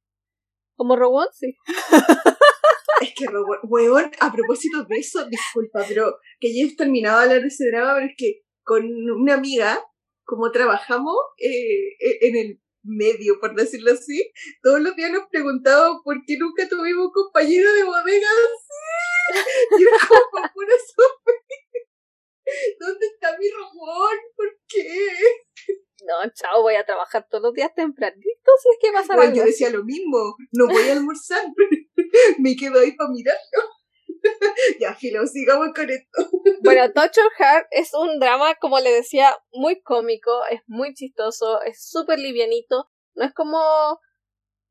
Como 0.76 0.96
Robot, 0.96 1.30
sí. 1.32 1.56
Es 3.02 3.12
que, 3.16 3.26
ro- 3.26 3.44
weón, 3.64 4.10
a 4.20 4.30
propósito 4.32 4.84
de 4.84 4.98
eso, 4.98 5.24
disculpa, 5.26 5.82
pero 5.88 6.18
que 6.38 6.54
ya 6.54 6.64
he 6.66 6.76
terminado 6.76 7.18
de 7.18 7.24
hablar 7.24 7.40
de 7.40 7.48
ese 7.48 7.64
drama, 7.70 7.94
pero 7.94 8.06
es 8.06 8.12
que 8.16 8.42
con 8.62 8.84
una 9.18 9.34
amiga, 9.34 9.82
como 10.24 10.50
trabajamos 10.52 11.16
eh, 11.38 11.96
e- 11.98 12.28
en 12.28 12.36
el 12.36 12.59
medio, 12.82 13.38
por 13.40 13.54
decirlo 13.54 13.92
así, 13.92 14.32
todos 14.62 14.80
los 14.80 14.96
días 14.96 15.10
nos 15.10 15.28
preguntábamos 15.28 16.00
por 16.04 16.16
qué 16.26 16.36
nunca 16.38 16.68
tuvimos 16.68 17.06
un 17.06 17.12
compañero 17.12 17.72
de 17.72 17.84
bodega 17.84 18.28
así. 18.28 19.78
Y 19.78 19.82
era 19.82 19.96
como 20.08 20.20
por 20.30 20.52
pura. 20.54 20.74
¿Dónde 22.80 23.06
está 23.06 23.36
mi 23.38 23.48
robot? 23.48 24.18
¿Por 24.36 24.48
qué? 24.68 25.18
No, 26.06 26.30
chao, 26.32 26.62
voy 26.62 26.74
a 26.74 26.84
trabajar 26.84 27.26
todos 27.28 27.42
los 27.42 27.54
días 27.54 27.74
tempranito 27.74 28.50
si 28.62 28.68
es 28.70 28.76
que 28.80 28.92
pasa 28.92 29.14
Bueno, 29.14 29.30
algo 29.30 29.36
yo 29.36 29.44
decía 29.44 29.70
lo 29.70 29.84
mismo, 29.84 30.36
no 30.52 30.66
voy 30.66 30.88
a 30.88 30.92
almorzar, 30.92 31.44
me 32.38 32.56
quedo 32.56 32.80
ahí 32.80 32.92
para 32.92 33.10
mirarlo. 33.10 33.79
ya, 34.80 34.94
Filo, 34.94 35.26
sigamos 35.26 35.68
con 35.74 35.90
esto. 35.90 36.18
Bueno, 36.62 36.92
Touch 36.92 37.16
Your 37.16 37.32
Heart 37.38 37.66
es 37.70 37.94
un 37.94 38.18
drama, 38.18 38.54
como 38.56 38.78
le 38.80 38.92
decía, 38.92 39.34
muy 39.52 39.80
cómico, 39.80 40.30
es 40.50 40.60
muy 40.66 40.94
chistoso, 40.94 41.62
es 41.62 41.88
súper 41.88 42.18
livianito. 42.18 42.90
No 43.14 43.24
es 43.24 43.32
como 43.32 43.58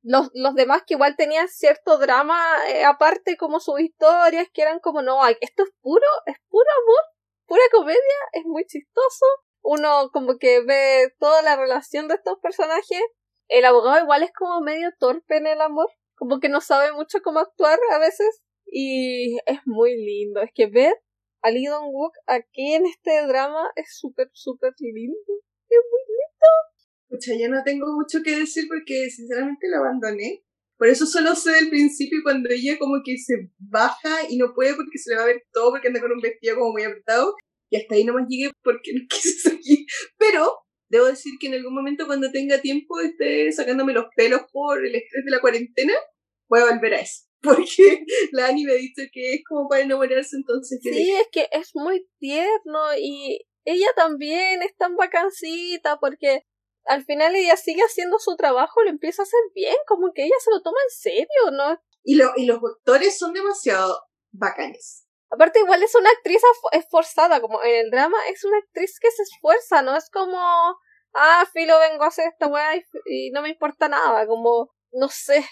los, 0.04 0.30
los 0.34 0.56
demás 0.56 0.84
que 0.86 0.94
igual 0.94 1.16
tenían 1.18 1.48
cierto 1.48 1.98
drama 1.98 2.40
eh, 2.70 2.86
aparte, 2.86 3.38
como 3.38 3.60
sus 3.60 3.80
historias, 3.80 4.48
que 4.54 4.62
eran 4.62 4.80
como, 4.80 5.02
no, 5.02 5.26
esto 5.28 5.64
es 5.64 5.70
puro, 5.82 6.08
es 6.26 6.38
puro 6.50 6.66
amor, 6.84 7.04
pura 7.48 7.64
comedia, 7.72 8.18
es 8.34 8.46
muy 8.46 8.66
chistoso. 8.66 9.26
Uno 9.62 10.10
como 10.14 10.38
que 10.38 10.62
ve 10.62 11.14
toda 11.20 11.42
la 11.42 11.58
relación 11.58 12.08
de 12.08 12.16
estos 12.16 12.40
personajes. 12.40 13.02
El 13.50 13.66
abogado 13.66 14.00
igual 14.04 14.24
es 14.24 14.32
como 14.32 14.62
medio 14.62 14.92
torpe 15.00 15.38
en 15.38 15.48
el 15.48 15.60
amor, 15.60 15.90
como 16.16 16.40
que 16.40 16.50
no 16.50 16.62
sabe 16.62 16.92
mucho 16.94 17.20
cómo 17.24 17.40
actuar 17.40 17.80
a 17.92 17.98
veces. 17.98 18.42
Y 18.72 19.38
es 19.46 19.60
muy 19.66 19.96
lindo, 19.98 20.42
es 20.42 20.52
que 20.54 20.68
ver 20.68 20.94
a 21.42 21.52
Lee 21.52 21.66
Dong 21.66 21.94
Wook 21.94 22.14
aquí 22.28 22.74
en 22.74 22.86
este 22.86 23.26
drama 23.28 23.72
es 23.76 23.98
súper, 23.98 24.30
súper 24.34 24.74
lindo. 24.80 25.18
Es 25.70 25.80
muy 25.92 26.00
Pucha, 27.10 27.34
ya 27.36 27.48
no 27.48 27.64
tengo 27.64 27.88
mucho 27.92 28.22
que 28.24 28.38
decir 28.38 28.66
porque 28.68 29.10
sinceramente 29.10 29.68
lo 29.68 29.78
abandoné. 29.78 30.44
Por 30.78 30.88
eso 30.88 31.08
solo 31.08 31.36
sé 31.36 31.52
del 31.54 31.70
principio 31.70 32.20
cuando 32.24 32.50
ella 32.52 32.78
como 32.78 33.02
que 33.04 33.18
se 33.18 33.50
baja 33.58 34.30
y 34.30 34.38
no 34.38 34.54
puede 34.54 34.76
porque 34.76 35.00
se 35.00 35.10
le 35.10 35.18
va 35.18 35.24
a 35.24 35.26
ver 35.26 35.44
todo 35.52 35.72
porque 35.72 35.88
anda 35.88 36.02
con 36.02 36.12
un 36.12 36.22
vestido 36.22 36.56
como 36.56 36.72
muy 36.72 36.84
apretado. 36.84 37.36
y 37.72 37.78
hasta 37.78 37.96
ahí 37.96 38.04
nomás 38.04 38.28
llegué 38.30 38.52
porque 38.64 38.92
no 38.94 39.02
quise 39.10 39.32
seguir. 39.50 39.88
Pero 40.18 40.54
debo 40.90 41.06
decir 41.06 41.34
que 41.40 41.48
en 41.48 41.56
algún 41.56 41.74
momento 41.74 42.06
cuando 42.06 42.32
tenga 42.32 42.62
tiempo 42.62 43.00
esté 43.00 43.52
sacándome 43.52 43.94
los 43.94 44.06
pelos 44.16 44.42
por 44.52 44.86
el 44.86 44.94
estrés 44.96 45.26
de 45.26 45.32
la 45.32 45.42
cuarentena, 45.42 45.94
voy 46.48 46.60
a 46.62 46.66
volver 46.66 46.94
a 46.94 47.02
eso. 47.02 47.29
Porque 47.44 48.06
la 48.32 48.48
Ani 48.48 48.66
me 48.66 48.74
ha 48.74 48.76
dicho 48.76 49.02
que 49.12 49.36
es 49.36 49.42
como 49.48 49.68
para 49.70 49.82
enamorarse, 49.82 50.36
entonces... 50.36 50.80
Sí, 50.82 51.12
es 51.12 51.28
que 51.32 51.48
es 51.52 51.72
muy 51.74 52.06
tierno 52.20 52.80
y 52.98 53.46
ella 53.66 53.88
también 53.96 54.62
es 54.62 54.76
tan 54.76 54.96
vacancita 54.96 56.00
porque 56.00 56.46
al 56.86 57.04
final 57.04 57.36
ella 57.36 57.56
sigue 57.56 57.82
haciendo 57.82 58.18
su 58.20 58.36
trabajo, 58.36 58.82
lo 58.84 58.90
empieza 58.90 59.22
a 59.22 59.24
hacer 59.24 59.40
bien, 59.54 59.76
como 59.88 60.12
que 60.14 60.24
ella 60.24 60.36
se 60.44 60.52
lo 60.52 60.62
toma 60.62 60.78
en 60.84 60.90
serio, 60.90 61.52
¿no? 61.52 61.80
Y, 62.04 62.16
lo, 62.16 62.32
y 62.36 62.46
los 62.46 62.58
actores 62.58 63.18
son 63.18 63.34
demasiado 63.34 64.02
bacanes. 64.32 65.06
Aparte, 65.32 65.60
igual 65.60 65.84
es 65.84 65.94
una 65.94 66.10
actriz 66.10 66.42
esforzada, 66.72 67.40
como 67.40 67.62
en 67.64 67.86
el 67.86 67.92
drama 67.92 68.18
es 68.30 68.44
una 68.44 68.58
actriz 68.58 68.98
que 69.00 69.12
se 69.12 69.22
esfuerza, 69.24 69.84
no 69.84 69.96
es 69.96 70.10
como, 70.10 70.40
ah, 71.14 71.46
filo, 71.54 71.78
vengo 71.80 72.04
a 72.04 72.08
hacer 72.08 72.28
esta 72.30 72.48
weá 72.48 72.76
y, 72.76 73.30
no 73.32 73.44
me 73.44 73.50
importa 73.50 73.88
nada, 73.88 74.26
como, 74.26 74.72
no 74.92 75.10
sé, 75.10 75.46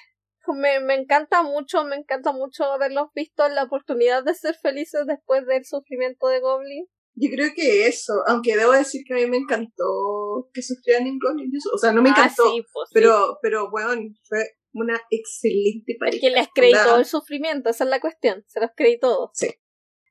me, 0.53 0.79
me 0.79 0.95
encanta 0.95 1.43
mucho, 1.43 1.83
me 1.83 1.95
encanta 1.95 2.31
mucho 2.31 2.65
haberlos 2.65 3.07
visto 3.13 3.47
la 3.49 3.63
oportunidad 3.63 4.23
de 4.23 4.33
ser 4.33 4.55
felices 4.55 5.05
después 5.05 5.45
del 5.45 5.65
sufrimiento 5.65 6.27
de 6.27 6.39
Goblin. 6.39 6.87
Yo 7.15 7.29
creo 7.31 7.49
que 7.55 7.87
eso, 7.87 8.13
aunque 8.27 8.55
debo 8.55 8.73
decir 8.73 9.01
que 9.05 9.13
a 9.13 9.17
mí 9.17 9.25
me 9.25 9.37
encantó 9.37 10.49
que 10.53 10.61
sufrieran 10.61 11.07
en 11.07 11.17
Goblin, 11.17 11.51
o 11.73 11.77
sea, 11.77 11.91
no 11.91 12.01
me 12.03 12.09
ah, 12.09 12.13
encantó, 12.15 12.43
pues 12.71 12.89
pero, 12.93 13.39
pero 13.41 13.71
bueno, 13.71 14.01
fue 14.23 14.57
una 14.73 15.01
excelente 15.09 15.95
pareja. 15.99 16.21
Que 16.21 16.29
les 16.29 16.47
creí 16.53 16.73
todo 16.73 16.97
el 16.97 17.05
sufrimiento, 17.05 17.69
esa 17.69 17.85
es 17.85 17.89
la 17.89 17.99
cuestión, 17.99 18.43
se 18.47 18.59
los 18.59 18.69
creí 18.75 18.99
todo. 18.99 19.31
Sí. 19.33 19.49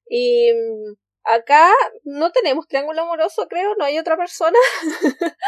Y 0.08 0.52
mm, 0.52 0.94
acá 1.24 1.72
no 2.04 2.32
tenemos 2.32 2.66
triángulo 2.66 3.02
amoroso, 3.02 3.46
creo, 3.48 3.74
no 3.76 3.84
hay 3.84 3.98
otra 3.98 4.16
persona. 4.16 4.58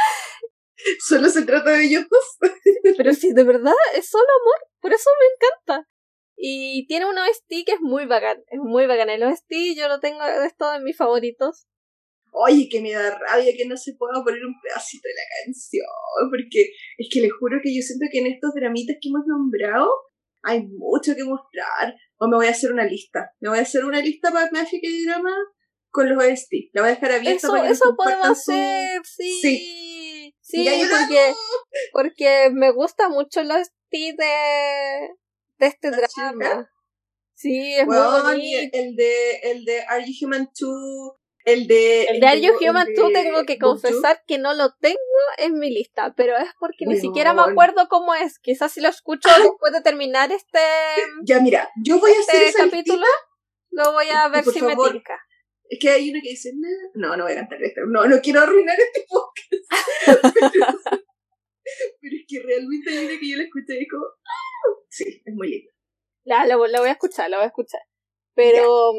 Solo 1.06 1.28
se 1.28 1.44
trata 1.44 1.70
de 1.70 1.84
ellos 1.84 2.04
Pero 2.96 3.12
sí, 3.12 3.32
de 3.32 3.44
verdad, 3.44 3.74
es 3.94 4.08
solo 4.08 4.24
amor, 4.24 4.70
por 4.80 4.92
eso 4.92 5.10
me 5.20 5.26
encanta. 5.34 5.88
Y 6.36 6.86
tiene 6.86 7.06
un 7.06 7.18
OST 7.18 7.66
que 7.66 7.72
es 7.72 7.80
muy 7.80 8.06
bacán, 8.06 8.38
es 8.46 8.60
muy 8.60 8.86
bacán. 8.86 9.10
El 9.10 9.24
OST 9.24 9.50
yo 9.76 9.88
lo 9.88 9.98
tengo 9.98 10.24
de 10.24 10.50
todos 10.56 10.76
en 10.76 10.84
mis 10.84 10.96
favoritos. 10.96 11.66
Oye, 12.30 12.68
que 12.70 12.80
me 12.80 12.92
da 12.92 13.18
rabia 13.18 13.52
que 13.56 13.66
no 13.66 13.76
se 13.76 13.94
pueda 13.98 14.22
poner 14.22 14.44
un 14.44 14.54
pedacito 14.62 15.08
de 15.08 15.14
la 15.14 15.44
canción, 15.44 16.30
porque 16.30 16.70
es 16.98 17.08
que 17.10 17.20
le 17.22 17.30
juro 17.30 17.58
que 17.62 17.74
yo 17.74 17.82
siento 17.82 18.06
que 18.12 18.18
en 18.20 18.26
estos 18.28 18.52
dramitas 18.54 18.96
que 19.00 19.08
hemos 19.08 19.26
nombrado 19.26 19.90
hay 20.42 20.62
mucho 20.68 21.16
que 21.16 21.24
mostrar. 21.24 21.94
O 22.18 22.28
me 22.28 22.36
voy 22.36 22.46
a 22.46 22.50
hacer 22.50 22.72
una 22.72 22.84
lista. 22.84 23.30
Me 23.40 23.48
voy 23.48 23.58
a 23.58 23.62
hacer 23.62 23.84
una 23.84 24.00
lista 24.00 24.30
para 24.30 24.50
Magic 24.52 24.80
y 24.82 25.04
Drama 25.04 25.34
con 25.90 26.08
los 26.08 26.22
OST. 26.22 26.70
La 26.72 26.82
voy 26.82 26.90
a 26.90 26.94
dejar 26.94 27.12
abierta 27.12 27.36
eso, 27.36 27.48
para 27.48 27.62
que 27.62 27.72
Eso 27.72 27.96
podemos 27.96 28.28
hacer, 28.28 29.00
sí. 29.04 29.40
Sí, 29.40 29.97
sí 30.48 30.66
porque, 30.90 31.34
porque 31.92 32.50
me 32.52 32.70
gusta 32.70 33.08
mucho 33.08 33.42
los 33.42 33.58
OST 33.58 33.92
de, 33.92 35.10
de 35.58 35.66
este 35.66 35.90
drama. 35.90 36.70
Sí, 37.34 37.74
es 37.74 37.86
muy 37.86 37.96
bonito. 37.96 38.58
El 38.72 38.96
de, 38.96 39.36
el 39.44 39.64
de 39.64 39.80
Are 39.82 40.04
You 40.04 40.26
Human 40.26 40.50
2 40.58 41.18
el 41.48 41.66
de. 41.66 42.04
El 42.04 42.20
de 42.20 42.26
Are 42.26 42.40
You 42.40 42.52
Human 42.60 42.88
2 42.94 43.12
tengo 43.12 43.44
que 43.44 43.58
confesar 43.58 44.22
que 44.26 44.38
no 44.38 44.52
lo 44.54 44.74
tengo 44.74 44.98
en 45.38 45.58
mi 45.58 45.70
lista, 45.70 46.12
pero 46.14 46.36
es 46.36 46.50
porque 46.58 46.84
ni 46.84 47.00
siquiera 47.00 47.32
me 47.32 47.42
acuerdo 47.42 47.88
cómo 47.88 48.14
es. 48.14 48.38
Quizás 48.38 48.72
si 48.72 48.80
lo 48.80 48.88
escucho 48.88 49.28
después 49.42 49.72
de 49.72 49.80
terminar 49.80 50.30
este. 50.30 50.58
Ya, 51.24 51.40
mira, 51.40 51.70
yo 51.82 51.98
voy 51.98 52.12
a 52.12 52.20
hacer 52.20 52.42
este 52.42 52.62
capítulo. 52.62 53.06
Lo 53.70 53.92
voy 53.92 54.08
a 54.08 54.28
ver 54.28 54.44
si 54.44 54.60
me 54.60 54.76
tinca. 54.76 55.18
Es 55.68 55.78
que 55.78 55.90
hay 55.90 56.10
uno 56.10 56.20
que 56.22 56.30
dice, 56.30 56.52
no, 56.94 57.16
no 57.16 57.24
voy 57.24 57.32
a 57.32 57.36
cantar 57.36 57.62
esto. 57.62 57.82
No, 57.86 58.06
no 58.06 58.20
quiero 58.20 58.40
arruinar 58.40 58.78
este 58.78 59.04
podcast. 59.08 59.68
pero, 62.00 62.16
es 62.16 62.24
que 62.26 62.42
realmente 62.42 62.90
hay 62.90 63.06
una 63.06 63.20
que 63.20 63.30
yo 63.30 63.36
la 63.36 63.42
escuché 63.44 63.74
y 63.74 63.80
digo, 63.80 63.98
sí, 64.88 65.22
es 65.24 65.34
muy 65.34 65.48
lindo. 65.48 65.70
La, 66.24 66.46
la, 66.46 66.56
voy 66.56 66.70
a 66.72 66.92
escuchar, 66.92 67.30
la 67.30 67.38
voy 67.38 67.44
a 67.44 67.48
escuchar. 67.48 67.80
Pero 68.34 68.92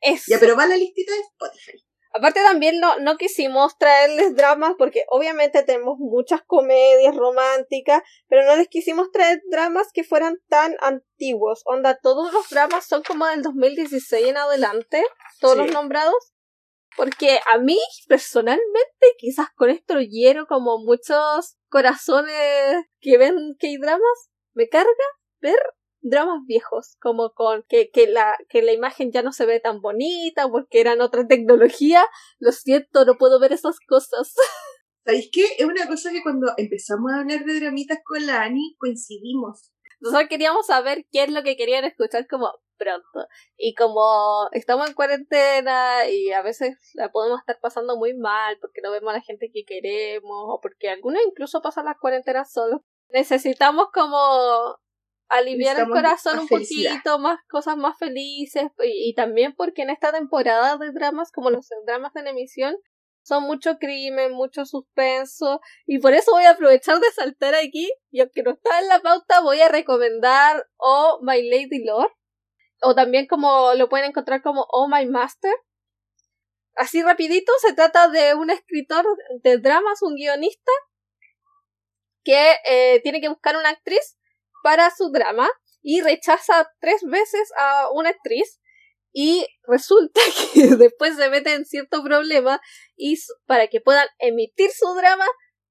es. 0.00 0.24
Ya, 0.26 0.38
pero 0.38 0.56
va 0.56 0.66
la 0.66 0.76
listita 0.76 1.12
de 1.12 1.20
Spotify. 1.20 1.84
Aparte 2.16 2.40
también 2.44 2.78
no, 2.78 3.00
no 3.00 3.16
quisimos 3.16 3.76
traerles 3.76 4.36
dramas 4.36 4.74
porque 4.78 5.04
obviamente 5.08 5.64
tenemos 5.64 5.98
muchas 5.98 6.42
comedias 6.42 7.16
románticas, 7.16 8.04
pero 8.28 8.46
no 8.46 8.54
les 8.54 8.68
quisimos 8.68 9.10
traer 9.10 9.42
dramas 9.50 9.88
que 9.92 10.04
fueran 10.04 10.38
tan 10.48 10.76
antiguos. 10.80 11.62
Onda, 11.64 11.98
todos 12.00 12.32
los 12.32 12.48
dramas 12.50 12.86
son 12.86 13.02
como 13.02 13.26
del 13.26 13.42
2016 13.42 14.28
en 14.28 14.36
adelante, 14.36 15.02
todos 15.40 15.56
los 15.56 15.72
nombrados. 15.72 16.32
Porque 16.96 17.40
a 17.52 17.58
mí, 17.58 17.80
personalmente, 18.06 19.06
quizás 19.18 19.48
con 19.56 19.70
esto 19.70 19.98
hiero 20.00 20.46
como 20.46 20.78
muchos 20.78 21.56
corazones 21.68 22.86
que 23.00 23.18
ven 23.18 23.56
que 23.58 23.66
hay 23.66 23.76
dramas, 23.78 24.30
me 24.52 24.68
carga 24.68 24.92
ver 25.40 25.58
dramas 26.04 26.42
viejos, 26.46 26.96
como 27.00 27.32
con 27.32 27.64
que, 27.68 27.90
que, 27.90 28.06
la, 28.06 28.36
que 28.48 28.62
la 28.62 28.72
imagen 28.72 29.10
ya 29.10 29.22
no 29.22 29.32
se 29.32 29.46
ve 29.46 29.58
tan 29.58 29.80
bonita 29.80 30.48
porque 30.48 30.80
eran 30.80 31.00
otra 31.00 31.26
tecnología. 31.26 32.04
Lo 32.38 32.52
siento, 32.52 33.04
no 33.04 33.14
puedo 33.14 33.40
ver 33.40 33.52
esas 33.52 33.78
cosas. 33.88 34.34
¿Sabéis 35.04 35.30
qué? 35.32 35.44
Es 35.58 35.64
una 35.66 35.86
cosa 35.86 36.10
que 36.12 36.22
cuando 36.22 36.52
empezamos 36.56 37.12
a 37.12 37.20
hablar 37.20 37.44
de 37.44 37.60
dramitas 37.60 37.98
con 38.04 38.24
la 38.26 38.42
Ani 38.42 38.76
coincidimos. 38.78 39.72
Nosotros 40.00 40.28
queríamos 40.28 40.66
saber 40.66 41.06
qué 41.10 41.24
es 41.24 41.30
lo 41.30 41.42
que 41.42 41.56
querían 41.56 41.84
escuchar 41.84 42.26
como 42.26 42.50
pronto. 42.76 43.26
Y 43.56 43.74
como 43.74 44.48
estamos 44.52 44.88
en 44.88 44.94
cuarentena 44.94 46.08
y 46.08 46.32
a 46.32 46.42
veces 46.42 46.76
la 46.94 47.10
podemos 47.10 47.40
estar 47.40 47.58
pasando 47.60 47.96
muy 47.96 48.14
mal 48.14 48.58
porque 48.60 48.80
no 48.82 48.90
vemos 48.90 49.10
a 49.10 49.16
la 49.16 49.22
gente 49.22 49.50
que 49.52 49.64
queremos 49.64 50.46
o 50.48 50.60
porque 50.60 50.90
algunos 50.90 51.22
incluso 51.26 51.62
pasan 51.62 51.86
las 51.86 51.98
cuarentenas 51.98 52.52
solos, 52.52 52.80
necesitamos 53.08 53.88
como 53.92 54.78
aliviar 55.28 55.78
el 55.80 55.88
corazón 55.88 56.40
un 56.40 56.48
poquito, 56.48 57.18
más 57.18 57.38
cosas 57.48 57.76
más 57.76 57.98
felices 57.98 58.64
y, 58.82 59.14
también 59.14 59.54
porque 59.54 59.82
en 59.82 59.90
esta 59.90 60.12
temporada 60.12 60.76
de 60.76 60.92
dramas, 60.92 61.30
como 61.32 61.50
los 61.50 61.68
dramas 61.86 62.12
de 62.14 62.28
emisión, 62.28 62.76
son 63.22 63.44
mucho 63.44 63.78
crimen, 63.78 64.32
mucho 64.32 64.66
suspenso 64.66 65.60
y 65.86 65.98
por 65.98 66.12
eso 66.12 66.32
voy 66.32 66.44
a 66.44 66.50
aprovechar 66.50 67.00
de 67.00 67.10
saltar 67.10 67.54
aquí 67.54 67.90
y 68.10 68.20
aunque 68.20 68.42
no 68.42 68.52
está 68.52 68.80
en 68.80 68.88
la 68.88 69.00
pauta 69.00 69.40
voy 69.40 69.60
a 69.62 69.68
recomendar 69.68 70.66
Oh 70.76 71.20
My 71.22 71.42
Lady 71.48 71.84
Lord 71.84 72.12
o 72.82 72.94
también 72.94 73.26
como 73.26 73.72
lo 73.74 73.88
pueden 73.88 74.10
encontrar 74.10 74.42
como 74.42 74.66
Oh 74.70 74.88
My 74.88 75.06
Master. 75.06 75.54
Así 76.76 77.02
rapidito, 77.02 77.52
se 77.60 77.72
trata 77.72 78.08
de 78.08 78.34
un 78.34 78.50
escritor 78.50 79.06
de 79.42 79.58
dramas, 79.58 80.02
un 80.02 80.16
guionista 80.16 80.72
que 82.24 82.56
eh, 82.66 83.00
tiene 83.02 83.20
que 83.20 83.28
buscar 83.28 83.56
una 83.56 83.70
actriz 83.70 84.18
para 84.64 84.90
su 84.90 85.10
drama 85.10 85.46
y 85.82 86.00
rechaza 86.00 86.72
tres 86.80 87.02
veces 87.04 87.52
a 87.58 87.90
una 87.92 88.08
actriz 88.08 88.62
y 89.12 89.46
resulta 89.64 90.22
que 90.54 90.74
después 90.76 91.16
se 91.16 91.28
mete 91.28 91.52
en 91.52 91.66
cierto 91.66 92.02
problema 92.02 92.62
y 92.96 93.18
para 93.44 93.68
que 93.68 93.82
puedan 93.82 94.08
emitir 94.18 94.70
su 94.70 94.94
drama 94.94 95.26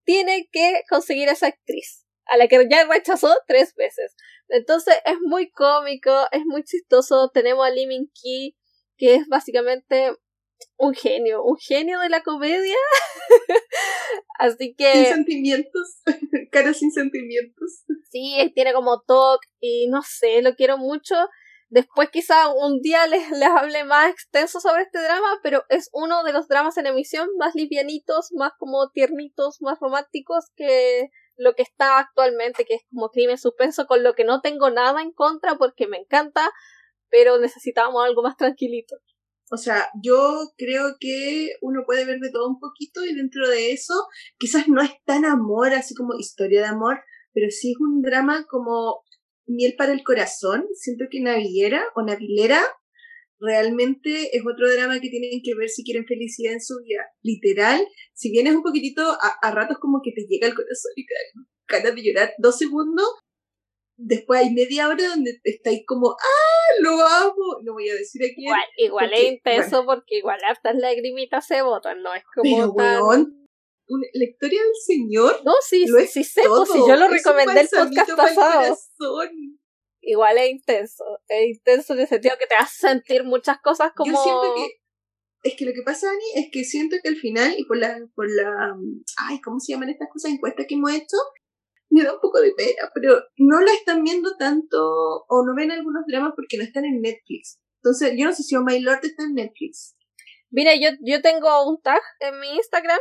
tiene 0.05 0.47
que 0.51 0.83
conseguir 0.87 1.27
a 1.29 1.31
esa 1.31 1.47
actriz 1.47 2.05
a 2.25 2.37
la 2.37 2.47
que 2.47 2.67
ya 2.69 2.85
rechazó 2.85 3.35
tres 3.47 3.73
veces. 3.75 4.15
Entonces 4.47 4.95
es 5.05 5.17
muy 5.21 5.49
cómico, 5.49 6.27
es 6.31 6.43
muy 6.45 6.63
chistoso. 6.63 7.31
Tenemos 7.33 7.65
a 7.65 7.71
Lee 7.71 7.87
Min 7.87 8.11
Ki, 8.13 8.55
que 8.95 9.15
es 9.15 9.27
básicamente 9.27 10.15
un 10.77 10.93
genio, 10.93 11.43
un 11.43 11.57
genio 11.57 11.99
de 11.99 12.09
la 12.09 12.21
comedia. 12.23 12.75
Así 14.39 14.75
que. 14.75 14.91
Sin 14.91 15.05
sentimientos, 15.05 16.01
cara 16.51 16.73
sin 16.73 16.91
sentimientos. 16.91 17.83
Sí, 18.09 18.51
tiene 18.55 18.73
como 18.73 19.01
talk 19.01 19.41
y 19.59 19.87
no 19.87 20.01
sé, 20.01 20.41
lo 20.41 20.55
quiero 20.55 20.77
mucho. 20.77 21.15
Después 21.69 22.09
quizá 22.11 22.53
un 22.53 22.81
día 22.81 23.07
les, 23.07 23.29
les 23.31 23.49
hable 23.49 23.83
más 23.85 24.11
extenso 24.11 24.59
sobre 24.59 24.83
este 24.83 25.01
drama, 25.01 25.39
pero 25.41 25.63
es 25.69 25.89
uno 25.93 26.23
de 26.23 26.33
los 26.33 26.47
dramas 26.47 26.77
en 26.77 26.87
emisión 26.87 27.27
más 27.37 27.55
livianitos, 27.55 28.31
más 28.33 28.51
como 28.57 28.89
tiernitos, 28.91 29.57
más 29.61 29.79
románticos 29.79 30.45
que 30.55 31.09
lo 31.35 31.55
que 31.55 31.63
está 31.63 31.97
actualmente, 31.97 32.65
que 32.65 32.75
es 32.75 32.81
como 32.91 33.09
crimen 33.09 33.37
suspenso, 33.37 33.87
con 33.87 34.03
lo 34.03 34.13
que 34.13 34.23
no 34.23 34.41
tengo 34.41 34.69
nada 34.69 35.01
en 35.01 35.11
contra 35.11 35.55
porque 35.55 35.87
me 35.87 35.97
encanta, 35.97 36.51
pero 37.09 37.39
necesitamos 37.39 38.05
algo 38.05 38.21
más 38.21 38.37
tranquilito. 38.37 38.97
O 39.51 39.57
sea, 39.57 39.89
yo 40.01 40.51
creo 40.57 40.95
que 40.99 41.51
uno 41.61 41.83
puede 41.85 42.05
ver 42.05 42.19
de 42.19 42.31
todo 42.31 42.49
un 42.49 42.59
poquito 42.59 43.05
y 43.05 43.13
dentro 43.13 43.47
de 43.47 43.71
eso 43.71 43.93
quizás 44.37 44.67
no 44.67 44.81
es 44.81 44.91
tan 45.05 45.25
amor, 45.25 45.73
así 45.73 45.93
como 45.93 46.17
historia 46.17 46.61
de 46.61 46.67
amor, 46.67 47.01
pero 47.33 47.47
sí 47.49 47.71
es 47.71 47.77
un 47.79 48.01
drama 48.01 48.45
como 48.49 49.03
miel 49.45 49.75
para 49.77 49.93
el 49.93 50.03
corazón. 50.03 50.65
Siento 50.73 51.05
que 51.11 51.21
Navillera 51.21 51.83
o 51.95 52.03
Navilera 52.03 52.61
realmente 53.39 54.35
es 54.35 54.41
otro 54.41 54.71
drama 54.71 54.99
que 54.99 55.09
tienen 55.09 55.41
que 55.43 55.55
ver 55.55 55.69
si 55.69 55.83
quieren 55.83 56.05
felicidad 56.05 56.53
en 56.53 56.61
su 56.61 56.75
vida. 56.83 57.03
Literal, 57.21 57.85
si 58.13 58.31
bien 58.31 58.47
es 58.47 58.55
un 58.55 58.63
poquitito, 58.63 59.03
a, 59.03 59.37
a 59.41 59.51
ratos 59.51 59.77
como 59.79 59.99
que 60.03 60.11
te 60.13 60.25
llega 60.27 60.47
el 60.47 60.55
corazón 60.55 60.91
y 60.95 61.05
te 61.05 61.13
da 61.13 61.79
ganas 61.79 61.95
de 61.95 62.03
llorar 62.03 62.33
dos 62.37 62.57
segundos, 62.57 63.07
después 64.05 64.41
hay 64.41 64.53
media 64.53 64.87
hora 64.87 65.07
donde 65.09 65.39
estáis 65.43 65.83
como, 65.85 66.11
¡ah! 66.11 66.81
lo 66.81 66.91
amo. 67.01 67.59
No 67.63 67.73
voy 67.73 67.89
a 67.89 67.95
decir 67.95 68.21
aquí. 68.23 68.43
Igual, 68.43 68.61
igual 68.77 69.09
porque, 69.09 69.27
es 69.27 69.33
intenso 69.33 69.85
porque 69.85 70.17
igual 70.17 70.39
hartas 70.45 70.75
lagrimitas 70.75 71.47
se 71.47 71.61
botan, 71.61 72.01
no 72.01 72.13
es 72.13 72.23
como 72.35 72.43
Pero, 72.43 72.73
tan... 72.73 73.01
weón, 73.01 73.47
una- 73.87 74.07
la 74.13 74.23
historia 74.23 74.61
del 74.61 74.75
Señor 74.85 75.41
No, 75.43 75.53
sí, 75.61 75.85
lo 75.87 75.99
sí, 75.99 76.07
sí 76.07 76.23
sé, 76.23 76.41
pues 76.47 76.69
si 76.69 76.79
yo 76.79 76.95
lo 76.95 77.07
recomendé 77.07 77.61
el 77.61 77.69
podcast 77.69 78.11
pasado. 78.15 78.77
Igual 80.05 80.37
es 80.37 80.51
intenso, 80.51 81.03
es 81.29 81.57
intenso 81.57 81.93
en 81.93 81.99
el 82.01 82.07
sentido 82.07 82.35
que 82.37 82.47
te 82.47 82.55
hace 82.55 82.87
sentir 82.87 83.23
muchas 83.23 83.61
cosas 83.61 83.93
como... 83.95 84.11
Yo 84.11 84.21
siento 84.21 84.53
que. 84.55 84.83
Es 85.43 85.55
que 85.57 85.65
lo 85.65 85.71
que 85.73 85.81
pasa, 85.85 86.07
Dani, 86.07 86.23
es 86.35 86.51
que 86.51 86.63
siento 86.63 86.95
que 87.01 87.09
al 87.09 87.15
final, 87.17 87.53
y 87.57 87.65
por 87.65 87.77
la, 87.77 87.99
por 88.15 88.29
la. 88.29 88.75
Ay, 89.27 89.41
¿cómo 89.41 89.59
se 89.59 89.73
llaman 89.73 89.89
estas 89.89 90.07
cosas? 90.11 90.31
Encuestas 90.31 90.65
que 90.67 90.75
hemos 90.75 90.91
hecho, 90.93 91.17
me 91.93 92.03
da 92.03 92.13
un 92.13 92.19
poco 92.19 92.41
de 92.41 92.53
pena, 92.53 92.89
pero 92.93 93.21
no 93.37 93.61
la 93.61 93.71
están 93.73 94.03
viendo 94.03 94.35
tanto, 94.37 95.25
o 95.27 95.45
no 95.45 95.53
ven 95.55 95.71
algunos 95.71 96.03
dramas 96.07 96.33
porque 96.35 96.57
no 96.57 96.63
están 96.63 96.85
en 96.85 97.01
Netflix. 97.01 97.59
Entonces, 97.83 98.13
yo 98.17 98.25
no 98.25 98.33
sé 98.33 98.43
si 98.43 98.55
Oh 98.55 98.63
My 98.63 98.79
Lord 98.79 98.99
está 99.03 99.23
en 99.23 99.35
Netflix. 99.35 99.95
Mira, 100.49 100.73
yo, 100.75 100.89
yo 101.01 101.21
tengo 101.21 101.69
un 101.69 101.81
tag 101.81 102.01
en 102.19 102.39
mi 102.39 102.55
Instagram, 102.55 102.99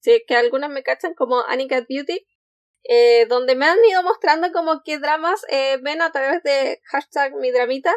sí, 0.00 0.22
que 0.26 0.34
algunas 0.34 0.70
me 0.70 0.82
cachan 0.82 1.14
como 1.14 1.40
Anicat 1.46 1.84
Beauty, 1.88 2.26
eh, 2.84 3.26
donde 3.26 3.54
me 3.54 3.66
han 3.66 3.78
ido 3.84 4.02
mostrando 4.02 4.50
como 4.52 4.82
qué 4.84 4.98
dramas 4.98 5.42
eh, 5.48 5.78
ven 5.82 6.02
a 6.02 6.10
través 6.10 6.42
de 6.42 6.80
hashtag 6.84 7.34
mi 7.36 7.50
dramita. 7.50 7.94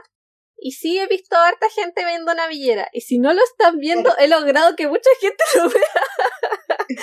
Y 0.57 0.71
sí 0.71 0.97
he 0.97 1.07
visto 1.07 1.35
a 1.35 1.47
harta 1.47 1.69
gente 1.69 2.05
viendo 2.05 2.33
Navillera. 2.33 2.87
Y 2.93 3.01
si 3.01 3.19
no 3.19 3.33
lo 3.33 3.43
están 3.43 3.77
viendo, 3.77 4.15
he 4.17 4.27
logrado 4.27 4.75
que 4.75 4.87
mucha 4.87 5.09
gente 5.19 5.43
lo 5.55 5.69
vea. 5.69 6.97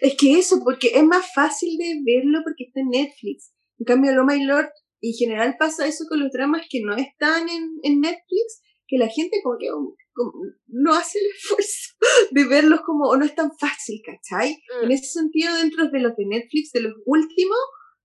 Es 0.00 0.16
que 0.16 0.38
eso, 0.38 0.60
porque 0.64 0.88
es 0.94 1.04
más 1.04 1.26
fácil 1.34 1.76
de 1.78 2.00
verlo 2.04 2.40
porque 2.44 2.64
está 2.64 2.80
en 2.80 2.90
Netflix. 2.90 3.52
En 3.78 3.84
cambio, 3.84 4.12
Oh 4.20 4.24
My 4.24 4.42
Lord, 4.44 4.70
en 5.00 5.12
general 5.14 5.56
pasa 5.58 5.86
eso 5.86 6.04
con 6.08 6.20
los 6.20 6.30
dramas 6.30 6.66
que 6.68 6.80
no 6.82 6.94
están 6.96 7.48
en, 7.48 7.78
en 7.82 8.00
Netflix, 8.00 8.62
que 8.86 8.98
la 8.98 9.08
gente 9.08 9.40
como 9.42 9.56
que 9.58 9.72
um, 9.72 9.94
como 10.12 10.32
no 10.66 10.94
hace 10.94 11.18
el 11.18 11.26
esfuerzo 11.26 11.94
de 12.32 12.44
verlos 12.44 12.80
como, 12.84 13.08
o 13.08 13.16
no 13.16 13.24
es 13.24 13.34
tan 13.34 13.50
fácil, 13.58 14.02
¿cachai? 14.04 14.52
Mm. 14.52 14.84
En 14.84 14.92
ese 14.92 15.06
sentido, 15.06 15.54
dentro 15.56 15.88
de 15.88 16.00
los 16.00 16.16
de 16.16 16.26
Netflix, 16.26 16.72
de 16.72 16.82
los 16.82 16.94
últimos, 17.06 17.58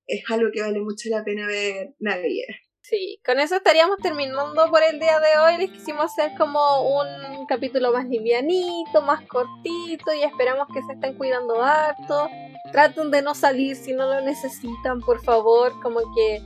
es 0.08 0.24
algo 0.30 0.50
que 0.54 0.62
vale 0.62 0.80
mucho 0.80 1.10
la 1.10 1.24
pena 1.24 1.48
ver 1.48 1.96
Navillera. 2.00 2.56
Sí, 2.88 3.20
con 3.26 3.40
eso 3.40 3.56
estaríamos 3.56 3.98
terminando 3.98 4.70
por 4.70 4.84
el 4.84 5.00
día 5.00 5.20
de 5.20 5.40
hoy. 5.40 5.58
Les 5.58 5.72
quisimos 5.72 6.06
hacer 6.06 6.38
como 6.38 7.00
un 7.00 7.48
capítulo 7.48 7.92
más 7.92 8.06
livianito, 8.06 9.02
más 9.02 9.24
cortito 9.28 10.14
y 10.14 10.22
esperamos 10.22 10.68
que 10.72 10.84
se 10.84 10.94
estén 10.94 11.18
cuidando 11.18 11.64
harto. 11.64 12.30
Traten 12.72 13.10
de 13.10 13.24
no 13.24 13.34
salir 13.34 13.76
si 13.76 13.94
no 13.94 14.06
lo 14.06 14.22
necesitan, 14.22 15.00
por 15.02 15.20
favor. 15.24 15.82
Como 15.82 16.00
que 16.14 16.44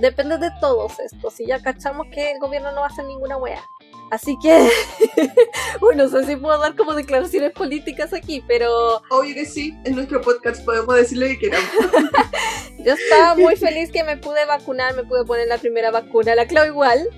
depende 0.00 0.38
de 0.38 0.50
todos 0.62 0.98
estos. 0.98 1.38
Y 1.40 1.46
ya 1.48 1.60
cachamos 1.60 2.06
que 2.10 2.30
el 2.32 2.38
gobierno 2.38 2.72
no 2.72 2.80
va 2.80 2.86
a 2.86 2.88
hacer 2.88 3.04
ninguna 3.04 3.36
wea. 3.36 3.62
Así 4.10 4.36
que, 4.40 4.68
bueno, 5.80 6.04
no 6.04 6.10
sé 6.10 6.24
si 6.26 6.36
puedo 6.36 6.58
dar 6.58 6.76
como 6.76 6.94
declaraciones 6.94 7.52
políticas 7.52 8.12
aquí, 8.12 8.42
pero 8.46 9.02
Obvio 9.10 9.34
que 9.34 9.44
sí, 9.44 9.76
en 9.84 9.96
nuestro 9.96 10.20
podcast 10.20 10.64
podemos 10.64 10.94
decir 10.94 11.18
lo 11.18 11.26
que 11.26 11.38
queramos. 11.38 11.68
yo 12.78 12.92
estaba 12.92 13.34
muy 13.34 13.56
feliz 13.56 13.90
que 13.90 14.04
me 14.04 14.16
pude 14.16 14.44
vacunar, 14.46 14.94
me 14.94 15.02
pude 15.02 15.24
poner 15.24 15.48
la 15.48 15.58
primera 15.58 15.90
vacuna. 15.90 16.34
La 16.34 16.46
Clau 16.46 16.66
igual. 16.66 17.08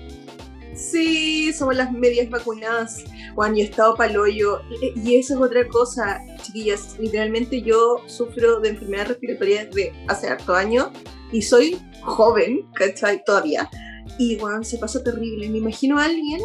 Sí, 0.73 1.51
somos 1.53 1.75
las 1.75 1.91
medias 1.91 2.29
vacunadas. 2.29 3.03
Juan, 3.35 3.55
yo 3.55 3.63
he 3.63 3.65
estado 3.65 3.95
paloyo. 3.95 4.61
Y 4.95 5.17
eso 5.17 5.35
es 5.35 5.41
otra 5.41 5.67
cosa, 5.67 6.23
chiquillas. 6.41 6.97
Literalmente 6.99 7.61
yo 7.61 8.01
sufro 8.07 8.59
de 8.61 8.69
enfermedades 8.69 9.09
respiratorias 9.09 9.69
de 9.71 9.93
hace 10.07 10.27
harto 10.27 10.55
años. 10.55 10.87
Y 11.31 11.41
soy 11.41 11.79
joven, 12.01 12.67
¿cachai? 12.73 13.23
Todavía. 13.23 13.69
Y 14.17 14.39
Juan, 14.39 14.63
se 14.63 14.77
pasa 14.77 15.03
terrible. 15.03 15.49
Me 15.49 15.59
imagino 15.59 15.99
a 15.99 16.05
alguien 16.05 16.41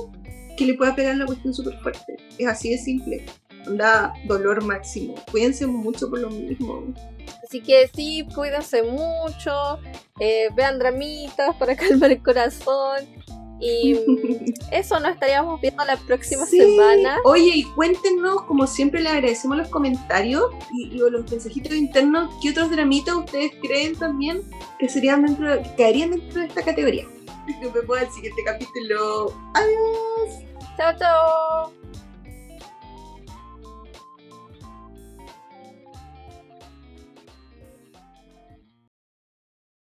que 0.56 0.66
le 0.66 0.74
pueda 0.74 0.94
pegar 0.94 1.16
la 1.16 1.26
cuestión 1.26 1.52
súper 1.54 1.78
fuerte. 1.80 2.16
Es 2.38 2.46
así 2.46 2.70
de 2.70 2.78
simple. 2.78 3.26
Da 3.66 4.12
dolor 4.26 4.62
máximo. 4.62 5.14
Cuídense 5.30 5.66
mucho 5.66 6.10
por 6.10 6.18
lo 6.20 6.30
mismo. 6.30 6.92
Así 7.42 7.60
que 7.62 7.88
sí, 7.94 8.26
cuídense 8.34 8.82
mucho, 8.82 9.78
eh, 10.20 10.48
vean 10.54 10.78
dramitas 10.78 11.54
para 11.56 11.74
calmar 11.76 12.10
el 12.12 12.22
corazón. 12.22 12.98
Y 13.60 13.94
eso 14.72 14.98
nos 15.00 15.12
estaríamos 15.14 15.60
viendo 15.60 15.84
la 15.84 15.96
próxima 15.96 16.44
Sí. 16.44 16.58
semana. 16.58 17.18
Oye, 17.24 17.52
y 17.54 17.62
cuéntenos, 17.62 18.42
como 18.42 18.66
siempre 18.66 19.00
le 19.00 19.08
agradecemos 19.08 19.56
los 19.56 19.68
comentarios 19.68 20.44
y, 20.74 20.88
y 20.88 20.98
los 20.98 21.30
mensajitos 21.30 21.72
internos, 21.74 22.34
¿qué 22.42 22.50
otros 22.50 22.70
dramitas 22.70 23.14
ustedes 23.14 23.52
creen 23.62 23.94
también 23.96 24.42
que 24.78 24.88
serían 24.88 25.24
dentro, 25.24 25.62
que 25.62 25.70
caerían 25.76 26.10
dentro 26.10 26.40
de 26.40 26.48
esta 26.48 26.62
categoría? 26.62 27.06
Nos 27.62 27.72
vemos 27.72 27.98
en 27.98 28.04
el 28.04 28.10
siguiente 28.10 28.44
capítulo. 28.44 29.34
Adiós. 29.54 30.44
Chao, 30.76 30.96
chao. 30.98 31.72